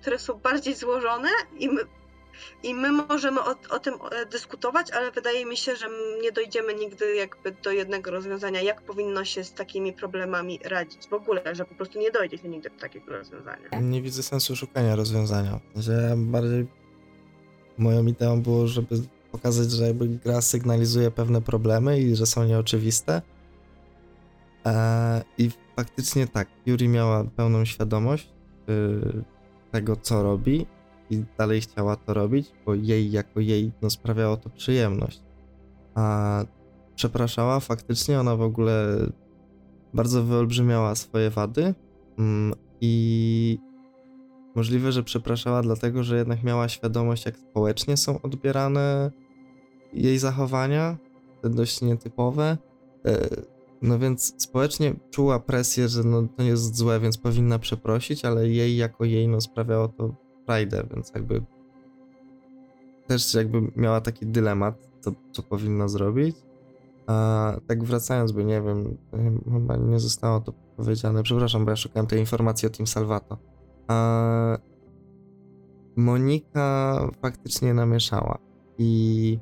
które 0.00 0.18
są 0.18 0.34
bardziej 0.34 0.74
złożone 0.74 1.28
i 1.58 1.68
my, 1.68 1.82
i 2.62 2.74
my 2.74 2.92
możemy 2.92 3.40
o, 3.40 3.54
o 3.70 3.78
tym 3.78 3.94
e, 3.94 4.26
dyskutować, 4.26 4.90
ale 4.90 5.10
wydaje 5.10 5.46
mi 5.46 5.56
się, 5.56 5.76
że 5.76 5.86
nie 6.22 6.32
dojdziemy 6.32 6.74
nigdy 6.74 7.14
jakby 7.14 7.52
do 7.52 7.72
jednego 7.72 8.10
rozwiązania, 8.10 8.60
jak 8.60 8.82
powinno 8.82 9.24
się 9.24 9.44
z 9.44 9.52
takimi 9.52 9.92
problemami 9.92 10.60
radzić. 10.64 11.08
W 11.08 11.12
ogóle, 11.12 11.54
że 11.54 11.64
po 11.64 11.74
prostu 11.74 11.98
nie 11.98 12.10
dojdzie 12.10 12.38
się 12.38 12.48
nigdy 12.48 12.70
do 12.70 12.78
takiego 12.78 13.12
rozwiązania. 13.12 13.68
Nie 13.80 14.02
widzę 14.02 14.22
sensu 14.22 14.56
szukania 14.56 14.96
rozwiązania. 14.96 15.60
Że 15.76 16.14
bardziej 16.16 16.66
moją 17.78 18.06
ideą 18.06 18.42
było, 18.42 18.66
żeby 18.66 18.96
pokazać, 19.32 19.70
że 19.70 19.86
jakby 19.86 20.08
gra 20.08 20.42
sygnalizuje 20.42 21.10
pewne 21.10 21.42
problemy 21.42 22.00
i 22.00 22.16
że 22.16 22.26
są 22.26 22.44
nieoczywiste. 22.44 23.22
Eee, 24.64 25.22
I 25.38 25.50
faktycznie 25.76 26.26
tak, 26.26 26.48
Yuri 26.66 26.88
miała 26.88 27.24
pełną 27.36 27.64
świadomość 27.64 28.28
yy, 28.66 29.24
tego, 29.72 29.96
co 29.96 30.22
robi 30.22 30.66
i 31.10 31.24
dalej 31.38 31.60
chciała 31.60 31.96
to 31.96 32.14
robić, 32.14 32.52
bo 32.66 32.74
jej 32.74 33.10
jako 33.10 33.40
jej 33.40 33.72
no, 33.82 33.90
sprawiało 33.90 34.36
to 34.36 34.50
przyjemność. 34.50 35.22
A 35.94 36.44
przepraszała, 36.94 37.60
faktycznie 37.60 38.20
ona 38.20 38.36
w 38.36 38.42
ogóle 38.42 38.96
bardzo 39.94 40.24
wyolbrzymiała 40.24 40.94
swoje 40.94 41.30
wady 41.30 41.74
mm, 42.18 42.54
i 42.80 43.58
możliwe, 44.54 44.92
że 44.92 45.02
przepraszała 45.02 45.62
dlatego, 45.62 46.02
że 46.02 46.16
jednak 46.16 46.42
miała 46.42 46.68
świadomość, 46.68 47.26
jak 47.26 47.38
społecznie 47.38 47.96
są 47.96 48.22
odbierane 48.22 49.10
jej 49.92 50.18
zachowania, 50.18 50.96
te 51.42 51.50
dość 51.50 51.82
nietypowe. 51.82 52.58
E, 53.06 53.28
No 53.82 53.98
więc 53.98 54.34
społecznie 54.42 54.94
czuła 55.10 55.40
presję, 55.40 55.88
że 55.88 56.04
no, 56.04 56.28
to 56.36 56.42
jest 56.42 56.76
złe, 56.76 57.00
więc 57.00 57.18
powinna 57.18 57.58
przeprosić, 57.58 58.24
ale 58.24 58.48
jej 58.48 58.76
jako 58.76 59.04
jej 59.04 59.28
no, 59.28 59.40
sprawiało 59.40 59.88
to 59.88 60.14
frajdę, 60.46 60.86
więc 60.94 61.12
jakby 61.14 61.42
też 63.06 63.34
jakby 63.34 63.72
miała 63.76 64.00
taki 64.00 64.26
dylemat, 64.26 64.90
co, 65.00 65.12
co 65.32 65.42
powinna 65.42 65.88
zrobić. 65.88 66.36
A 67.06 67.56
tak 67.66 67.84
wracając, 67.84 68.32
bo 68.32 68.42
nie 68.42 68.62
wiem, 68.62 68.96
chyba 69.52 69.76
nie 69.76 70.00
zostało 70.00 70.40
to 70.40 70.52
powiedziane. 70.76 71.22
Przepraszam, 71.22 71.64
bo 71.64 71.70
ja 71.70 71.76
szukałem 71.76 72.06
tej 72.06 72.20
informacji 72.20 72.68
o 72.68 72.70
Team 72.70 72.86
Salvato. 72.86 73.38
A 73.88 74.58
Monika 75.96 76.98
faktycznie 77.22 77.74
namieszała 77.74 78.38
i 78.78 79.38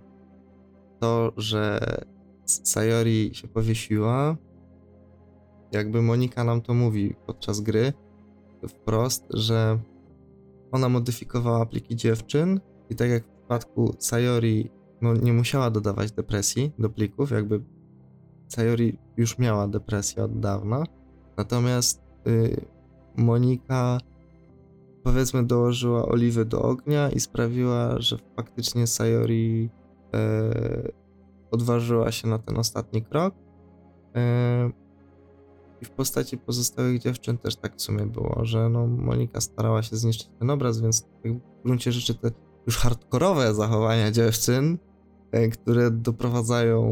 to, 1.01 1.33
że 1.37 1.81
Sayori 2.45 3.31
się 3.35 3.49
powiesiła, 3.49 4.37
jakby 5.73 6.03
Monika 6.03 6.45
nam 6.45 6.61
to 6.61 6.75
mówi 6.75 7.15
podczas 7.27 7.61
gry 7.61 7.93
wprost, 8.69 9.27
że 9.31 9.79
ona 10.73 10.89
modyfikowała 10.89 11.67
pliki 11.67 11.97
dziewczyn 11.97 12.61
i 12.91 12.97
tak 12.97 13.11
jak 13.11 13.25
w 13.25 13.29
przypadku 13.29 13.95
Sayori 13.99 14.71
no, 15.03 15.15
nie 15.15 15.33
musiała 15.33 15.71
dodawać 15.71 16.13
depresji 16.13 16.73
do 16.79 16.91
plików, 16.91 17.31
jakby 17.31 17.63
Sayori 18.49 18.99
już 19.17 19.39
miała 19.39 19.69
depresję 19.69 20.25
od 20.25 20.41
dawna, 20.41 20.85
natomiast 21.37 22.03
y, 22.27 22.67
Monika 23.17 23.99
powiedzmy 25.05 25.47
dołożyła 25.47 26.07
oliwy 26.07 26.45
do 26.45 26.63
ognia 26.63 27.11
i 27.11 27.21
sprawiła, 27.21 28.01
że 28.01 28.17
faktycznie 28.37 28.87
Sayori 28.87 29.71
e, 30.15 30.93
odważyła 31.51 32.13
się 32.13 32.29
na 32.29 32.39
ten 32.39 32.59
ostatni 32.59 33.03
krok. 33.03 33.35
E, 34.17 34.71
I 35.83 35.85
w 35.85 35.91
postaci 35.91 36.39
pozostałych 36.39 36.99
dziewczyn 36.99 37.39
też 37.39 37.57
tak 37.57 37.77
w 37.77 37.83
sumie 37.83 38.07
było, 38.07 38.41
że 38.43 38.69
no, 38.69 38.87
Monika 38.87 39.41
starała 39.41 39.83
się 39.83 39.97
zniszczyć 39.97 40.29
ten 40.39 40.51
obraz, 40.51 40.81
więc 40.81 41.03
tak 41.03 41.33
w 41.33 41.63
gruncie 41.65 41.93
rzeczy 41.93 42.15
te 42.15 42.31
już 42.67 42.77
hardkorowe 42.77 43.55
zachowania 43.55 44.11
dziewczyn, 44.11 44.79
e, 45.33 45.49
które 45.49 45.91
doprowadzają 45.91 46.83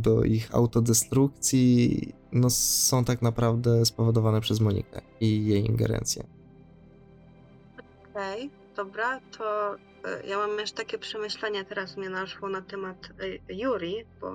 do 0.00 0.24
ich 0.24 0.54
autodestrukcji, 0.54 2.12
no 2.32 2.50
są 2.50 3.04
tak 3.04 3.22
naprawdę 3.22 3.84
spowodowane 3.84 4.40
przez 4.40 4.60
Monikę 4.60 5.00
i 5.20 5.46
jej 5.46 5.66
ingerencję. 5.66 6.26
Okej, 8.10 8.50
dobra, 8.76 9.20
to 9.38 9.74
y, 9.74 10.26
ja 10.26 10.38
mam 10.38 10.58
jeszcze 10.58 10.76
takie 10.76 10.98
przemyślenia 10.98 11.64
teraz 11.64 11.96
mnie 11.96 12.10
naszło 12.10 12.48
na 12.48 12.62
temat 12.62 13.08
Yuri, 13.48 14.04
bo 14.20 14.32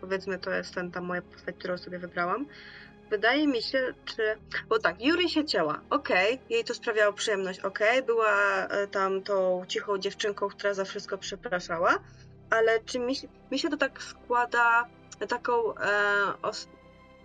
powiedzmy 0.00 0.38
to 0.38 0.50
jest 0.50 0.74
ten, 0.74 0.90
ta 0.90 1.00
moja 1.00 1.22
postać, 1.22 1.56
którą 1.56 1.78
sobie 1.78 1.98
wybrałam. 1.98 2.46
Wydaje 3.10 3.46
mi 3.46 3.62
się, 3.62 3.94
czy... 4.04 4.38
Bo 4.68 4.78
tak, 4.78 5.02
Yuri 5.02 5.30
się 5.30 5.44
cięła, 5.44 5.80
okej, 5.90 6.40
jej 6.50 6.64
to 6.64 6.74
sprawiało 6.74 7.12
przyjemność, 7.12 7.60
okej, 7.60 8.02
była 8.02 8.64
y, 8.84 8.88
tam 8.88 9.22
tą 9.22 9.64
cichą 9.68 9.98
dziewczynką, 9.98 10.48
która 10.48 10.74
za 10.74 10.84
wszystko 10.84 11.18
przepraszała, 11.18 11.98
ale 12.50 12.80
czy 12.80 12.98
mi, 12.98 13.14
mi 13.50 13.58
się 13.58 13.68
to 13.68 13.76
tak 13.76 14.02
składa 14.02 14.86
na 15.20 15.26
taką 15.26 15.74
e, 15.74 15.82
os- 16.42 16.68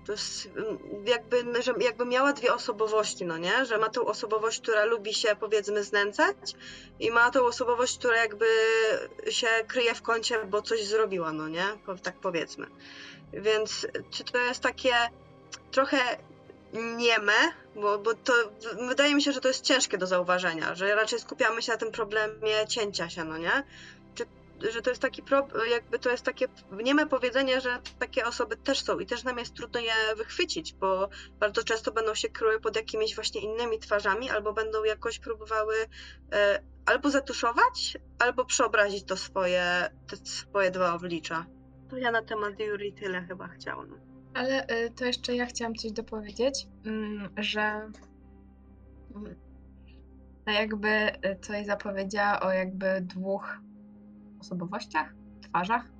to 0.06 0.12
jest 0.12 0.46
mm, 0.46 0.78
jakby, 1.06 1.64
że 1.64 1.74
jakby 1.80 2.06
miała 2.06 2.34
dwie 2.34 2.54
osobowości, 2.54 3.26
no 3.26 3.38
nie? 3.38 3.66
Że 3.66 3.78
ma 3.78 3.90
tą 3.90 4.06
osobowość, 4.06 4.62
która 4.62 4.86
lubi 4.86 5.14
się 5.14 5.36
powiedzmy 5.40 5.84
znęcać 5.84 6.38
i 7.00 7.12
ma 7.12 7.32
tą 7.32 7.46
osobowość, 7.46 7.98
która 7.98 8.18
jakby 8.18 8.46
się 9.30 9.48
kryje 9.68 9.94
w 9.96 10.02
kącie, 10.02 10.46
bo 10.46 10.62
coś 10.62 10.84
zrobiła, 10.86 11.32
no 11.34 11.48
nie? 11.48 11.66
Tak 12.04 12.16
powiedzmy. 12.20 12.68
Więc 13.34 13.88
czy 14.12 14.24
to 14.24 14.38
jest 14.38 14.64
takie 14.64 14.94
trochę 15.72 15.98
nieme, 16.98 17.34
bo, 17.76 17.98
bo 17.98 18.14
to 18.14 18.34
wydaje 18.88 19.16
mi 19.16 19.22
się, 19.22 19.32
że 19.32 19.42
to 19.42 19.48
jest 19.48 19.64
ciężkie 19.64 19.98
do 19.98 20.08
zauważenia, 20.08 20.76
że 20.76 20.96
raczej 20.96 21.20
skupiamy 21.20 21.62
się 21.62 21.72
na 21.72 21.78
tym 21.78 21.92
problemie 21.92 22.68
cięcia 22.68 23.10
się, 23.10 23.24
no 23.24 23.38
nie? 23.38 23.64
Czy, 24.16 24.26
że 24.72 24.82
to 24.82 24.90
jest 24.90 25.02
taki 25.02 25.24
pro, 25.24 25.48
jakby 25.70 26.00
to 26.00 26.12
jest 26.12 26.24
takie 26.24 26.48
nieme 26.84 27.08
powiedzenie, 27.08 27.62
że 27.62 27.80
takie 28.00 28.26
osoby 28.26 28.58
też 28.58 28.84
są 28.84 29.00
i 29.00 29.06
też 29.06 29.24
nam 29.24 29.38
jest 29.38 29.54
trudno 29.54 29.80
je 29.80 29.94
wychwycić, 30.18 30.74
bo 30.74 31.10
bardzo 31.40 31.64
często 31.64 31.92
będą 31.92 32.16
się 32.16 32.30
kryły 32.30 32.60
pod 32.60 32.76
jakimiś 32.76 33.16
właśnie 33.16 33.42
innymi 33.42 33.80
twarzami, 33.80 34.30
albo 34.30 34.54
będą 34.54 34.84
jakoś 34.84 35.20
próbowały 35.20 35.76
e, 36.32 36.62
albo 36.86 37.10
zatuszować, 37.10 37.98
albo 38.20 38.46
przeobrazić 38.46 39.04
to 39.04 39.18
swoje, 39.18 39.90
te 40.08 40.18
swoje 40.18 40.72
dwa 40.72 40.94
oblicza. 40.94 41.46
To 41.90 41.98
ja 41.98 42.12
na 42.12 42.22
temat 42.22 42.60
Yuri 42.60 42.94
tyle 42.94 43.22
chyba 43.22 43.48
chciałam. 43.48 44.05
Ale 44.36 44.68
y, 44.68 44.92
to 44.92 45.06
jeszcze 45.06 45.36
ja 45.36 45.46
chciałam 45.46 45.76
coś 45.76 45.92
dopowiedzieć, 45.92 46.68
mm, 46.86 47.30
że 47.38 47.62
mm, 49.16 49.36
tak 50.46 50.56
jakby 50.56 50.90
y, 50.90 51.40
coś 51.42 51.66
zapowiedziała 51.66 52.40
o 52.40 52.52
jakby 52.52 53.02
dwóch 53.02 53.58
osobowościach, 54.40 55.14
twarzach. 55.42 55.96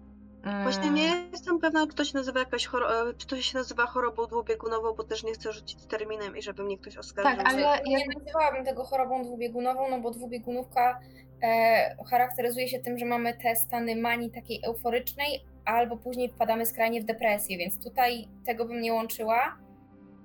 Właśnie 0.64 0.84
Mm, 0.84 0.96
nie 0.96 1.28
jestem 1.32 1.60
pewna, 1.60 1.88
czy 1.88 1.94
to 1.96 2.04
się 2.04 2.18
nazywa 2.18 2.40
jakaś 2.40 2.68
e, 2.68 2.70
czy 3.18 3.28
to 3.28 3.42
się 3.42 3.58
nazywa 3.58 3.86
chorobą 3.86 4.26
dwubiegunową, 4.28 4.94
bo 4.94 5.04
też 5.04 5.24
nie 5.24 5.34
chcę 5.34 5.54
rzucić 5.54 5.86
terminem 5.86 6.38
i 6.38 6.42
żeby 6.42 6.64
mnie 6.64 6.78
ktoś 6.78 6.98
oskarżył. 6.98 7.38
Tak, 7.38 7.48
ale 7.54 7.60
że- 7.62 7.84
Nie 7.86 8.06
nazywałabym 8.20 8.66
tego 8.66 8.84
chorobą 8.84 9.24
dwubiegunową, 9.24 9.90
no 9.90 10.00
bo 10.02 10.12
dwubiegunówka 10.12 11.00
e, 11.44 11.96
charakteryzuje 12.10 12.68
się 12.68 12.80
tym, 12.80 12.98
że 12.98 13.06
mamy 13.06 13.34
te 13.34 13.56
stany 13.56 13.96
manii 13.96 14.32
takiej 14.32 14.60
euforycznej, 14.66 15.46
albo 15.66 15.98
później 15.98 16.30
wpadamy 16.30 16.66
skrajnie 16.66 17.02
w 17.02 17.06
depresję, 17.06 17.58
więc 17.58 17.84
tutaj 17.84 18.28
tego 18.46 18.66
bym 18.66 18.82
nie 18.82 18.94
łączyła. 18.94 19.58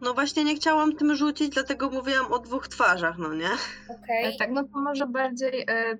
No 0.00 0.14
właśnie 0.14 0.44
nie 0.44 0.54
chciałam 0.56 0.96
tym 0.96 1.14
rzucić, 1.16 1.48
dlatego 1.54 1.90
mówiłam 1.90 2.32
o 2.32 2.38
dwóch 2.38 2.68
twarzach, 2.68 3.18
no 3.18 3.34
nie? 3.34 3.48
Okej. 3.88 4.34
E, 4.34 4.38
Tak, 4.38 4.50
no 4.50 4.64
to 4.64 4.80
może 4.80 5.06
bardziej 5.06 5.60
e, 5.62 5.98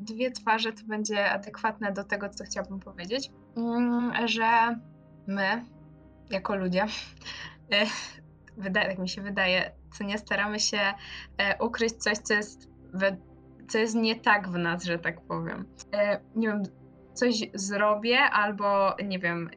dwie 0.00 0.30
twarze 0.30 0.72
to 0.72 0.84
będzie 0.86 1.30
adekwatne 1.30 1.92
do 1.92 2.04
tego, 2.04 2.28
co 2.28 2.44
chciałabym 2.44 2.80
powiedzieć, 2.80 3.30
Mm, 3.56 4.28
że 4.28 4.78
my, 5.26 5.64
jako 6.30 6.56
ludzie, 6.56 6.82
e, 7.72 7.86
wydaje, 8.56 8.88
tak 8.88 8.98
mi 8.98 9.08
się 9.08 9.22
wydaje, 9.22 9.70
co 9.98 10.04
nie 10.04 10.18
staramy 10.18 10.60
się 10.60 10.78
ukryć 11.60 11.92
coś, 11.92 12.18
co 12.18 12.34
jest, 12.34 12.68
we, 12.92 13.16
co 13.68 13.78
jest 13.78 13.94
nie 13.94 14.16
tak 14.20 14.48
w 14.48 14.58
nas, 14.58 14.84
że 14.84 14.98
tak 14.98 15.20
powiem. 15.20 15.64
Nie 16.36 16.48
wiem, 16.48 16.62
coś 17.14 17.50
zrobię 17.54 18.18
albo 18.18 18.94
nie 19.04 19.18
wiem, 19.18 19.50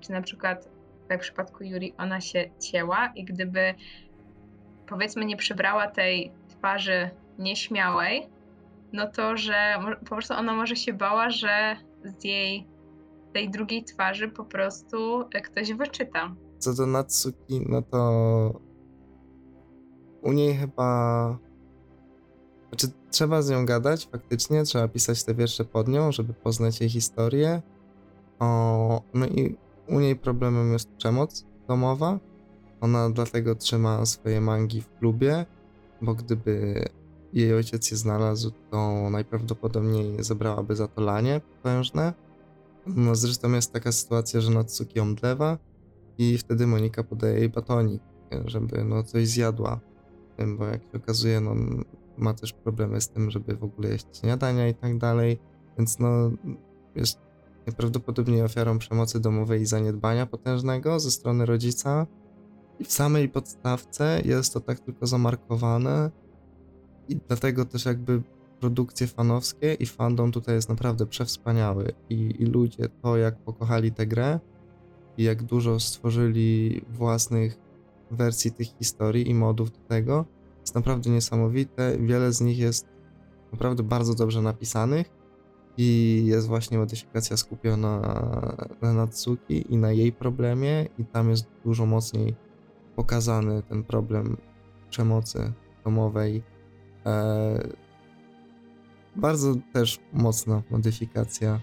czy 0.00 0.12
na 0.12 0.22
przykład 0.22 0.68
jak 1.10 1.20
w 1.20 1.22
przypadku 1.22 1.64
Yuri 1.64 1.94
ona 1.98 2.20
się 2.20 2.50
cięła 2.60 3.06
i 3.14 3.24
gdyby 3.24 3.74
powiedzmy 4.86 5.24
nie 5.24 5.36
przybrała 5.36 5.86
tej 5.88 6.32
twarzy 6.48 7.10
nieśmiałej, 7.38 8.28
no 8.92 9.06
to, 9.06 9.36
że 9.36 9.74
po 10.00 10.14
prostu 10.14 10.34
ona 10.34 10.54
może 10.54 10.76
się 10.76 10.92
bała, 10.92 11.30
że 11.30 11.76
z 12.04 12.24
jej 12.24 12.66
tej 13.32 13.50
drugiej 13.50 13.84
twarzy 13.84 14.28
po 14.28 14.44
prostu 14.44 15.20
e, 15.34 15.40
ktoś 15.40 15.72
wyczyta. 15.72 16.34
Co 16.58 16.74
do 16.74 16.86
Natsuki, 16.86 17.60
no 17.68 17.82
to 17.82 18.60
u 20.22 20.32
niej 20.32 20.54
chyba. 20.54 21.38
Znaczy, 22.74 22.94
trzeba 23.10 23.42
z 23.42 23.50
nią 23.50 23.66
gadać, 23.66 24.08
faktycznie, 24.12 24.62
trzeba 24.62 24.88
pisać 24.88 25.24
te 25.24 25.34
wiersze 25.34 25.64
pod 25.64 25.88
nią, 25.88 26.12
żeby 26.12 26.34
poznać 26.34 26.80
jej 26.80 26.90
historię. 26.90 27.62
O, 28.38 29.02
no 29.14 29.26
i 29.26 29.56
u 29.88 30.00
niej 30.00 30.16
problemem 30.16 30.72
jest 30.72 30.88
przemoc 30.90 31.44
domowa. 31.68 32.18
Ona 32.80 33.10
dlatego 33.10 33.54
trzyma 33.54 34.06
swoje 34.06 34.40
mangi 34.40 34.80
w 34.80 34.98
klubie, 34.98 35.46
bo 36.02 36.14
gdyby 36.14 36.84
jej 37.32 37.54
ojciec 37.54 37.90
je 37.90 37.96
znalazł, 37.96 38.52
to 38.70 39.10
najprawdopodobniej 39.10 40.24
zabrałaby 40.24 40.76
za 40.76 40.88
to 40.88 41.00
lanie 41.00 41.40
potężne. 41.40 42.12
No 42.86 43.14
zresztą 43.14 43.52
jest 43.52 43.72
taka 43.72 43.92
sytuacja, 43.92 44.40
że 44.40 44.50
Natsuki 44.50 45.00
omdlewa 45.00 45.58
i 46.18 46.38
wtedy 46.38 46.66
Monika 46.66 47.04
podaje 47.04 47.38
jej 47.38 47.48
batonik, 47.48 48.02
żeby 48.44 48.84
no 48.84 49.02
coś 49.02 49.28
zjadła. 49.28 49.80
Bo 50.58 50.64
jak 50.64 50.82
się 50.82 50.96
okazuje, 50.96 51.40
no 51.40 51.54
ma 52.16 52.34
też 52.34 52.52
problemy 52.52 53.00
z 53.00 53.08
tym, 53.08 53.30
żeby 53.30 53.56
w 53.56 53.64
ogóle 53.64 53.88
jeść 53.88 54.06
śniadania 54.20 54.68
i 54.68 54.74
tak 54.74 54.98
dalej, 54.98 55.38
więc 55.78 55.98
no 55.98 56.30
jest 56.94 57.18
najprawdopodobniej 57.66 58.42
ofiarą 58.42 58.78
przemocy 58.78 59.20
domowej 59.20 59.62
i 59.62 59.66
zaniedbania 59.66 60.26
potężnego 60.26 61.00
ze 61.00 61.10
strony 61.10 61.46
rodzica. 61.46 62.06
I 62.78 62.84
w 62.84 62.92
samej 62.92 63.28
podstawce 63.28 64.22
jest 64.24 64.52
to 64.54 64.60
tak 64.60 64.80
tylko 64.80 65.06
zamarkowane 65.06 66.10
i 67.08 67.16
dlatego 67.16 67.64
też 67.64 67.84
jakby 67.84 68.22
produkcje 68.60 69.06
fanowskie 69.06 69.74
i 69.74 69.86
fandom 69.86 70.32
tutaj 70.32 70.54
jest 70.54 70.68
naprawdę 70.68 71.06
przewspaniały 71.06 71.92
i, 72.10 72.34
i 72.38 72.44
ludzie 72.44 72.88
to 73.02 73.16
jak 73.16 73.38
pokochali 73.38 73.92
tę 73.92 74.06
grę 74.06 74.40
i 75.16 75.24
jak 75.24 75.42
dużo 75.42 75.80
stworzyli 75.80 76.84
własnych 76.88 77.58
wersji 78.10 78.52
tych 78.52 78.66
historii 78.78 79.30
i 79.30 79.34
modów 79.34 79.70
do 79.70 79.78
tego 79.78 80.24
jest 80.64 80.74
naprawdę 80.74 81.10
niesamowite. 81.10 81.98
Wiele 82.00 82.32
z 82.32 82.40
nich 82.40 82.58
jest 82.58 82.88
naprawdę 83.52 83.82
bardzo 83.82 84.14
dobrze 84.14 84.42
napisanych 84.42 85.10
i 85.76 86.22
jest 86.26 86.46
właśnie 86.46 86.78
modyfikacja 86.78 87.36
skupiona 87.36 88.00
na 88.82 88.92
Natsuki 88.92 89.72
i 89.72 89.76
na 89.76 89.92
jej 89.92 90.12
problemie 90.12 90.88
i 90.98 91.04
tam 91.04 91.30
jest 91.30 91.46
dużo 91.64 91.86
mocniej 91.86 92.34
pokazany 92.96 93.62
ten 93.62 93.84
problem 93.84 94.36
przemocy 94.90 95.52
domowej. 95.84 96.42
E, 97.06 97.68
bardzo 99.16 99.54
też 99.72 99.98
mocna 100.12 100.62
modyfikacja. 100.70 101.60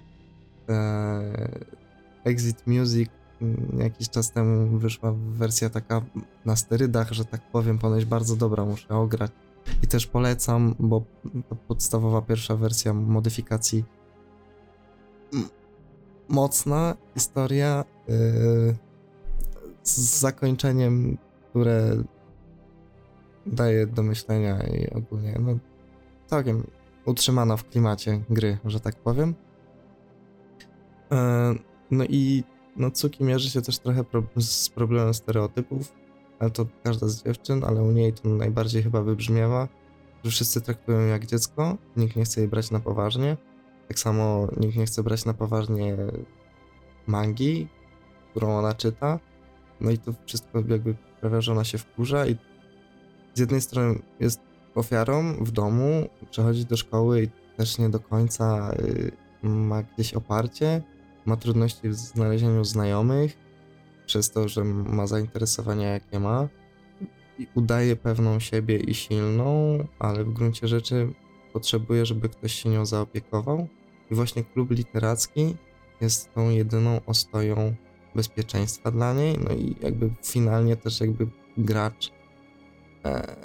E, 0.69 1.61
Exit 2.23 2.67
Music 2.67 3.09
jakiś 3.77 4.09
czas 4.09 4.31
temu 4.31 4.77
wyszła 4.77 5.13
wersja 5.15 5.69
taka 5.69 6.01
na 6.45 6.55
sterydach, 6.55 7.11
że 7.11 7.25
tak 7.25 7.51
powiem, 7.51 7.79
ponoć 7.79 8.05
bardzo 8.05 8.35
dobra, 8.35 8.65
muszę 8.65 8.95
ograć. 8.95 9.31
I 9.83 9.87
też 9.87 10.07
polecam, 10.07 10.75
bo 10.79 11.03
to 11.49 11.55
podstawowa 11.55 12.21
pierwsza 12.21 12.55
wersja 12.55 12.93
modyfikacji 12.93 13.83
mocna 16.29 16.95
historia 17.13 17.85
yy, 18.07 18.75
z 19.83 20.19
zakończeniem, 20.19 21.17
które 21.49 22.03
daje 23.45 23.87
do 23.87 24.03
myślenia 24.03 24.63
i 24.67 24.89
ogólnie 24.89 25.37
no, 25.39 25.57
całkiem 26.27 26.67
utrzymana 27.05 27.57
w 27.57 27.69
klimacie 27.69 28.21
gry, 28.29 28.57
że 28.65 28.79
tak 28.79 28.95
powiem. 28.95 29.35
E, 31.11 31.53
No 31.91 32.03
i 32.09 32.43
no 32.75 32.91
Tsuki 32.91 33.23
mierzy 33.23 33.49
się 33.49 33.61
też 33.61 33.79
trochę 33.79 34.03
pro 34.03 34.23
z 34.37 34.69
problemem 34.69 35.13
stereotypów, 35.13 35.93
ale 36.39 36.51
to 36.51 36.65
każda 36.83 37.07
z 37.07 37.23
dziewczyn, 37.23 37.63
ale 37.63 37.83
u 37.83 37.91
niej 37.91 38.13
to 38.13 38.29
najbardziej 38.29 38.83
chyba 38.83 39.01
wybrzmiewa, 39.01 39.67
że 40.23 40.31
wszyscy 40.31 40.61
traktują 40.61 40.99
ją 40.99 41.07
jak 41.07 41.25
dziecko, 41.25 41.77
nikt 41.97 42.15
nie 42.15 42.23
chce 42.23 42.41
jej 42.41 42.49
brać 42.49 42.71
na 42.71 42.79
poważnie. 42.79 43.37
Tak 43.87 43.99
samo 43.99 44.47
nikt 44.57 44.77
nie 44.77 44.85
chce 44.85 45.03
brać 45.03 45.25
na 45.25 45.33
poważnie 45.33 45.97
mangi, 47.07 47.67
którą 48.31 48.57
ona 48.57 48.73
czyta. 48.73 49.19
No 49.81 49.91
i 49.91 49.97
to 49.97 50.13
wszystko 50.25 50.63
jakby 50.67 50.95
sprawia, 51.17 51.41
że 51.41 51.51
ona 51.51 51.63
się 51.63 51.77
wkurza 51.77 52.27
i 52.27 52.35
z 53.33 53.39
jednej 53.39 53.61
strony 53.61 53.99
jest 54.19 54.39
ofiarą 54.75 55.33
w 55.33 55.51
domu, 55.51 56.09
przechodzi 56.31 56.65
do 56.65 56.77
szkoły 56.77 57.23
i 57.23 57.29
też 57.57 57.77
nie 57.77 57.89
do 57.89 57.99
końca 57.99 58.73
y, 58.79 59.11
ma 59.43 59.83
gdzieś 59.83 60.13
oparcie, 60.13 60.81
ma 61.25 61.37
trudności 61.37 61.89
w 61.89 61.93
znalezieniu 61.93 62.63
znajomych, 62.63 63.37
przez 64.05 64.31
to, 64.31 64.47
że 64.47 64.63
ma 64.63 65.07
zainteresowania 65.07 65.89
jakie 65.89 66.19
ma 66.19 66.47
i 67.39 67.47
udaje 67.55 67.95
pewną 67.95 68.39
siebie 68.39 68.77
i 68.77 68.93
silną, 68.93 69.77
ale 69.99 70.23
w 70.23 70.33
gruncie 70.33 70.67
rzeczy 70.67 71.13
potrzebuje, 71.53 72.05
żeby 72.05 72.29
ktoś 72.29 72.53
się 72.53 72.69
nią 72.69 72.85
zaopiekował. 72.85 73.67
I 74.11 74.15
właśnie 74.15 74.43
klub 74.43 74.71
literacki 74.71 75.55
jest 76.01 76.33
tą 76.33 76.49
jedyną 76.49 77.01
ostoją 77.05 77.75
bezpieczeństwa 78.15 78.91
dla 78.91 79.13
niej, 79.13 79.37
no 79.43 79.55
i 79.55 79.75
jakby 79.81 80.09
finalnie 80.23 80.75
też 80.75 81.01
jakby 81.01 81.27
gracz 81.57 82.11
e, 83.05 83.35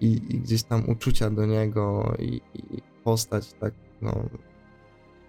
i, 0.00 0.12
i 0.12 0.40
gdzieś 0.40 0.62
tam 0.62 0.88
uczucia 0.88 1.30
do 1.30 1.46
niego 1.46 2.14
i, 2.18 2.40
i 2.54 2.82
postać 3.04 3.52
tak, 3.52 3.74
no 4.02 4.12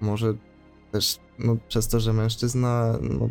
może 0.02 0.34
też 0.92 1.20
no, 1.40 1.58
przez 1.68 1.88
to, 1.88 2.00
że 2.00 2.14
mężczyzna, 2.14 3.00
no, 3.02 3.30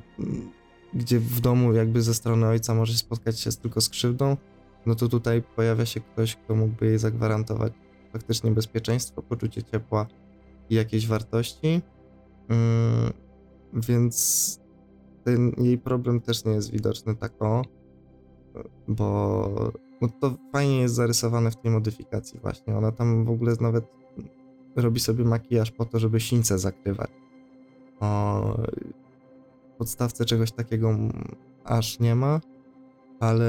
gdzie 0.95 1.21
w 1.21 1.41
domu 1.41 1.73
jakby 1.73 2.03
ze 2.03 2.15
strony 2.15 2.47
ojca 2.47 2.75
może 2.75 2.95
spotkać 2.95 3.41
się 3.41 3.53
tylko 3.53 3.81
z 3.81 3.89
krzywdą, 3.89 4.37
no 4.87 4.95
to 4.95 5.09
tutaj 5.09 5.43
pojawia 5.57 5.87
się 5.87 6.01
ktoś, 6.01 6.37
kto 6.37 6.55
mógłby 6.55 6.87
jej 6.87 6.99
zagwarantować 6.99 7.73
faktycznie 8.13 8.51
bezpieczeństwo, 8.51 9.23
poczucie 9.23 9.63
ciepła 9.63 10.07
i 10.71 10.75
jakieś 10.75 11.07
wartości. 11.07 11.83
Mm, 12.49 13.13
więc 13.73 14.61
ten 15.25 15.53
jej 15.59 15.79
problem 15.79 16.21
też 16.21 16.45
nie 16.45 16.53
jest 16.53 16.71
widoczny 16.71 17.17
tak 17.17 17.43
o, 17.43 17.63
bo 18.89 19.73
no 20.01 20.09
to 20.21 20.37
fajnie 20.53 20.81
jest 20.81 20.95
zarysowane 20.95 21.51
w 21.51 21.57
tej 21.57 21.71
modyfikacji 21.71 22.41
właśnie. 22.41 22.77
Ona 22.77 22.93
tam 22.93 23.25
w 23.25 23.31
ogóle 23.31 23.53
nawet 23.61 23.85
robi 24.77 25.01
sobie 25.01 25.25
makijaż 25.25 25.71
po 25.71 25.85
to, 25.85 25.99
żeby 25.99 26.21
sińce 26.21 26.59
zakrywać. 26.59 27.11
O, 28.01 28.61
podstawce 29.79 30.25
czegoś 30.25 30.53
takiego 30.53 30.99
aż 31.65 32.01
nie 32.01 32.15
ma, 32.15 32.41
ale 33.21 33.47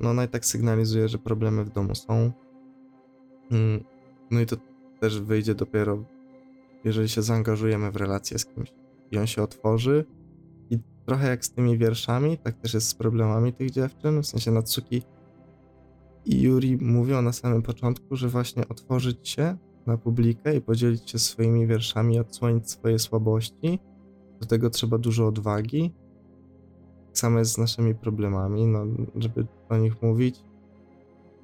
no 0.00 0.10
ona 0.10 0.24
i 0.24 0.28
tak 0.28 0.46
sygnalizuje, 0.46 1.08
że 1.08 1.18
problemy 1.18 1.64
w 1.64 1.70
domu 1.70 1.94
są. 1.94 2.32
Mm, 3.50 3.84
No 4.30 4.40
i 4.40 4.46
to 4.46 4.56
też 5.00 5.20
wyjdzie 5.20 5.54
dopiero, 5.54 6.04
jeżeli 6.84 7.08
się 7.08 7.22
zaangażujemy 7.22 7.90
w 7.90 7.96
relację 7.96 8.38
z 8.38 8.46
kimś 8.46 8.72
i 9.10 9.18
on 9.18 9.26
się 9.26 9.42
otworzy. 9.42 10.04
I 10.70 10.78
trochę 11.06 11.28
jak 11.28 11.44
z 11.44 11.50
tymi 11.50 11.78
wierszami, 11.78 12.38
tak 12.38 12.54
też 12.54 12.74
jest 12.74 12.88
z 12.88 12.94
problemami 12.94 13.52
tych 13.52 13.70
dziewczyn, 13.70 14.22
w 14.22 14.26
sensie 14.26 14.50
Natsuki 14.50 15.02
i 16.24 16.42
Yuri 16.42 16.76
mówią 16.76 17.22
na 17.22 17.32
samym 17.32 17.62
początku, 17.62 18.16
że 18.16 18.28
właśnie 18.28 18.68
otworzyć 18.68 19.28
się 19.28 19.56
na 19.88 19.98
publikę 19.98 20.56
i 20.56 20.60
podzielić 20.60 21.10
się 21.10 21.18
swoimi 21.18 21.66
wierszami, 21.66 22.20
odsłonić 22.20 22.70
swoje 22.70 22.98
słabości. 22.98 23.78
Do 24.40 24.46
tego 24.46 24.70
trzeba 24.70 24.98
dużo 24.98 25.26
odwagi. 25.26 25.94
Tak 27.06 27.18
samo 27.18 27.38
jest 27.38 27.52
z 27.52 27.58
naszymi 27.58 27.94
problemami, 27.94 28.66
no, 28.66 28.86
żeby 29.16 29.46
o 29.68 29.76
nich 29.76 30.02
mówić, 30.02 30.44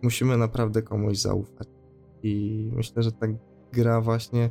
musimy 0.03 0.37
naprawdę 0.37 0.83
komuś 0.83 1.19
zaufać. 1.19 1.69
I 2.23 2.71
myślę, 2.73 3.03
że 3.03 3.13
ta 3.13 3.27
gra 3.73 4.01
właśnie 4.01 4.51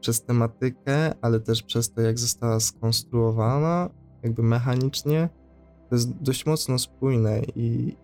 przez 0.00 0.24
tematykę, 0.24 1.14
ale 1.20 1.40
też 1.40 1.62
przez 1.62 1.92
to, 1.92 2.00
jak 2.00 2.18
została 2.18 2.60
skonstruowana, 2.60 3.90
jakby 4.22 4.42
mechanicznie, 4.42 5.28
to 5.88 5.94
jest 5.94 6.12
dość 6.12 6.46
mocno 6.46 6.78
spójne 6.78 7.42
i, 7.56 7.96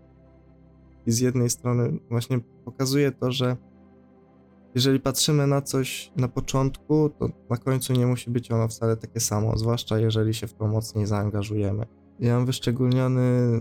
i 1.06 1.12
z 1.12 1.20
jednej 1.20 1.50
strony 1.50 1.98
właśnie 2.10 2.40
pokazuje 2.64 3.12
to, 3.12 3.32
że 3.32 3.56
jeżeli 4.74 5.00
patrzymy 5.00 5.46
na 5.46 5.62
coś 5.62 6.12
na 6.16 6.28
początku, 6.28 7.10
to 7.10 7.28
na 7.50 7.56
końcu 7.56 7.92
nie 7.92 8.06
musi 8.06 8.30
być 8.30 8.50
ono 8.50 8.68
wcale 8.68 8.96
takie 8.96 9.20
samo, 9.20 9.56
zwłaszcza 9.56 9.98
jeżeli 9.98 10.34
się 10.34 10.46
w 10.46 10.54
to 10.54 10.66
mocniej 10.66 11.06
zaangażujemy. 11.06 11.86
Ja 12.20 12.34
mam 12.34 12.46
wyszczególniony 12.46 13.60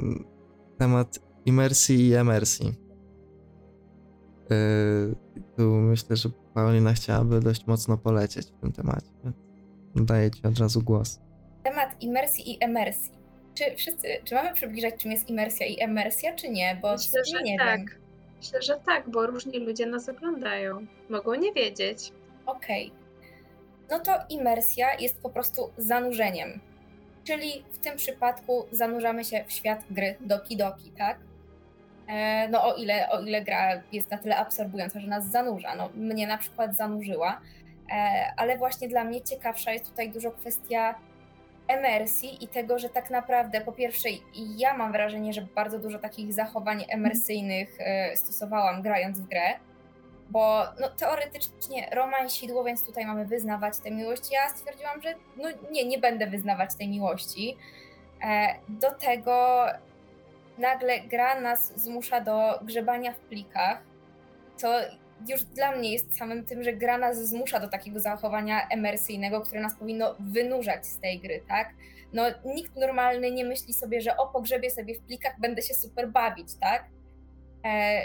temat 0.77 1.19
imersji 1.45 2.07
i 2.07 2.13
emersji. 2.13 2.73
Yy, 4.49 5.15
tu 5.57 5.63
myślę, 5.63 6.15
że 6.15 6.29
Paulina 6.53 6.93
chciałaby 6.93 7.39
dość 7.39 7.67
mocno 7.67 7.97
polecieć 7.97 8.47
w 8.47 8.61
tym 8.61 8.71
temacie. 8.71 9.11
Daję 9.95 10.31
ci 10.31 10.47
od 10.47 10.59
razu 10.59 10.81
głos. 10.81 11.19
Temat 11.63 12.03
imersji 12.03 12.51
i 12.51 12.63
emersji. 12.63 13.11
Czy 13.53 13.75
wszyscy, 13.75 14.07
czy 14.23 14.35
mamy 14.35 14.53
przybliżać, 14.53 14.95
czym 14.95 15.11
jest 15.11 15.29
imersja 15.29 15.67
i 15.67 15.81
emersja, 15.81 16.35
czy 16.35 16.49
nie? 16.49 16.79
Bo 16.81 16.91
Myślę, 16.91 17.21
że 17.33 17.43
nie 17.43 17.57
tak. 17.57 17.79
wiem. 17.79 18.06
Myślę, 18.37 18.61
że 18.61 18.79
tak, 18.85 19.09
bo 19.09 19.25
różni 19.27 19.59
ludzie 19.59 19.85
nas 19.85 20.09
oglądają. 20.09 20.85
Mogą 21.09 21.35
nie 21.35 21.53
wiedzieć. 21.53 22.11
Okej. 22.45 22.91
No 23.89 23.99
to 23.99 24.11
imersja 24.29 24.95
jest 24.99 25.21
po 25.21 25.29
prostu 25.29 25.71
zanurzeniem. 25.77 26.59
Czyli 27.23 27.63
w 27.71 27.79
tym 27.79 27.97
przypadku 27.97 28.65
zanurzamy 28.71 29.25
się 29.25 29.43
w 29.47 29.51
świat 29.51 29.83
gry 29.89 30.15
Doki 30.19 30.57
Doki, 30.57 30.91
tak? 30.91 31.17
E, 32.07 32.47
no 32.49 32.63
o 32.63 32.75
ile, 32.75 33.09
o 33.09 33.21
ile 33.21 33.41
gra 33.41 33.81
jest 33.91 34.11
na 34.11 34.17
tyle 34.17 34.37
absorbująca, 34.37 34.99
że 34.99 35.07
nas 35.07 35.31
zanurza. 35.31 35.75
No, 35.75 35.89
mnie 35.95 36.27
na 36.27 36.37
przykład 36.37 36.75
zanurzyła, 36.75 37.41
e, 37.91 38.25
ale 38.37 38.57
właśnie 38.57 38.87
dla 38.87 39.03
mnie 39.03 39.21
ciekawsza 39.21 39.71
jest 39.71 39.89
tutaj 39.89 40.11
dużo 40.11 40.31
kwestia 40.31 40.95
emersji 41.67 42.43
i 42.43 42.47
tego, 42.47 42.79
że 42.79 42.89
tak 42.89 43.09
naprawdę 43.09 43.61
po 43.61 43.71
pierwsze 43.71 44.09
ja 44.35 44.77
mam 44.77 44.91
wrażenie, 44.91 45.33
że 45.33 45.47
bardzo 45.55 45.79
dużo 45.79 45.99
takich 45.99 46.33
zachowań 46.33 46.85
emersyjnych 46.89 47.77
e, 47.79 48.17
stosowałam 48.17 48.81
grając 48.81 49.19
w 49.19 49.27
grę, 49.27 49.53
bo 50.29 50.63
no, 50.79 50.89
teoretycznie 50.89 51.89
romansidło, 51.91 52.63
więc 52.63 52.83
tutaj 52.83 53.05
mamy 53.05 53.25
wyznawać 53.25 53.77
tę 53.77 53.91
miłość. 53.91 54.31
Ja 54.31 54.49
stwierdziłam, 54.49 55.01
że 55.01 55.13
no 55.37 55.49
nie, 55.71 55.85
nie 55.85 55.97
będę 55.97 56.27
wyznawać 56.27 56.75
tej 56.75 56.89
miłości. 56.89 57.57
E, 58.23 58.55
do 58.69 58.91
tego 58.91 59.65
nagle 60.57 60.99
gra 60.99 61.41
nas 61.41 61.79
zmusza 61.81 62.21
do 62.21 62.59
grzebania 62.61 63.13
w 63.13 63.19
plikach, 63.19 63.81
co 64.55 64.67
już 65.29 65.43
dla 65.43 65.75
mnie 65.75 65.93
jest 65.93 66.17
samym 66.17 66.45
tym, 66.45 66.63
że 66.63 66.73
gra 66.73 66.97
nas 66.97 67.29
zmusza 67.29 67.59
do 67.59 67.67
takiego 67.67 67.99
zachowania 67.99 68.67
emersyjnego, 68.69 69.41
które 69.41 69.61
nas 69.61 69.75
powinno 69.75 70.15
wynurzać 70.19 70.85
z 70.85 70.99
tej 70.99 71.19
gry, 71.19 71.43
tak? 71.47 71.73
No 72.13 72.23
nikt 72.45 72.75
normalny 72.75 73.31
nie 73.31 73.45
myśli 73.45 73.73
sobie, 73.73 74.01
że 74.01 74.17
o 74.17 74.27
pogrzebie 74.27 74.71
sobie 74.71 74.95
w 74.95 75.01
plikach 75.01 75.39
będę 75.39 75.61
się 75.61 75.73
super 75.73 76.11
bawić, 76.11 76.47
tak? 76.61 76.85
E, 77.65 78.01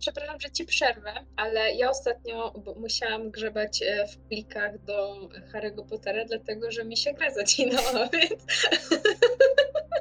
Przepraszam, 0.00 0.40
że 0.40 0.50
ci 0.50 0.64
przerwę, 0.64 1.12
ale 1.36 1.74
ja 1.74 1.90
ostatnio 1.90 2.54
musiałam 2.76 3.30
grzebać 3.30 3.82
e, 3.82 4.06
w 4.06 4.16
plikach 4.16 4.84
do 4.84 5.28
Harry'ego 5.52 5.86
Pottera, 5.88 6.24
dlatego 6.24 6.70
że 6.70 6.84
mi 6.84 6.96
się 6.96 7.12
gra 7.12 7.30
zacinała, 7.30 8.08
więc... 8.12 8.68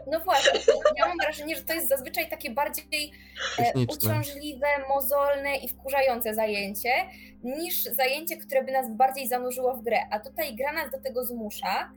No 0.07 0.19
właśnie, 0.19 0.59
ja 0.97 1.07
mam 1.07 1.17
wrażenie, 1.17 1.55
że 1.55 1.63
to 1.63 1.73
jest 1.73 1.89
zazwyczaj 1.89 2.29
takie 2.29 2.51
bardziej 2.51 3.11
e, 3.59 3.73
uciążliwe, 3.87 4.67
mozolne 4.89 5.57
i 5.57 5.69
wkurzające 5.69 6.33
zajęcie, 6.33 6.91
niż 7.43 7.83
zajęcie, 7.83 8.37
które 8.37 8.63
by 8.63 8.71
nas 8.71 8.89
bardziej 8.89 9.27
zanurzyło 9.27 9.73
w 9.73 9.83
grę. 9.83 9.99
A 10.11 10.19
tutaj 10.19 10.55
gra 10.55 10.73
nas 10.73 10.91
do 10.91 10.99
tego 10.99 11.25
zmusza. 11.25 11.91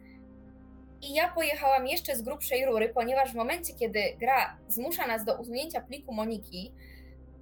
I 1.02 1.14
ja 1.14 1.28
pojechałam 1.28 1.86
jeszcze 1.86 2.16
z 2.16 2.22
grubszej 2.22 2.66
rury, 2.66 2.88
ponieważ 2.88 3.32
w 3.32 3.34
momencie, 3.34 3.74
kiedy 3.74 4.00
gra 4.18 4.56
zmusza 4.68 5.06
nas 5.06 5.24
do 5.24 5.40
usunięcia 5.40 5.80
pliku 5.80 6.12
Moniki, 6.14 6.72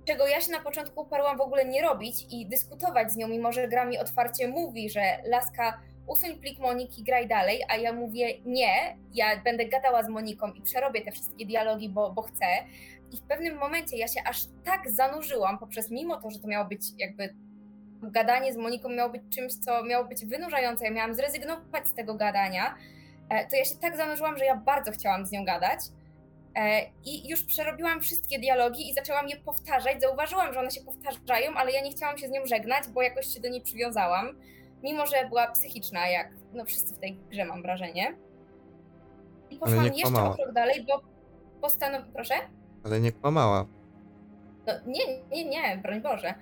czego 0.04 0.26
ja 0.26 0.40
się 0.40 0.52
na 0.52 0.60
początku 0.60 1.00
uparłam 1.00 1.38
w 1.38 1.40
ogóle 1.40 1.64
nie 1.64 1.82
robić 1.82 2.26
i 2.30 2.46
dyskutować 2.46 3.12
z 3.12 3.16
nią, 3.16 3.28
mimo 3.28 3.52
że 3.52 3.68
gra 3.68 3.84
mi 3.84 3.98
otwarcie 3.98 4.48
mówi, 4.48 4.90
że 4.90 5.02
laska 5.24 5.80
usuń 6.06 6.38
plik 6.38 6.58
Moniki, 6.58 7.02
graj 7.02 7.28
dalej, 7.28 7.60
a 7.68 7.76
ja 7.76 7.92
mówię 7.92 8.34
nie, 8.44 8.96
ja 9.14 9.42
będę 9.42 9.64
gadała 9.64 10.02
z 10.02 10.08
Moniką 10.08 10.52
i 10.52 10.62
przerobię 10.62 11.04
te 11.04 11.12
wszystkie 11.12 11.46
dialogi, 11.46 11.88
bo, 11.88 12.12
bo 12.12 12.22
chcę. 12.22 12.46
I 13.12 13.16
w 13.16 13.22
pewnym 13.22 13.58
momencie 13.58 13.96
ja 13.96 14.08
się 14.08 14.20
aż 14.24 14.42
tak 14.64 14.90
zanurzyłam 14.90 15.58
poprzez, 15.58 15.90
mimo 15.90 16.16
to, 16.16 16.30
że 16.30 16.38
to 16.38 16.48
miało 16.48 16.64
być 16.64 16.82
jakby 16.98 17.34
gadanie 18.02 18.52
z 18.52 18.56
Moniką 18.56 18.88
miało 18.88 19.10
być 19.10 19.22
czymś, 19.34 19.54
co 19.54 19.84
miało 19.84 20.04
być 20.04 20.26
wynurzające, 20.26 20.84
ja 20.84 20.90
miałam 20.90 21.14
zrezygnować 21.14 21.88
z 21.88 21.94
tego 21.94 22.14
gadania, 22.14 22.74
e, 23.28 23.46
to 23.46 23.56
ja 23.56 23.64
się 23.64 23.76
tak 23.76 23.96
zanurzyłam, 23.96 24.38
że 24.38 24.44
ja 24.44 24.56
bardzo 24.56 24.92
chciałam 24.92 25.26
z 25.26 25.32
nią 25.32 25.44
gadać. 25.44 25.80
E, 26.56 26.82
I 27.04 27.28
już 27.28 27.44
przerobiłam 27.44 28.00
wszystkie 28.00 28.38
dialogi 28.38 28.88
i 28.88 28.94
zaczęłam 28.94 29.28
je 29.28 29.36
powtarzać. 29.36 30.00
Zauważyłam, 30.00 30.52
że 30.54 30.60
one 30.60 30.70
się 30.70 30.80
powtarzają, 30.80 31.54
ale 31.56 31.72
ja 31.72 31.82
nie 31.82 31.90
chciałam 31.90 32.18
się 32.18 32.28
z 32.28 32.30
nią 32.30 32.46
żegnać, 32.46 32.88
bo 32.88 33.02
jakoś 33.02 33.34
się 33.34 33.40
do 33.40 33.48
niej 33.48 33.62
przywiązałam 33.62 34.36
mimo 34.82 35.06
że 35.06 35.28
była 35.28 35.46
psychiczna, 35.46 36.08
jak 36.08 36.28
no 36.52 36.64
wszyscy 36.64 36.94
w 36.94 36.98
tej 36.98 37.16
grze 37.30 37.44
mam 37.44 37.62
wrażenie. 37.62 38.16
I 39.50 39.56
poszłam 39.56 39.86
jeszcze 39.94 40.24
o 40.24 40.34
krok 40.34 40.52
dalej, 40.52 40.86
bo 40.88 41.02
postanowiłam, 41.60 42.12
proszę? 42.12 42.34
Ale 42.84 43.00
nie 43.00 43.12
kłamała. 43.12 43.66
No 44.66 44.72
nie, 44.86 45.00
nie, 45.32 45.44
nie, 45.44 45.78
broń 45.82 46.00
Boże. 46.00 46.34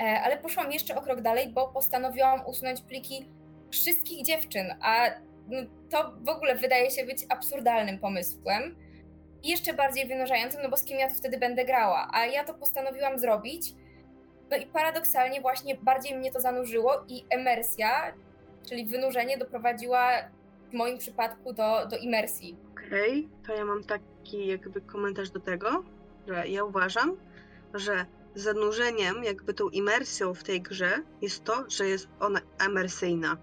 E, 0.00 0.20
ale 0.20 0.36
poszłam 0.38 0.72
jeszcze 0.72 0.96
o 0.96 1.02
krok 1.02 1.20
dalej, 1.20 1.48
bo 1.48 1.68
postanowiłam 1.68 2.46
usunąć 2.46 2.80
pliki 2.80 3.28
wszystkich 3.70 4.24
dziewczyn, 4.24 4.74
a 4.82 5.06
no, 5.48 5.62
to 5.90 6.12
w 6.20 6.28
ogóle 6.28 6.54
wydaje 6.54 6.90
się 6.90 7.06
być 7.06 7.18
absurdalnym 7.28 7.98
pomysłem. 7.98 8.76
I 9.42 9.50
jeszcze 9.50 9.74
bardziej 9.74 10.06
wynurzającym, 10.06 10.62
no 10.62 10.68
bo 10.68 10.76
z 10.76 10.84
kim 10.84 10.98
ja 10.98 11.08
to 11.08 11.14
wtedy 11.14 11.38
będę 11.38 11.64
grała. 11.64 12.08
A 12.12 12.26
ja 12.26 12.44
to 12.44 12.54
postanowiłam 12.54 13.18
zrobić, 13.18 13.74
no 14.50 14.56
i 14.56 14.66
paradoksalnie 14.66 15.40
właśnie 15.40 15.74
bardziej 15.74 16.18
mnie 16.18 16.32
to 16.32 16.40
zanurzyło 16.40 17.04
i 17.08 17.24
emersja, 17.30 18.12
czyli 18.68 18.86
wynurzenie 18.86 19.38
doprowadziła 19.38 20.10
w 20.70 20.72
moim 20.72 20.98
przypadku 20.98 21.52
do, 21.52 21.86
do 21.86 21.96
imersji. 21.96 22.56
Okej, 22.72 23.10
okay, 23.10 23.46
to 23.46 23.54
ja 23.54 23.64
mam 23.64 23.84
taki 23.84 24.46
jakby 24.46 24.80
komentarz 24.80 25.30
do 25.30 25.40
tego, 25.40 25.84
że 26.28 26.48
ja 26.48 26.64
uważam, 26.64 27.16
że 27.74 28.06
zanurzeniem, 28.34 29.24
jakby 29.24 29.54
tą 29.54 29.68
imersją 29.68 30.34
w 30.34 30.44
tej 30.44 30.60
grze 30.62 31.02
jest 31.22 31.44
to, 31.44 31.64
że 31.68 31.86
jest 31.88 32.08
ona 32.20 32.40
emersyjna. 32.66 33.36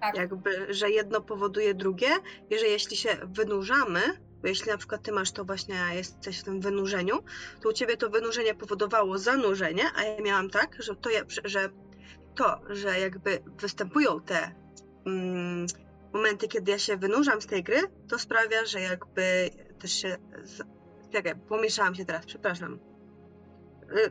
Tak. 0.00 0.16
Jakby, 0.16 0.74
że 0.74 0.90
jedno 0.90 1.20
powoduje 1.20 1.74
drugie 1.74 2.08
i 2.50 2.58
że 2.58 2.66
jeśli 2.66 2.96
się 2.96 3.08
wynurzamy, 3.24 4.00
bo 4.46 4.50
jeśli 4.50 4.70
na 4.70 4.78
przykład 4.78 5.02
ty 5.02 5.12
masz 5.12 5.32
to 5.32 5.44
właśnie, 5.44 5.74
jesteś 5.94 6.40
w 6.40 6.44
tym 6.44 6.60
wynurzeniu, 6.60 7.18
to 7.60 7.68
u 7.68 7.72
ciebie 7.72 7.96
to 7.96 8.10
wynurzenie 8.10 8.54
powodowało 8.54 9.18
zanurzenie, 9.18 9.82
a 9.96 10.04
ja 10.04 10.20
miałam 10.22 10.50
tak, 10.50 10.76
że 10.82 10.96
to, 10.96 11.10
że, 11.44 11.68
to, 12.34 12.60
że 12.70 13.00
jakby 13.00 13.42
występują 13.60 14.20
te 14.20 14.54
mm, 15.06 15.66
momenty, 16.12 16.48
kiedy 16.48 16.70
ja 16.70 16.78
się 16.78 16.96
wynurzam 16.96 17.40
z 17.42 17.46
tej 17.46 17.62
gry, 17.62 17.82
to 18.08 18.18
sprawia, 18.18 18.64
że 18.64 18.80
jakby 18.80 19.50
też 19.78 19.92
się. 19.92 20.16
Czekaj, 21.12 21.34
pomieszałam 21.48 21.94
się 21.94 22.04
teraz, 22.04 22.26
przepraszam. 22.26 22.78
Y, 23.96 24.10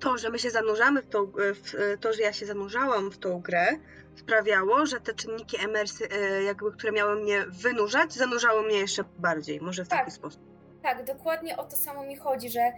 to, 0.00 0.18
że 0.18 0.30
my 0.30 0.38
się 0.38 0.50
zanurzamy 0.50 1.02
w 1.02 1.08
tą, 1.08 1.32
w 1.36 1.96
to, 2.00 2.12
że 2.12 2.22
ja 2.22 2.32
się 2.32 2.46
zanurzałam 2.46 3.10
w 3.10 3.18
tą 3.18 3.40
grę, 3.40 3.66
sprawiało, 4.14 4.86
że 4.86 5.00
te 5.00 5.14
czynniki 5.14 5.64
emersy, 5.64 6.08
e, 6.10 6.42
jakby, 6.42 6.72
które 6.72 6.92
miały 6.92 7.22
mnie 7.22 7.44
wynurzać, 7.48 8.12
zanurzało 8.12 8.62
mnie 8.62 8.78
jeszcze 8.78 9.04
bardziej, 9.18 9.60
może 9.60 9.84
w 9.84 9.88
tak, 9.88 9.98
taki 9.98 10.10
sposób. 10.10 10.40
Tak, 10.82 11.04
dokładnie 11.04 11.56
o 11.56 11.64
to 11.64 11.76
samo 11.76 12.04
mi 12.04 12.16
chodzi, 12.16 12.50
że 12.50 12.72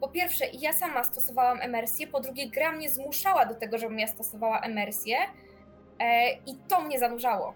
po 0.00 0.08
pierwsze 0.08 0.44
ja 0.52 0.72
sama 0.72 1.04
stosowałam 1.04 1.60
emersję, 1.60 2.06
po 2.06 2.20
drugie 2.20 2.50
gra 2.50 2.72
mnie 2.72 2.90
zmuszała 2.90 3.46
do 3.46 3.54
tego, 3.54 3.78
żebym 3.78 3.98
ja 3.98 4.06
stosowała 4.06 4.60
emersję 4.60 5.16
e, 5.98 6.32
i 6.32 6.56
to 6.68 6.80
mnie 6.80 6.98
zanurzało. 6.98 7.54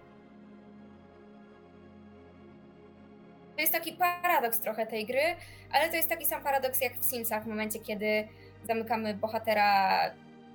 To 3.55 3.61
jest 3.61 3.73
taki 3.73 3.91
paradoks 3.91 4.59
trochę 4.59 4.87
tej 4.87 5.05
gry, 5.05 5.35
ale 5.71 5.89
to 5.89 5.95
jest 5.95 6.09
taki 6.09 6.25
sam 6.25 6.43
paradoks 6.43 6.81
jak 6.81 6.99
w 6.99 7.05
Simsach 7.05 7.43
w 7.43 7.47
momencie, 7.47 7.79
kiedy 7.79 8.27
zamykamy 8.67 9.13
bohatera 9.13 9.99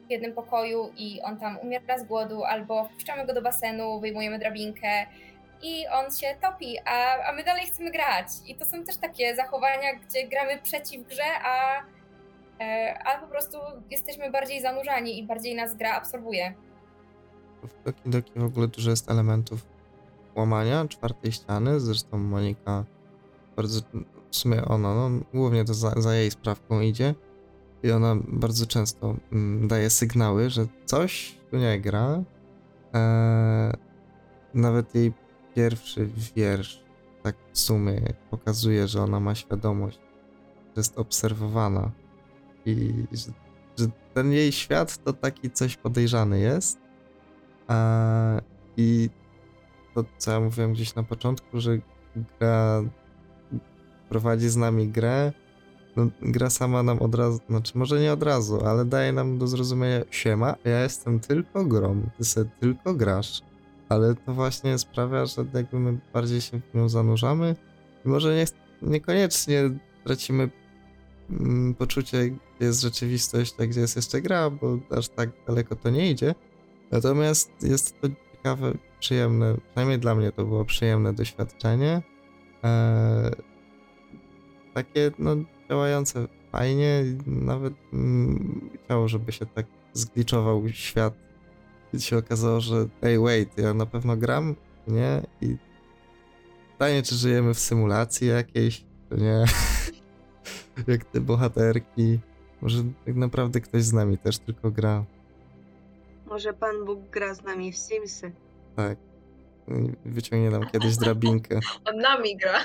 w 0.06 0.10
jednym 0.10 0.32
pokoju 0.32 0.92
i 0.96 1.20
on 1.22 1.38
tam 1.38 1.58
umiera 1.58 1.98
z 1.98 2.04
głodu, 2.04 2.44
albo 2.44 2.84
wpuszczamy 2.84 3.26
go 3.26 3.34
do 3.34 3.42
basenu, 3.42 4.00
wyjmujemy 4.00 4.38
drabinkę 4.38 5.06
i 5.62 5.88
on 5.88 6.12
się 6.16 6.26
topi, 6.40 6.78
a, 6.84 7.24
a 7.28 7.32
my 7.32 7.44
dalej 7.44 7.66
chcemy 7.66 7.90
grać. 7.90 8.26
I 8.46 8.54
to 8.54 8.64
są 8.64 8.84
też 8.84 8.96
takie 8.96 9.36
zachowania, 9.36 9.94
gdzie 9.94 10.28
gramy 10.28 10.58
przeciw 10.62 11.08
grze, 11.08 11.40
a, 11.44 11.82
e, 12.60 12.98
a 13.04 13.18
po 13.18 13.26
prostu 13.26 13.58
jesteśmy 13.90 14.30
bardziej 14.30 14.62
zanurzani 14.62 15.18
i 15.18 15.26
bardziej 15.26 15.54
nas 15.54 15.76
gra 15.76 15.92
absorbuje. 15.92 16.54
W 17.84 18.10
Doki 18.10 18.32
w 18.36 18.44
ogóle 18.44 18.68
dużo 18.68 18.90
jest 18.90 19.10
elementów 19.10 19.66
łamania 20.34 20.88
czwartej 20.88 21.32
ściany, 21.32 21.80
zresztą 21.80 22.18
Monika 22.18 22.84
bardzo, 23.56 23.80
w 24.30 24.36
sumie 24.36 24.64
ona, 24.64 24.94
no, 24.94 25.10
głównie 25.34 25.64
to 25.64 25.74
za, 25.74 25.90
za 25.90 26.14
jej 26.14 26.30
sprawką 26.30 26.80
idzie 26.80 27.14
i 27.82 27.90
ona 27.90 28.16
bardzo 28.28 28.66
często 28.66 29.16
mm, 29.32 29.68
daje 29.68 29.90
sygnały, 29.90 30.50
że 30.50 30.66
coś 30.84 31.38
tu 31.50 31.56
nie 31.56 31.80
gra. 31.80 32.22
e, 32.94 33.72
nawet 34.54 34.94
jej 34.94 35.12
pierwszy 35.54 36.10
wiersz 36.36 36.84
tak 37.22 37.36
w 37.52 37.58
sumie 37.58 38.00
pokazuje, 38.30 38.88
że 38.88 39.02
ona 39.02 39.20
ma 39.20 39.34
świadomość, 39.34 39.98
że 40.76 40.80
jest 40.80 40.98
obserwowana 40.98 41.90
i 42.66 42.94
że, 43.12 43.32
że 43.78 43.86
ten 44.14 44.32
jej 44.32 44.52
świat 44.52 45.04
to 45.04 45.12
taki 45.12 45.50
coś 45.50 45.76
podejrzany 45.76 46.40
jest. 46.40 46.78
E, 47.70 48.40
I 48.76 49.10
to, 49.94 50.04
co 50.18 50.32
ja 50.32 50.40
mówiłem 50.40 50.72
gdzieś 50.72 50.94
na 50.94 51.02
początku, 51.02 51.60
że 51.60 51.78
gra 52.38 52.82
prowadzi 54.08 54.48
z 54.48 54.56
nami 54.56 54.88
grę, 54.88 55.32
no, 55.98 56.10
gra 56.22 56.50
sama 56.50 56.82
nam 56.82 56.98
od 56.98 57.14
razu, 57.14 57.40
znaczy 57.48 57.78
może 57.78 58.00
nie 58.00 58.12
od 58.12 58.22
razu, 58.22 58.66
ale 58.66 58.84
daje 58.84 59.12
nam 59.12 59.38
do 59.38 59.46
zrozumienia, 59.46 60.00
siema, 60.10 60.54
ja 60.64 60.82
jestem 60.82 61.20
tylko 61.20 61.64
grą, 61.64 62.02
ty 62.18 62.24
sobie 62.24 62.50
tylko 62.60 62.94
grasz, 62.94 63.42
ale 63.88 64.14
to 64.14 64.34
właśnie 64.34 64.78
sprawia, 64.78 65.26
że 65.26 65.44
jakby 65.54 65.80
my 65.80 65.98
bardziej 66.12 66.40
się 66.40 66.60
w 66.60 66.74
nią 66.74 66.88
zanurzamy 66.88 67.56
i 68.04 68.08
może 68.08 68.36
nie, 68.36 68.44
niekoniecznie 68.82 69.70
tracimy 70.04 70.50
mm, 71.30 71.74
poczucie, 71.74 72.30
gdzie 72.30 72.66
jest 72.66 72.82
rzeczywistość, 72.82 73.54
a 73.60 73.66
gdzie 73.66 73.80
jest 73.80 73.96
jeszcze 73.96 74.20
gra, 74.20 74.50
bo 74.50 74.78
aż 74.90 75.08
tak 75.08 75.30
daleko 75.46 75.76
to 75.76 75.90
nie 75.90 76.10
idzie, 76.10 76.34
natomiast 76.90 77.50
jest 77.62 78.00
to 78.00 78.08
ciekawe, 78.32 78.72
przyjemne, 79.00 79.56
przynajmniej 79.70 79.98
dla 79.98 80.14
mnie 80.14 80.32
to 80.32 80.44
było 80.44 80.64
przyjemne 80.64 81.12
doświadczenie, 81.12 82.02
eee, 82.62 83.30
takie, 84.74 85.10
no, 85.18 85.36
działające 85.68 86.28
fajnie. 86.52 87.04
Nawet 87.26 87.74
mm, 87.92 88.70
chciało, 88.84 89.08
żeby 89.08 89.32
się 89.32 89.46
tak 89.46 89.66
zgliczował 89.92 90.68
świat. 90.68 91.14
I 91.92 92.00
się 92.00 92.18
okazało, 92.18 92.60
że 92.60 92.86
hey, 93.00 93.18
wait, 93.20 93.58
ja 93.58 93.74
na 93.74 93.86
pewno 93.86 94.16
gram, 94.16 94.56
nie? 94.88 95.22
I 95.40 95.56
pytanie, 96.72 97.02
czy 97.02 97.14
żyjemy 97.14 97.54
w 97.54 97.58
symulacji 97.58 98.28
jakiejś, 98.28 98.84
czy 99.08 99.16
nie? 99.16 99.44
Jak 100.92 101.04
te 101.04 101.20
bohaterki. 101.20 102.18
Może 102.60 102.82
tak 103.06 103.14
naprawdę 103.14 103.60
ktoś 103.60 103.82
z 103.82 103.92
nami 103.92 104.18
też 104.18 104.38
tylko 104.38 104.70
gra. 104.70 105.04
Może 106.26 106.52
Pan 106.52 106.84
Bóg 106.84 107.10
gra 107.10 107.34
z 107.34 107.42
nami 107.42 107.72
w 107.72 107.76
Simsy. 107.76 108.32
Tak. 108.76 108.98
Wyciągnie 110.04 110.50
nam 110.50 110.70
kiedyś 110.70 110.96
drabinkę. 110.96 111.60
On 111.88 111.98
nami 111.98 112.36
gra. 112.36 112.60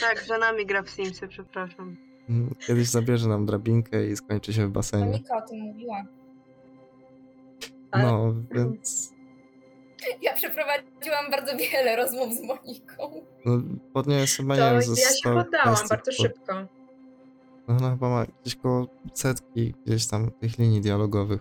Tak, 0.00 0.24
za 0.24 0.38
nami 0.38 0.66
gra 0.66 0.82
w 0.82 0.90
Simsy, 0.90 1.28
przepraszam. 1.28 2.11
Mm, 2.28 2.54
Kiedyś 2.66 2.88
zabierze 2.88 3.28
nam 3.28 3.46
drabinkę 3.46 4.06
i 4.06 4.16
skończy 4.16 4.52
się 4.52 4.66
w 4.66 4.70
basenie. 4.70 5.04
Monika 5.04 5.36
o 5.36 5.48
tym 5.48 5.58
mówiła. 5.60 6.04
Ale- 7.90 8.04
No, 8.04 8.34
więc 8.50 9.12
Ja 10.22 10.34
przeprowadziłam 10.34 11.30
bardzo 11.30 11.56
wiele 11.56 11.96
rozmów 11.96 12.34
z 12.34 12.42
Moniką. 12.42 13.24
no, 13.44 13.52
pod 13.92 14.06
nią 14.06 14.16
jest 14.16 14.36
chyba, 14.36 14.56
To 14.56 14.60
nie 14.74 14.80
wiem, 14.80 14.90
ja 14.90 14.96
się 14.96 15.14
100 15.14 15.34
poddałam 15.34 15.76
bardzo 15.90 16.12
szybko. 16.12 16.54
No, 17.68 17.76
ona 17.76 17.90
chyba 17.90 18.08
ma 18.08 18.26
gdzieś 18.42 18.56
koło 18.56 18.86
setki 19.14 19.74
gdzieś 19.86 20.06
tam 20.06 20.30
tych 20.30 20.58
linii 20.58 20.80
dialogowych. 20.80 21.40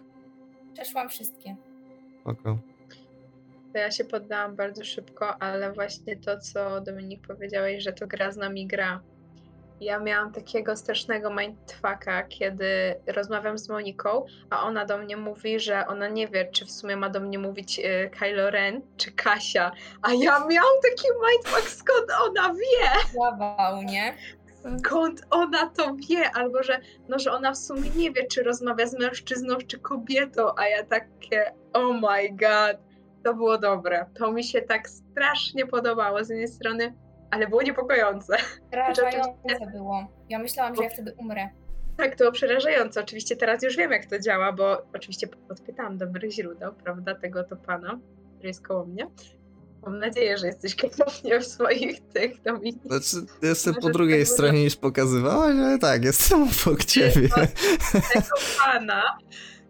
Przeszłam 0.73 1.09
wszystkie. 1.09 1.55
Oko. 2.25 2.57
To 3.73 3.77
ja 3.79 3.91
się 3.91 4.03
poddałam 4.05 4.55
bardzo 4.55 4.83
szybko, 4.83 5.41
ale 5.41 5.73
właśnie 5.73 6.15
to, 6.17 6.39
co 6.39 6.81
Dominik 6.81 7.27
powiedziałeś, 7.27 7.83
że 7.83 7.93
to 7.93 8.07
gra 8.07 8.31
z 8.31 8.37
nami 8.37 8.67
gra. 8.67 9.01
Ja 9.81 9.99
miałam 9.99 10.31
takiego 10.31 10.75
strasznego 10.75 11.29
mindfucka, 11.33 12.23
kiedy 12.23 12.95
rozmawiam 13.07 13.57
z 13.57 13.69
Moniką, 13.69 14.25
a 14.49 14.63
ona 14.63 14.85
do 14.85 14.97
mnie 14.97 15.17
mówi, 15.17 15.59
że 15.59 15.87
ona 15.87 16.07
nie 16.07 16.27
wie, 16.27 16.51
czy 16.51 16.65
w 16.65 16.71
sumie 16.71 16.95
ma 16.95 17.09
do 17.09 17.19
mnie 17.19 17.39
mówić 17.39 17.79
y, 17.79 18.09
Kylo 18.19 18.49
Ren 18.49 18.81
czy 18.97 19.11
Kasia. 19.11 19.71
A 20.01 20.13
ja 20.13 20.45
miałam 20.47 20.73
taki 20.83 21.07
mindfuck, 21.29 21.69
skąd 21.69 22.11
ona 22.27 22.53
wie? 22.53 23.19
Ławał, 23.19 23.83
nie? 23.83 24.17
skąd 24.79 25.21
ona 25.29 25.69
to 25.69 25.95
wie, 26.09 26.31
albo 26.33 26.63
że, 26.63 26.79
no, 27.09 27.19
że 27.19 27.31
ona 27.31 27.51
w 27.51 27.57
sumie 27.57 27.89
nie 27.95 28.11
wie, 28.11 28.27
czy 28.27 28.43
rozmawia 28.43 28.87
z 28.87 28.99
mężczyzną, 28.99 29.55
czy 29.67 29.79
kobietą, 29.79 30.55
a 30.57 30.67
ja 30.67 30.83
takie, 30.83 31.53
oh 31.73 31.93
my 31.93 32.29
god, 32.29 32.77
to 33.23 33.33
było 33.33 33.57
dobre. 33.57 34.05
To 34.19 34.31
mi 34.31 34.43
się 34.43 34.61
tak 34.61 34.89
strasznie 34.89 35.67
podobało 35.67 36.23
z 36.23 36.29
jednej 36.29 36.47
strony, 36.47 36.93
ale 37.31 37.47
było 37.47 37.61
niepokojące. 37.61 38.37
Przerażające 38.71 39.71
było. 39.73 40.07
Ja 40.29 40.39
myślałam, 40.39 40.75
że 40.75 40.83
ja 40.83 40.89
wtedy 40.89 41.13
umrę. 41.17 41.49
Tak, 41.97 42.11
to 42.11 42.17
było 42.17 42.31
przerażające. 42.31 43.01
Oczywiście 43.01 43.35
teraz 43.35 43.63
już 43.63 43.77
wiem, 43.77 43.91
jak 43.91 44.05
to 44.05 44.19
działa, 44.19 44.53
bo 44.53 44.81
oczywiście 44.93 45.27
podpytałam 45.27 45.97
dobrych 45.97 46.31
źródeł, 46.31 46.73
prawda, 46.73 47.15
tego 47.15 47.43
to 47.43 47.55
pana, 47.55 47.99
który 48.35 48.47
jest 48.47 48.67
koło 48.67 48.85
mnie. 48.85 49.07
Mam 49.85 49.99
nadzieję, 49.99 50.37
że 50.37 50.47
jesteś 50.47 50.75
kierownie 50.75 51.39
w 51.39 51.45
swoich 51.45 52.01
tych 52.07 52.41
Dominik. 52.41 52.83
Znaczy, 52.85 53.27
jestem 53.41 53.75
po 53.75 53.89
drugiej 53.89 54.19
tak 54.19 54.27
stronie 54.27 54.63
niż 54.63 54.75
pokazywałaś, 54.75 55.55
ale 55.55 55.79
tak, 55.79 56.03
jestem 56.03 56.43
obok 56.43 56.85
ciebie. 56.85 57.29
tego 58.13 58.35
pana. 58.65 59.03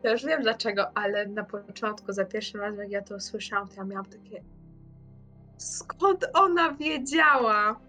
Ja 0.03 0.11
już 0.11 0.25
wiem 0.25 0.41
dlaczego, 0.41 0.97
ale 0.97 1.25
na 1.25 1.43
początku, 1.43 2.13
za 2.13 2.25
pierwszym 2.25 2.61
razem, 2.61 2.79
jak 2.79 2.91
ja 2.91 3.01
to 3.01 3.15
usłyszałam, 3.15 3.67
to 3.67 3.75
ja 3.75 3.83
miałam 3.83 4.05
takie. 4.05 4.43
Skąd 5.61 6.25
ona 6.33 6.71
wiedziała? 6.73 7.79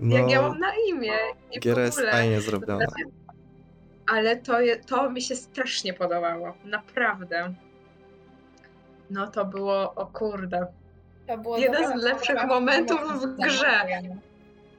No, 0.00 0.16
Jak 0.18 0.30
ja 0.30 0.42
mam 0.42 0.58
na 0.58 0.72
imię? 0.88 1.12
I 1.50 1.60
giera 1.60 1.82
jest 1.82 2.00
fajnie 2.00 2.40
zrobiona. 2.40 2.86
Ale 4.12 4.36
to, 4.36 4.60
je, 4.60 4.76
to 4.76 5.10
mi 5.10 5.22
się 5.22 5.36
strasznie 5.36 5.94
podobało. 5.94 6.54
Naprawdę. 6.64 7.54
No 9.10 9.26
to 9.26 9.44
było, 9.44 9.94
o 9.94 10.06
kurde. 10.06 10.66
To 11.26 11.38
było 11.38 11.58
Jeden 11.58 11.82
dobra 11.82 11.98
z 11.98 12.02
lepszych 12.02 12.34
rozmowa, 12.36 12.54
momentów 12.60 13.00
w 13.00 13.36
grze. 13.36 13.86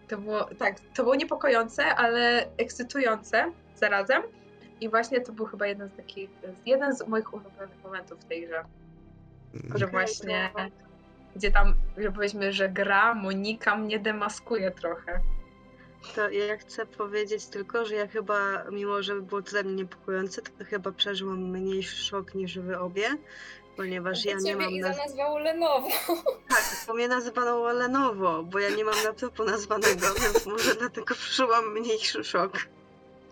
To 0.07 0.17
było, 0.17 0.43
tak, 0.43 0.75
to 0.79 1.03
było 1.03 1.15
niepokojące, 1.15 1.86
ale 1.95 2.45
ekscytujące 2.57 3.51
zarazem. 3.75 4.23
I 4.81 4.89
właśnie 4.89 5.21
to 5.21 5.31
był 5.31 5.45
chyba 5.45 5.67
jeden 5.67 5.89
z 5.89 5.93
takich, 5.95 6.29
jeden 6.65 6.95
z 6.95 7.07
moich 7.07 7.34
ulubionych 7.34 7.84
momentów 7.84 8.19
w 8.19 8.25
tej 8.25 8.47
grze. 8.47 8.63
Że 9.53 9.86
Okej, 9.86 9.88
właśnie, 9.91 10.49
to- 10.55 10.92
gdzie 11.36 11.51
tam, 11.51 11.75
że 11.97 12.11
powiedzmy, 12.11 12.53
że 12.53 12.69
gra 12.69 13.13
Monika 13.13 13.75
mnie 13.77 13.99
demaskuje 13.99 14.71
trochę. 14.71 15.19
To 16.15 16.29
ja 16.29 16.57
chcę 16.57 16.86
powiedzieć 16.86 17.45
tylko, 17.45 17.86
że 17.86 17.95
ja 17.95 18.07
chyba, 18.07 18.63
mimo 18.71 19.03
że 19.03 19.15
było 19.15 19.41
to 19.41 19.51
dla 19.51 19.63
mnie 19.63 19.73
niepokojące, 19.73 20.41
to 20.41 20.65
chyba 20.65 20.91
przeżyłam 20.91 21.49
mniejszy 21.51 21.95
szok 22.05 22.36
niż 22.36 22.59
wy 22.59 22.79
obie, 22.79 23.09
ponieważ 23.77 24.25
ja 24.25 24.36
nie 24.41 24.55
mam... 24.55 24.69
Iza 24.69 24.89
Naz- 24.89 24.97
nazwał 24.97 25.38
Lenovo. 25.38 25.88
tak, 26.49 26.63
bo 26.88 26.93
mnie 26.93 27.07
nazwano 27.07 27.73
Lenovo, 27.73 28.43
bo 28.43 28.59
ja 28.59 28.69
nie 28.69 28.86
mam 28.86 28.95
laptopu 29.05 29.43
nazwanego, 29.43 30.07
więc 30.23 30.45
może 30.45 30.75
dlatego 30.75 31.15
przeżyłam 31.15 31.73
mniejszy 31.73 32.23
szok. 32.23 32.53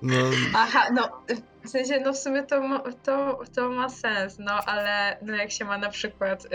No, 0.02 0.16
Aha, 0.56 0.88
no 0.94 1.24
w 1.64 1.70
sensie, 1.70 2.00
no 2.00 2.14
w 2.14 2.18
sumie 2.18 2.44
to, 2.44 2.62
ma- 2.62 2.84
to, 3.04 3.40
to 3.56 3.70
ma 3.70 3.90
sens, 3.90 4.40
no 4.40 4.52
ale 4.66 5.18
no 5.22 5.36
jak 5.36 5.52
się 5.52 5.66
ma 5.66 5.78
na 5.78 5.90
przykład 5.90 6.46
y, 6.46 6.50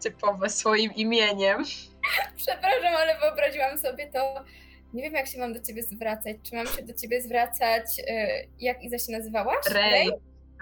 typowe 0.00 0.50
swoim 0.50 0.92
imieniem, 0.94 1.64
Przepraszam, 2.36 2.96
ale 2.96 3.18
wyobraziłam 3.18 3.78
sobie 3.78 4.10
to. 4.12 4.44
Nie 4.94 5.02
wiem, 5.02 5.12
jak 5.12 5.26
się 5.26 5.38
mam 5.38 5.52
do 5.52 5.60
ciebie 5.60 5.82
zwracać. 5.82 6.36
Czy 6.42 6.54
mam 6.56 6.66
się 6.66 6.82
do 6.82 6.94
ciebie 6.94 7.22
zwracać, 7.22 7.84
y, 7.98 8.48
jak 8.60 8.82
Iza 8.82 8.98
się 8.98 9.12
nazywałaś? 9.12 9.66
Rej. 9.70 10.10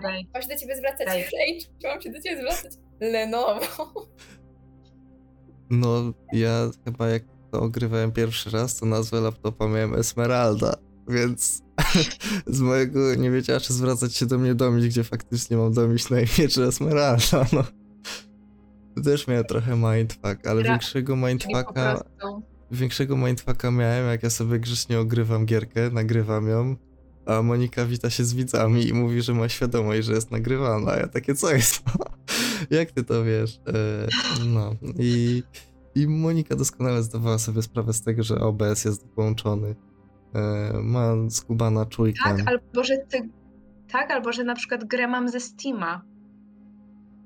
Rej. 0.04 0.28
Mam 0.34 0.42
się 0.42 0.48
do 0.48 0.56
ciebie 0.56 0.76
zwracać 0.76 1.06
Rej. 1.06 1.24
Rej, 1.38 1.60
czy 1.82 1.88
mam 1.88 2.02
się 2.02 2.10
do 2.10 2.20
ciebie 2.20 2.36
zwracać 2.40 2.72
Lenovo? 3.00 4.06
no, 5.70 6.12
ja 6.32 6.70
chyba 6.84 7.08
jak 7.08 7.22
to 7.52 7.60
ogrywałem 7.60 8.12
pierwszy 8.12 8.50
raz, 8.50 8.76
to 8.76 8.86
nazwę 8.86 9.20
laptopa 9.20 9.68
miałem 9.68 9.94
Esmeralda, 9.94 10.74
więc 11.08 11.62
z 12.46 12.60
mojego 12.60 13.14
nie 13.14 13.30
wiedziała, 13.30 13.60
czy 13.60 13.72
zwracać 13.72 14.14
się 14.14 14.26
do 14.26 14.38
mnie 14.38 14.54
Domiś, 14.54 14.88
gdzie 14.88 15.04
faktycznie 15.04 15.56
mam 15.56 15.72
Domiś 15.72 16.10
na 16.10 16.20
imię, 16.20 16.48
czy 16.50 16.64
Esmeralda, 16.64 17.46
no. 17.52 17.64
Też 19.04 19.26
miałem 19.26 19.44
trochę 19.44 19.76
mindfuck, 19.76 20.46
ale 20.46 20.62
Gra- 20.62 20.70
większego 20.70 21.16
mindfucka 21.16 22.04
Większego 22.70 23.16
mindfucka 23.16 23.70
miałem, 23.70 24.06
jak 24.06 24.22
ja 24.22 24.30
sobie 24.30 24.58
grzecznie 24.58 25.00
ogrywam 25.00 25.46
gierkę, 25.46 25.90
nagrywam 25.90 26.48
ją, 26.48 26.76
a 27.26 27.42
Monika 27.42 27.86
wita 27.86 28.10
się 28.10 28.24
z 28.24 28.34
widzami 28.34 28.88
i 28.88 28.94
mówi, 28.94 29.22
że 29.22 29.34
ma 29.34 29.48
świadomość, 29.48 30.06
że 30.06 30.12
jest 30.12 30.30
nagrywana. 30.30 30.92
A 30.92 30.96
ja 30.96 31.08
takie, 31.08 31.34
co 31.34 31.52
jest? 31.52 31.82
jak 32.70 32.90
ty 32.90 33.04
to 33.04 33.24
wiesz? 33.24 33.60
E, 33.66 34.06
no 34.46 34.74
i, 34.98 35.42
i 35.94 36.06
Monika 36.08 36.56
doskonale 36.56 37.02
zdawała 37.02 37.38
sobie 37.38 37.62
sprawę 37.62 37.92
z 37.92 38.02
tego, 38.02 38.22
że 38.22 38.40
OBS 38.40 38.84
jest 38.84 39.06
włączony. 39.16 39.74
E, 40.34 40.72
ma 40.82 41.14
skubana 41.30 41.86
czujkę. 41.86 42.20
tak, 42.24 42.48
albo 42.48 42.84
że 42.84 42.96
ty, 43.08 43.28
tak, 43.92 44.10
albo 44.10 44.32
że 44.32 44.44
na 44.44 44.54
przykład 44.54 44.84
grę 44.84 45.08
mam 45.08 45.28
ze 45.28 45.40
Steama. 45.40 46.02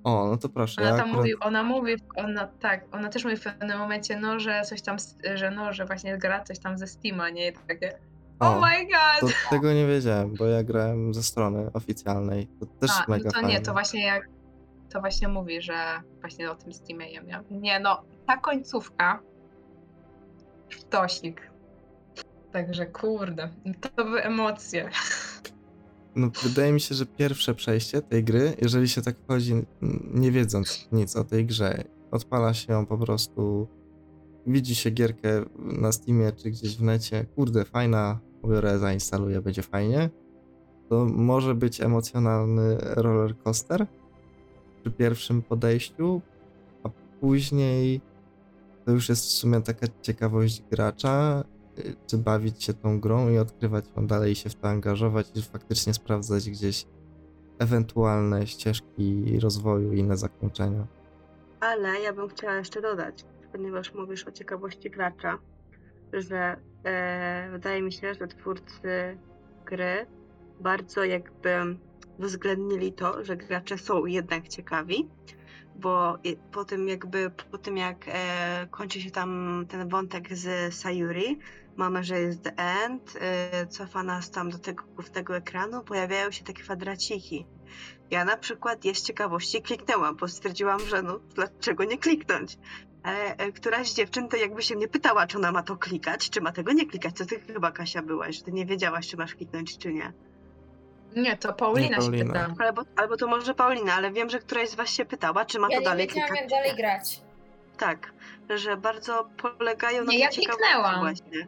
O, 0.04 0.26
no 0.30 0.36
to 0.36 0.48
proszę. 0.48 0.80
Ona 0.82 0.90
ja 0.90 0.96
tam 0.96 1.00
akurat- 1.04 1.16
mówi, 1.16 1.34
ona 1.40 1.62
mówi, 1.62 1.96
ona 2.16 2.46
tak, 2.46 2.84
ona 2.92 3.08
też 3.08 3.24
mówi 3.24 3.36
w 3.36 3.42
pewnym 3.44 3.78
momencie, 3.78 4.20
no, 4.20 4.40
że 4.40 4.62
coś 4.62 4.82
tam, 4.82 4.96
że 5.34 5.50
no, 5.50 5.72
że 5.72 5.84
właśnie 5.86 6.18
gra 6.18 6.44
coś 6.44 6.58
tam 6.58 6.78
ze 6.78 6.86
Steama, 6.86 7.30
nie? 7.30 7.48
I 7.48 7.52
takie, 7.68 7.98
oh 8.38 8.56
O, 8.56 8.60
my 8.60 8.86
To 9.20 9.26
god! 9.26 9.34
tego 9.50 9.72
nie 9.72 9.86
wiedziałem, 9.86 10.34
bo 10.38 10.46
ja 10.46 10.62
grałem 10.64 11.14
ze 11.14 11.22
strony 11.22 11.70
oficjalnej. 11.72 12.48
To 12.60 12.66
też 12.66 12.90
A, 12.90 13.00
no 13.00 13.04
mega 13.16 13.30
to 13.30 13.34
fajne. 13.34 13.48
nie, 13.48 13.60
to 13.60 13.72
właśnie 13.72 14.04
jak, 14.06 14.28
to 14.92 15.00
właśnie 15.00 15.28
mówi, 15.28 15.62
że 15.62 15.74
właśnie 16.20 16.50
o 16.50 16.54
tym 16.54 16.72
Steamie 16.72 17.06
nie 17.12 17.40
Nie 17.50 17.80
no, 17.80 18.02
ta 18.26 18.36
końcówka 18.36 19.20
sztosik. 20.68 21.50
Także 22.52 22.86
kurde, 22.86 23.48
to 23.80 24.04
były 24.04 24.22
emocje. 24.22 24.90
No, 26.16 26.30
wydaje 26.42 26.72
mi 26.72 26.80
się, 26.80 26.94
że 26.94 27.06
pierwsze 27.06 27.54
przejście 27.54 28.02
tej 28.02 28.24
gry, 28.24 28.56
jeżeli 28.62 28.88
się 28.88 29.02
tak 29.02 29.16
wchodzi, 29.18 29.54
nie 30.14 30.30
wiedząc 30.30 30.88
nic 30.92 31.16
o 31.16 31.24
tej 31.24 31.46
grze, 31.46 31.84
odpala 32.10 32.54
się 32.54 32.72
ją 32.72 32.86
po 32.86 32.98
prostu, 32.98 33.68
widzi 34.46 34.74
się 34.74 34.90
gierkę 34.90 35.44
na 35.58 35.92
Steamie 35.92 36.32
czy 36.32 36.50
gdzieś 36.50 36.76
w 36.76 36.82
necie, 36.82 37.26
kurde, 37.36 37.64
fajna, 37.64 38.20
pobiorę, 38.42 38.78
zainstaluję, 38.78 39.40
będzie 39.40 39.62
fajnie, 39.62 40.10
to 40.88 41.04
może 41.04 41.54
być 41.54 41.80
emocjonalny 41.80 42.76
roller 42.80 43.38
coaster 43.38 43.86
przy 44.80 44.90
pierwszym 44.90 45.42
podejściu, 45.42 46.20
a 46.84 46.88
później 47.20 48.00
to 48.84 48.92
już 48.92 49.08
jest 49.08 49.24
w 49.24 49.30
sumie 49.30 49.60
taka 49.60 49.86
ciekawość 50.02 50.62
gracza, 50.70 51.44
czy 52.06 52.18
bawić 52.18 52.64
się 52.64 52.74
tą 52.74 53.00
grą 53.00 53.30
i 53.30 53.38
odkrywać 53.38 53.84
ją 53.96 54.06
dalej, 54.06 54.34
się 54.34 54.50
w 54.50 54.54
to 54.54 54.68
angażować 54.68 55.26
i 55.34 55.42
faktycznie 55.42 55.94
sprawdzać 55.94 56.50
gdzieś 56.50 56.86
ewentualne 57.58 58.46
ścieżki 58.46 59.40
rozwoju 59.40 59.92
i 59.92 59.98
inne 59.98 60.16
zakończenia. 60.16 60.86
Ale 61.60 62.00
ja 62.00 62.12
bym 62.12 62.28
chciała 62.28 62.54
jeszcze 62.54 62.82
dodać, 62.82 63.24
ponieważ 63.52 63.94
mówisz 63.94 64.26
o 64.26 64.32
ciekawości 64.32 64.90
gracza, 64.90 65.38
że 66.12 66.56
e, 66.84 67.48
wydaje 67.52 67.82
mi 67.82 67.92
się, 67.92 68.14
że 68.14 68.28
twórcy 68.28 69.18
gry 69.64 70.06
bardzo 70.60 71.04
jakby 71.04 71.76
uwzględnili 72.18 72.92
to, 72.92 73.24
że 73.24 73.36
gracze 73.36 73.78
są 73.78 74.06
jednak 74.06 74.48
ciekawi, 74.48 75.08
bo 75.76 76.18
po 76.52 76.64
tym 76.64 76.88
jakby, 76.88 77.30
po 77.50 77.58
tym 77.58 77.76
jak 77.76 78.04
e, 78.08 78.66
kończy 78.70 79.00
się 79.00 79.10
tam 79.10 79.64
ten 79.68 79.88
wątek 79.88 80.36
z 80.36 80.74
Sayuri, 80.74 81.38
mamy, 81.76 82.04
że 82.04 82.20
jest 82.20 82.42
the 82.42 82.52
end, 82.56 83.16
e, 83.20 83.66
cofa 83.66 84.02
nas 84.02 84.30
tam 84.30 84.50
do 84.50 84.58
tego 84.58 84.84
głównego 84.84 85.36
ekranu, 85.36 85.84
pojawiają 85.84 86.30
się 86.30 86.44
takie 86.44 86.62
kwadraciki. 86.62 87.46
Ja 88.10 88.24
na 88.24 88.36
przykład 88.36 88.84
jest 88.84 89.06
ciekawości 89.06 89.62
kliknęłam, 89.62 90.16
bo 90.16 90.28
stwierdziłam, 90.28 90.80
że 90.80 91.02
no 91.02 91.18
dlaczego 91.34 91.84
nie 91.84 91.98
kliknąć? 91.98 92.58
Ale 93.02 93.36
e, 93.36 93.52
któraś 93.52 93.90
z 93.90 93.94
dziewczyn 93.94 94.28
to 94.28 94.36
jakby 94.36 94.62
się 94.62 94.76
nie 94.76 94.88
pytała, 94.88 95.26
czy 95.26 95.38
ona 95.38 95.52
ma 95.52 95.62
to 95.62 95.76
klikać, 95.76 96.30
czy 96.30 96.40
ma 96.40 96.52
tego 96.52 96.72
nie 96.72 96.86
klikać. 96.86 97.14
To 97.18 97.26
ty 97.26 97.40
chyba, 97.40 97.72
Kasia, 97.72 98.02
byłaś, 98.02 98.36
że 98.36 98.42
ty 98.42 98.52
nie 98.52 98.66
wiedziałaś, 98.66 99.08
czy 99.08 99.16
masz 99.16 99.34
kliknąć, 99.34 99.78
czy 99.78 99.92
nie. 99.94 100.12
Nie, 101.16 101.36
to 101.36 101.52
Paulina, 101.52 101.88
Nie, 101.88 101.96
Paulina. 101.96 102.40
się 102.40 102.50
pyta. 102.54 102.64
Albo, 102.64 102.82
albo 102.96 103.16
to 103.16 103.26
może 103.26 103.54
Paulina, 103.54 103.94
ale 103.94 104.10
wiem, 104.12 104.30
że 104.30 104.38
któraś 104.38 104.68
z 104.68 104.74
was 104.74 104.90
się 104.90 105.04
pytała, 105.04 105.44
czy 105.44 105.58
ma 105.58 105.68
Ja 105.70 105.76
to 105.76 105.80
nie 105.80 105.84
dalej 105.86 106.06
wiedziałam, 106.08 106.28
klikać. 106.28 106.40
jak 106.40 106.48
czy 106.50 106.56
dalej 106.56 106.70
nie. 106.70 106.76
grać. 106.76 107.22
Tak, 107.78 108.12
że 108.56 108.76
bardzo 108.76 109.28
polegają 109.36 109.98
na 109.98 110.02
Nie, 110.04 110.08
tej 110.10 110.18
ja 110.18 110.28
ciekawości 110.28 110.58
kliknęłam. 110.62 111.00
właśnie. 111.00 111.46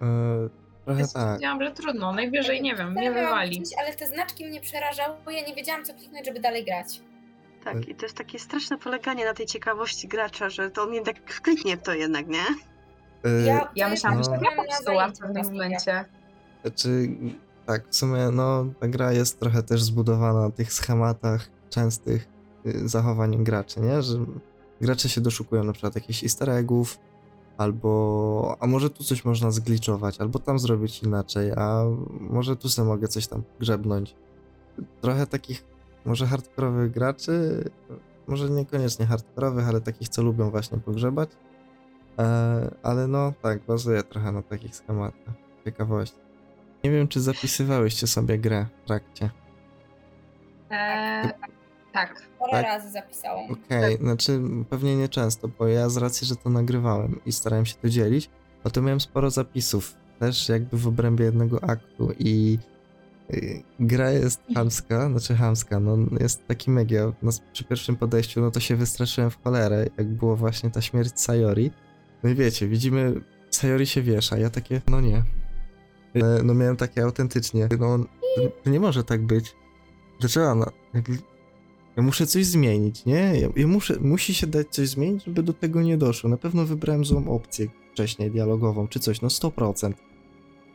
Yy, 0.00 0.50
trochę 0.84 1.00
Ja 1.00 1.06
tak. 1.06 1.22
stwierdziłam, 1.22 1.62
że 1.62 1.72
trudno, 1.72 2.12
najwyżej, 2.12 2.62
nie 2.62 2.76
wiem, 2.76 2.94
nie 2.94 3.12
wywali. 3.12 3.62
Ale 3.80 3.94
te 3.94 4.06
znaczki 4.06 4.46
mnie 4.46 4.60
przerażały, 4.60 5.16
bo 5.24 5.30
ja 5.30 5.46
nie 5.46 5.54
wiedziałam, 5.54 5.84
co 5.84 5.94
kliknąć, 5.94 6.26
żeby 6.26 6.40
dalej 6.40 6.64
grać. 6.64 7.00
Tak, 7.64 7.88
i 7.88 7.94
to 7.94 8.04
jest 8.06 8.16
takie 8.16 8.38
straszne 8.38 8.78
poleganie 8.78 9.24
na 9.24 9.34
tej 9.34 9.46
ciekawości 9.46 10.08
gracza, 10.08 10.50
że 10.50 10.70
to 10.70 10.82
on 10.82 10.94
jednak 10.94 11.24
kliknie 11.42 11.76
w 11.76 11.82
to 11.82 11.94
jednak, 11.94 12.26
nie? 12.28 12.44
Yy, 13.24 13.42
Ja, 13.46 13.68
Ja 13.76 13.88
myślałam, 13.88 14.18
jest 14.18 14.30
że 14.30 14.36
No. 14.36 14.50
ja 14.50 14.56
popsułam 14.56 15.12
w 15.14 15.18
pewnym 15.18 15.44
momencie. 15.52 16.04
Znaczy, 16.62 17.08
tak, 17.66 17.88
w 17.90 17.96
sumie 17.96 18.28
no, 18.32 18.64
ta 18.80 18.88
gra 18.88 19.12
jest 19.12 19.40
trochę 19.40 19.62
też 19.62 19.82
zbudowana 19.82 20.40
na 20.40 20.50
tych 20.50 20.72
schematach 20.72 21.48
częstych 21.70 22.28
y, 22.66 22.88
zachowań 22.88 23.44
graczy, 23.44 23.80
nie? 23.80 24.02
Że 24.02 24.18
gracze 24.80 25.08
się 25.08 25.20
doszukują 25.20 25.64
na 25.64 25.72
przykład 25.72 25.94
jakichś 25.94 26.22
easter 26.24 26.50
eggów, 26.50 26.98
albo 27.58 28.56
a 28.60 28.66
może 28.66 28.90
tu 28.90 29.04
coś 29.04 29.24
można 29.24 29.50
zgliczować, 29.50 30.20
albo 30.20 30.38
tam 30.38 30.58
zrobić 30.58 31.02
inaczej, 31.02 31.52
a 31.56 31.84
może 32.20 32.56
tu 32.56 32.68
sobie 32.68 32.88
mogę 32.88 33.08
coś 33.08 33.26
tam 33.26 33.42
grzebnąć. 33.60 34.16
Trochę 35.00 35.26
takich 35.26 35.64
może 36.04 36.26
hardkorowych 36.26 36.90
graczy, 36.90 37.64
może 38.26 38.50
niekoniecznie 38.50 39.06
hardkorowych, 39.06 39.68
ale 39.68 39.80
takich, 39.80 40.08
co 40.08 40.22
lubią 40.22 40.50
właśnie 40.50 40.78
pogrzebać. 40.78 41.30
E, 42.18 42.70
ale 42.82 43.06
no 43.06 43.32
tak, 43.42 43.66
bazuje 43.66 44.02
trochę 44.02 44.32
na 44.32 44.42
takich 44.42 44.76
schematach. 44.76 45.34
Ciekawości. 45.64 46.18
Nie 46.84 46.90
wiem, 46.90 47.08
czy 47.08 47.20
zapisywałyście 47.20 48.06
sobie 48.06 48.38
grę 48.38 48.66
w 48.82 48.86
trakcie. 48.86 49.30
Eee, 50.70 51.30
tak. 51.96 52.22
Parę 52.38 52.52
Tak. 52.52 52.64
razy 52.64 52.90
zapisałam. 52.90 53.50
Okej, 53.50 53.96
znaczy 53.96 54.40
pewnie 54.70 54.96
nie 54.96 55.08
często, 55.08 55.48
bo 55.48 55.66
ja 55.66 55.88
z 55.88 55.96
racji, 55.96 56.26
że 56.26 56.36
to 56.36 56.50
nagrywałem 56.50 57.20
i 57.26 57.32
starałem 57.32 57.66
się 57.66 57.74
to 57.74 57.88
dzielić, 57.88 58.30
no 58.64 58.70
to 58.70 58.82
miałem 58.82 59.00
sporo 59.00 59.30
zapisów, 59.30 59.94
też 60.18 60.48
jakby 60.48 60.78
w 60.78 60.86
obrębie 60.86 61.24
jednego 61.24 61.64
aktu 61.64 62.12
i 62.18 62.58
y, 63.34 63.62
gra 63.80 64.10
jest 64.10 64.40
chamska, 64.54 65.08
znaczy 65.08 65.34
chamska, 65.34 65.80
no 65.80 65.96
jest 66.20 66.46
taki 66.46 66.70
mega, 66.70 67.12
no, 67.22 67.30
przy 67.52 67.64
pierwszym 67.64 67.96
podejściu 67.96 68.40
no 68.40 68.50
to 68.50 68.60
się 68.60 68.76
wystraszyłem 68.76 69.30
w 69.30 69.42
cholerę, 69.42 69.86
jak 69.98 70.08
było 70.08 70.36
właśnie 70.36 70.70
ta 70.70 70.82
śmierć 70.82 71.20
Sayori. 71.20 71.70
No 72.22 72.30
i 72.30 72.34
wiecie, 72.34 72.68
widzimy, 72.68 73.20
Sayori 73.50 73.86
się 73.86 74.02
wiesza, 74.02 74.38
ja 74.38 74.50
takie, 74.50 74.80
no 74.88 75.00
nie. 75.00 75.16
E, 76.14 76.42
No 76.44 76.54
miałem 76.54 76.76
takie 76.76 77.02
autentycznie, 77.02 77.68
no 77.80 77.98
to 78.64 78.70
nie 78.70 78.80
może 78.80 79.04
tak 79.04 79.26
być. 79.26 79.54
Dlaczego 80.20 80.50
ona? 80.50 80.66
Ja 81.96 82.02
muszę 82.02 82.26
coś 82.26 82.46
zmienić, 82.46 83.04
nie? 83.04 83.40
Ja, 83.40 83.48
ja 83.56 83.66
muszę, 83.66 83.96
musi 84.00 84.34
się 84.34 84.46
dać 84.46 84.68
coś 84.70 84.88
zmienić, 84.88 85.24
żeby 85.24 85.42
do 85.42 85.52
tego 85.52 85.82
nie 85.82 85.96
doszło. 85.96 86.30
Na 86.30 86.36
pewno 86.36 86.66
wybrałem 86.66 87.04
złą 87.04 87.28
opcję 87.28 87.66
wcześniej, 87.92 88.30
dialogową, 88.30 88.88
czy 88.88 89.00
coś, 89.00 89.20
no 89.22 89.28
100%. 89.28 89.92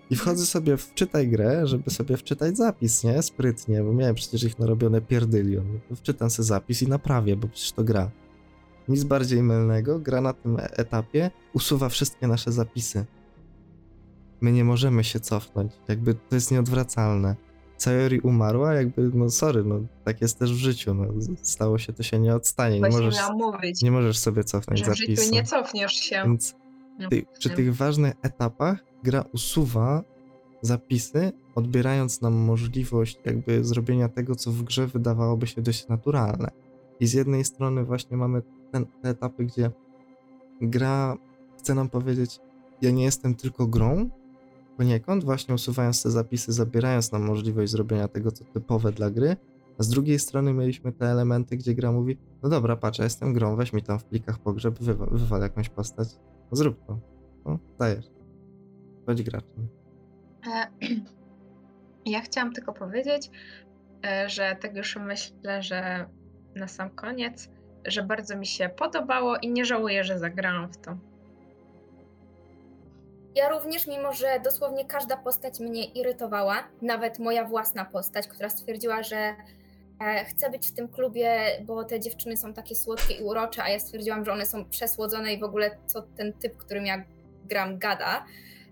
I 0.09 0.15
wchodzę 0.15 0.45
sobie 0.45 0.78
w 0.78 0.93
czytaj 0.93 1.28
grę, 1.28 1.67
żeby 1.67 1.89
sobie 1.89 2.17
wczytać 2.17 2.57
zapis, 2.57 3.03
nie? 3.03 3.22
Sprytnie, 3.22 3.84
bo 3.84 3.93
miałem 3.93 4.15
przecież 4.15 4.43
ich 4.43 4.59
narobione 4.59 5.01
pierdylion. 5.01 5.80
Wczytam 5.95 6.30
sobie 6.30 6.45
zapis 6.45 6.82
i 6.82 6.88
naprawię, 6.88 7.36
bo 7.36 7.47
przecież 7.47 7.72
to 7.72 7.84
gra. 7.84 8.11
Nic 8.88 9.03
bardziej 9.03 9.43
mylnego, 9.43 9.99
gra 9.99 10.22
na 10.22 10.34
tym 10.34 10.57
e- 10.57 10.78
etapie 10.78 11.32
usuwa 11.53 11.89
wszystkie 11.89 12.28
nasze 12.28 12.51
zapisy. 12.51 13.05
My 14.41 14.51
nie 14.51 14.63
możemy 14.63 15.03
się 15.03 15.19
cofnąć, 15.19 15.72
jakby 15.88 16.13
to 16.13 16.36
jest 16.36 16.51
nieodwracalne. 16.51 17.36
Sayori 17.82 18.19
umarła, 18.19 18.73
jakby, 18.73 19.11
no 19.13 19.29
sorry, 19.29 19.63
no 19.63 19.79
tak 20.03 20.21
jest 20.21 20.39
też 20.39 20.53
w 20.53 20.57
życiu, 20.57 20.93
no 20.93 21.05
stało 21.41 21.77
się, 21.77 21.93
to 21.93 22.03
się 22.03 22.19
nie 22.19 22.36
odstanie, 22.36 22.79
nie 22.79 22.89
możesz, 22.89 23.15
mówić, 23.34 23.82
nie 23.82 23.91
możesz 23.91 24.17
sobie 24.17 24.43
cofnąć 24.43 24.79
że 24.79 24.86
w 24.86 24.88
zapisu. 24.97 25.23
życiu 25.23 25.34
nie 25.34 25.43
cofniesz 25.43 25.93
się. 25.93 26.23
Więc 26.25 26.55
No, 26.99 27.09
ty, 27.09 27.25
przy 27.39 27.49
tych 27.49 27.75
ważnych 27.75 28.13
etapach 28.21 28.84
gra 29.03 29.25
usuwa 29.34 30.03
zapisy, 30.61 31.32
odbierając 31.55 32.21
nam 32.21 32.34
możliwość 32.34 33.19
jakby 33.25 33.63
zrobienia 33.63 34.09
tego, 34.09 34.36
co 34.36 34.51
w 34.51 34.63
grze 34.63 34.88
wydawałoby 34.88 35.47
się 35.47 35.61
dość 35.61 35.88
naturalne. 35.88 36.51
I 36.99 37.07
z 37.07 37.13
jednej 37.13 37.45
strony 37.45 37.84
właśnie 37.84 38.17
mamy 38.17 38.41
ten, 38.71 38.86
te 38.86 39.09
etapy, 39.09 39.45
gdzie 39.45 39.71
gra 40.61 41.17
chce 41.59 41.75
nam 41.75 41.89
powiedzieć, 41.89 42.39
ja 42.82 42.91
nie 42.91 43.03
jestem 43.03 43.36
tylko 43.36 43.67
grą, 43.67 44.09
poniekąd 44.82 45.23
właśnie 45.23 45.55
usuwając 45.55 46.03
te 46.03 46.11
zapisy, 46.11 46.53
zabierając 46.53 47.11
nam 47.11 47.21
możliwość 47.23 47.71
zrobienia 47.71 48.07
tego, 48.07 48.32
co 48.32 48.45
typowe 48.45 48.91
dla 48.91 49.09
gry, 49.09 49.36
a 49.79 49.84
z 49.84 49.89
drugiej 49.89 50.19
strony 50.19 50.53
mieliśmy 50.53 50.91
te 50.91 51.05
elementy, 51.05 51.57
gdzie 51.57 51.75
gra 51.75 51.91
mówi, 51.91 52.17
no 52.43 52.49
dobra, 52.49 52.75
patrz, 52.75 52.99
ja 52.99 53.03
jestem 53.03 53.34
grą, 53.34 53.55
weź 53.55 53.73
mi 53.73 53.84
tam 53.84 53.99
w 53.99 54.05
plikach 54.05 54.39
pogrzeb, 54.39 54.79
wywa- 54.79 55.09
wywal 55.11 55.41
jakąś 55.41 55.69
postać, 55.69 56.07
no 56.51 56.57
zrób 56.57 56.86
to. 56.88 56.99
No, 57.45 57.59
dajesz. 57.79 58.05
Bądź 59.07 59.23
graczem. 59.23 59.67
E, 60.47 60.67
Ja 62.05 62.21
chciałam 62.21 62.53
tylko 62.53 62.73
powiedzieć, 62.73 63.32
e, 64.05 64.29
że 64.29 64.57
tak 64.61 64.75
już 64.75 64.95
myślę, 64.95 65.63
że 65.63 66.09
na 66.55 66.67
sam 66.67 66.89
koniec, 66.89 67.49
że 67.88 68.03
bardzo 68.03 68.38
mi 68.38 68.45
się 68.45 68.69
podobało 68.69 69.38
i 69.38 69.51
nie 69.51 69.65
żałuję, 69.65 70.03
że 70.03 70.19
zagrałam 70.19 70.73
w 70.73 70.77
to. 70.77 70.97
Ja 73.36 73.49
również, 73.49 73.88
mimo 73.88 74.13
że 74.13 74.39
dosłownie 74.43 74.86
każda 74.86 75.17
postać 75.17 75.59
mnie 75.59 75.86
irytowała, 75.86 76.63
nawet 76.82 77.19
moja 77.19 77.45
własna 77.45 77.86
postać, 77.86 78.27
która 78.27 78.49
stwierdziła, 78.49 79.03
że 79.03 79.36
e, 80.05 80.25
chce 80.25 80.49
być 80.49 80.69
w 80.69 80.73
tym 80.73 80.88
klubie, 80.88 81.41
bo 81.61 81.84
te 81.84 81.99
dziewczyny 81.99 82.38
są 82.38 82.53
takie 82.53 82.75
słodkie 82.75 83.13
i 83.13 83.23
urocze, 83.23 83.63
a 83.63 83.69
ja 83.69 83.79
stwierdziłam, 83.79 84.25
że 84.25 84.32
one 84.32 84.45
są 84.45 84.65
przesłodzone 84.65 85.34
i 85.34 85.39
w 85.39 85.43
ogóle 85.43 85.77
co 85.86 86.01
ten 86.01 86.34
typ, 86.34 86.57
którym 86.57 86.86
ja 86.86 87.03
gram, 87.45 87.77
gada. 87.77 88.25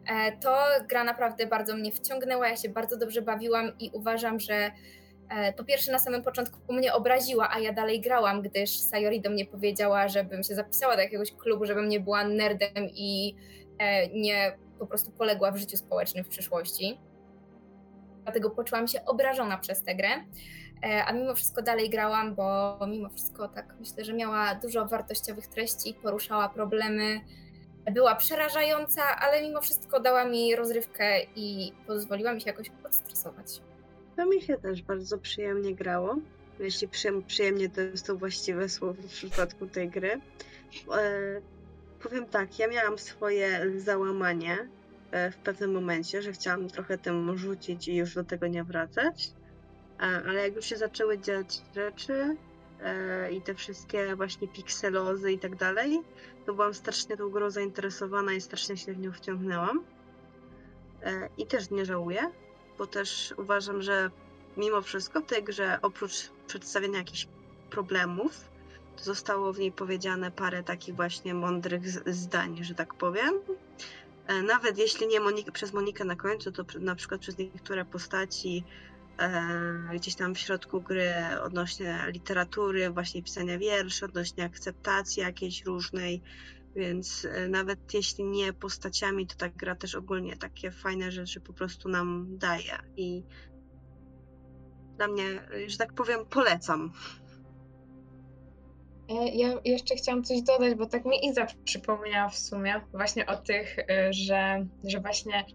E, 0.08 0.38
to 0.38 0.58
gra 0.90 1.04
naprawdę 1.04 1.48
bardzo 1.48 1.76
mnie 1.76 1.92
wciągnęła, 1.92 2.48
ja 2.48 2.58
się 2.58 2.70
bardzo 2.70 2.98
dobrze 2.98 3.22
bawiłam 3.22 3.72
i 3.80 3.90
uważam, 3.94 4.40
że 4.40 4.72
e, 5.30 5.54
po 5.54 5.64
pierwsze 5.64 5.92
na 5.92 6.00
samym 6.00 6.24
początku 6.24 6.74
mnie 6.74 6.94
obraziła, 6.94 7.50
a 7.52 7.60
ja 7.60 7.74
dalej 7.74 8.02
grałam, 8.02 8.42
gdyż 8.42 8.80
Sayori 8.80 9.22
do 9.22 9.30
mnie 9.30 9.46
powiedziała, 9.46 10.08
żebym 10.08 10.44
się 10.44 10.56
zapisała 10.56 10.96
do 10.96 11.02
jakiegoś 11.02 11.32
klubu, 11.32 11.66
żebym 11.66 11.90
nie 11.90 12.00
była 12.00 12.24
nerdem 12.24 12.90
i 12.94 13.36
e, 13.36 13.69
nie 14.14 14.58
po 14.80 14.88
prostu 14.88 15.12
poległa 15.12 15.52
w 15.52 15.58
życiu 15.58 15.78
społecznym 15.78 16.24
w 16.24 16.28
przyszłości. 16.28 17.00
Dlatego 18.24 18.50
poczułam 18.50 18.88
się 18.88 19.06
obrażona 19.06 19.58
przez 19.58 19.84
tę 19.84 19.96
grę. 19.96 20.10
e, 20.84 21.06
a 21.06 21.14
mimo 21.14 21.36
wszystko 21.36 21.62
dalej 21.62 21.90
grałam, 21.90 22.36
bo 22.36 22.78
mimo 22.88 23.10
wszystko 23.10 23.48
tak 23.48 23.76
myślę, 23.80 24.06
że 24.06 24.14
miała 24.14 24.56
dużo 24.56 24.86
wartościowych 24.86 25.48
treści, 25.48 25.94
poruszała 25.94 26.50
problemy, 26.50 27.22
była 27.94 28.16
przerażająca, 28.16 29.02
ale 29.20 29.42
mimo 29.42 29.62
wszystko 29.62 30.00
dała 30.00 30.26
mi 30.26 30.56
rozrywkę 30.56 31.24
i 31.36 31.74
pozwoliła 31.88 32.34
mi 32.34 32.42
się 32.42 32.48
jakoś 32.50 32.72
odstresować. 32.86 33.62
To 34.16 34.26
mi 34.26 34.42
się 34.42 34.58
też 34.58 34.82
bardzo 34.82 35.18
przyjemnie 35.18 35.76
grało. 35.76 36.16
Jeśli 36.60 36.88
przyjem- 36.88 37.24
przyjemnie 37.24 37.70
to 37.70 37.82
jest 37.82 38.08
to 38.08 38.16
właściwe 38.16 38.70
słowo 38.70 39.02
w 39.02 39.08
przypadku 39.08 39.68
tej 39.68 39.90
gry. 39.90 40.12
E, 40.12 40.22
powiem 42.04 42.26
tak, 42.26 42.60
ja 42.60 42.68
miałam 42.68 42.98
swoje 42.98 43.80
załamanie 43.80 44.70
e, 45.12 45.32
w 45.32 45.38
pewnym 45.38 45.72
momencie, 45.72 46.22
że 46.22 46.32
chciałam 46.32 46.68
trochę 46.68 46.98
tym 46.98 47.38
rzucić 47.38 47.88
i 47.88 47.96
już 47.96 48.16
do 48.16 48.24
tego 48.24 48.48
nie 48.48 48.64
wracać. 48.64 49.32
E, 50.00 50.04
ale 50.04 50.42
jak 50.48 50.56
już 50.56 50.66
się 50.66 50.78
zaczęły 50.78 51.20
dziać 51.20 51.62
rzeczy 51.76 52.38
e, 52.82 53.32
i 53.32 53.42
te 53.42 53.56
wszystkie 53.56 54.16
właśnie 54.16 54.48
pikselozy 54.48 55.32
i 55.32 55.40
tak 55.40 55.56
dalej, 55.56 56.02
to 56.46 56.54
byłam 56.54 56.74
strasznie 56.74 57.18
tą 57.18 57.30
grą 57.30 57.50
zainteresowana 57.50 58.34
i 58.34 58.42
strasznie 58.42 58.78
się 58.78 58.94
w 58.94 59.00
nią 59.00 59.12
wciągnęłam. 59.12 59.84
I 61.38 61.46
też 61.46 61.70
nie 61.70 61.86
żałuję, 61.86 62.32
bo 62.78 62.88
też 62.88 63.34
uważam, 63.38 63.82
że 63.82 64.12
mimo 64.58 64.82
wszystko 64.82 65.22
w 65.22 65.26
tej 65.26 65.44
grze 65.44 65.80
oprócz 65.82 66.30
przedstawienia 66.48 66.98
jakichś 66.98 67.28
problemów, 67.70 68.50
zostało 69.04 69.54
w 69.54 69.60
niej 69.60 69.72
powiedziane 69.72 70.32
parę 70.32 70.64
takich 70.64 70.96
właśnie 70.96 71.34
mądrych 71.34 71.90
zdań, 72.14 72.64
że 72.64 72.76
tak 72.76 72.94
powiem. 72.94 73.34
E, 74.28 74.42
Nawet 74.42 74.78
jeśli 74.78 75.08
nie 75.08 75.22
Monik- 75.22 75.52
przez 75.52 75.74
Monikę 75.74 76.06
na 76.06 76.16
końcu, 76.16 76.52
to 76.52 76.64
na 76.80 76.96
przykład 76.96 77.22
przez 77.22 77.38
niektóre 77.38 77.86
postaci 77.86 78.64
e, 79.20 79.96
gdzieś 79.96 80.16
tam 80.16 80.36
w 80.36 80.40
środku 80.40 80.82
gry 80.82 81.14
odnośnie 81.44 82.06
literatury, 82.08 82.90
właśnie 82.90 83.24
pisania 83.24 83.58
wierszy, 83.58 84.06
odnośnie 84.06 84.44
akceptacji 84.44 85.22
jakiejś 85.22 85.66
różnej, 85.66 86.22
więc 86.76 87.26
e, 87.26 87.48
nawet 87.48 87.94
jeśli 87.94 88.24
nie 88.24 88.54
postaciami, 88.54 89.28
to 89.28 89.36
ta 89.36 89.50
gra 89.50 89.76
też 89.76 89.96
ogólnie 89.96 90.38
takie 90.38 90.72
fajne 90.72 91.12
rzeczy 91.12 91.42
po 91.42 91.54
prostu 91.54 91.90
nam 91.90 92.38
daje 92.38 92.78
i 92.98 93.24
dla 94.98 95.08
mnie, 95.08 95.48
że 95.68 95.78
tak 95.78 95.94
powiem, 95.94 96.26
polecam. 96.26 96.92
E, 99.10 99.28
Ja 99.30 99.60
jeszcze 99.66 99.96
chciałam 99.96 100.24
coś 100.24 100.42
dodać, 100.42 100.76
bo 100.76 100.86
tak 100.86 101.06
mi 101.06 101.26
Iza 101.26 101.48
przypomniała 101.66 102.30
w 102.30 102.38
sumie 102.38 102.82
właśnie 102.92 103.26
o 103.26 103.36
tych, 103.36 103.80
e, 103.80 104.14
że, 104.14 104.66
że 104.84 105.00
właśnie 105.00 105.46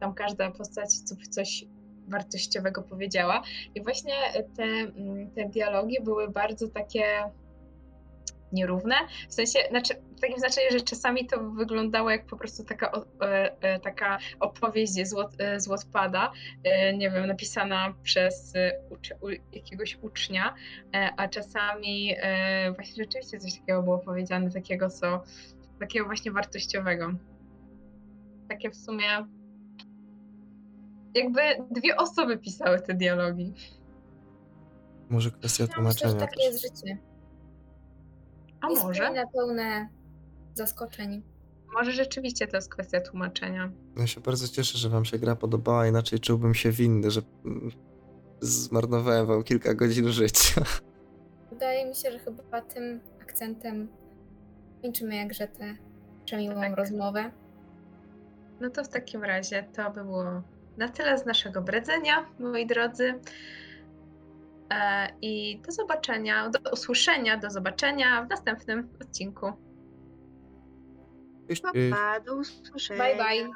tam 0.00 0.14
każda 0.14 0.50
postać 0.50 0.88
co- 0.98 1.16
coś 1.30 1.64
wartościowego 2.08 2.82
powiedziała. 2.82 3.42
I 3.74 3.82
właśnie 3.82 4.14
te, 4.56 4.62
mm, 4.62 5.30
te 5.30 5.48
dialogi 5.48 5.96
były 6.04 6.28
bardzo 6.28 6.68
takie 6.68 7.04
nierówne. 8.52 8.94
W 9.28 9.34
sensie, 9.34 9.58
znaczy, 9.70 9.94
w 10.20 10.22
takim 10.22 10.38
znaczeniu, 10.38 10.66
że 10.70 10.80
czasami 10.80 11.26
to 11.26 11.50
wyglądało 11.50 12.10
jak 12.10 12.26
po 12.26 12.36
prostu 12.36 12.64
taka, 12.64 12.92
o- 12.92 13.06
e, 13.26 13.56
e, 13.62 13.80
taka 13.80 14.18
opowieść 14.40 14.92
z, 15.08 15.12
Łot, 15.12 15.30
e, 15.38 15.60
z 15.60 15.68
Wattpada, 15.68 16.32
nie 16.96 17.10
wiem, 17.10 17.26
napisana 17.26 17.94
przez 18.02 18.52
uczy, 18.90 19.14
u, 19.20 19.28
jakiegoś 19.52 19.98
ucznia, 20.02 20.54
e, 20.94 21.10
a 21.16 21.28
czasami 21.28 22.14
e, 22.18 22.72
właśnie 22.72 23.04
rzeczywiście 23.04 23.38
coś 23.38 23.58
takiego 23.60 23.82
było 23.82 23.98
powiedziane, 23.98 24.50
takiego 24.50 24.90
co, 24.90 25.22
takiego 25.78 26.06
właśnie 26.06 26.32
wartościowego. 26.32 27.10
Takie 28.48 28.70
w 28.70 28.76
sumie 28.76 29.06
jakby 31.14 31.40
dwie 31.70 31.96
osoby 31.96 32.38
pisały 32.38 32.80
te 32.80 32.94
dialogi. 32.94 33.54
Może 35.10 35.30
kwestia 35.30 35.62
Ja 35.64 35.66
myślę, 35.66 35.74
tłumaczenia. 35.74 36.10
że 36.12 36.16
takie 36.26 36.42
jest 36.44 36.62
życie. 36.62 36.98
A 38.60 38.70
Jest 38.70 38.82
może? 38.84 39.12
pełne, 39.32 39.88
pełne 40.60 40.66
zaskoczeń. 40.66 41.22
Może 41.74 41.92
rzeczywiście 41.92 42.46
to 42.46 42.56
jest 42.56 42.70
kwestia 42.74 43.00
tłumaczenia. 43.00 43.70
Ja 43.96 44.06
się 44.06 44.20
bardzo 44.20 44.48
cieszę, 44.48 44.78
że 44.78 44.88
wam 44.88 45.04
się 45.04 45.18
gra 45.18 45.36
podobała, 45.36 45.86
inaczej 45.86 46.20
czułbym 46.20 46.54
się 46.54 46.70
winny, 46.70 47.10
że 47.10 47.20
mm, 47.44 47.70
zmarnowałem 48.40 49.26
wam 49.26 49.42
kilka 49.44 49.74
godzin 49.74 50.08
życia. 50.08 50.62
Wydaje 51.50 51.86
mi 51.86 51.94
się, 51.94 52.12
że 52.12 52.18
chyba 52.18 52.62
tym 52.62 53.00
akcentem 53.22 53.88
kończymy 54.82 55.16
jakże 55.16 55.48
tę 55.48 55.76
przemiłą 56.24 56.54
Tak. 56.54 56.76
rozmowę. 56.76 57.30
No 58.60 58.70
to 58.70 58.84
w 58.84 58.88
takim 58.88 59.24
razie 59.24 59.62
to 59.76 59.90
by 59.90 60.04
było 60.04 60.42
na 60.76 60.88
tyle 60.88 61.18
z 61.18 61.26
naszego 61.26 61.62
bredzenia, 61.62 62.26
moi 62.38 62.66
drodzy. 62.66 63.20
E, 64.70 65.08
I 65.22 65.60
do 65.66 65.72
zobaczenia, 65.72 66.50
do 66.50 66.70
usłyszenia, 66.72 67.36
do 67.36 67.50
zobaczenia 67.50 68.24
w 68.24 68.28
następnym 68.30 68.88
odcinku. 69.02 69.52
Papados, 71.58 72.62
bye 72.96 73.16
bye. 73.16 73.50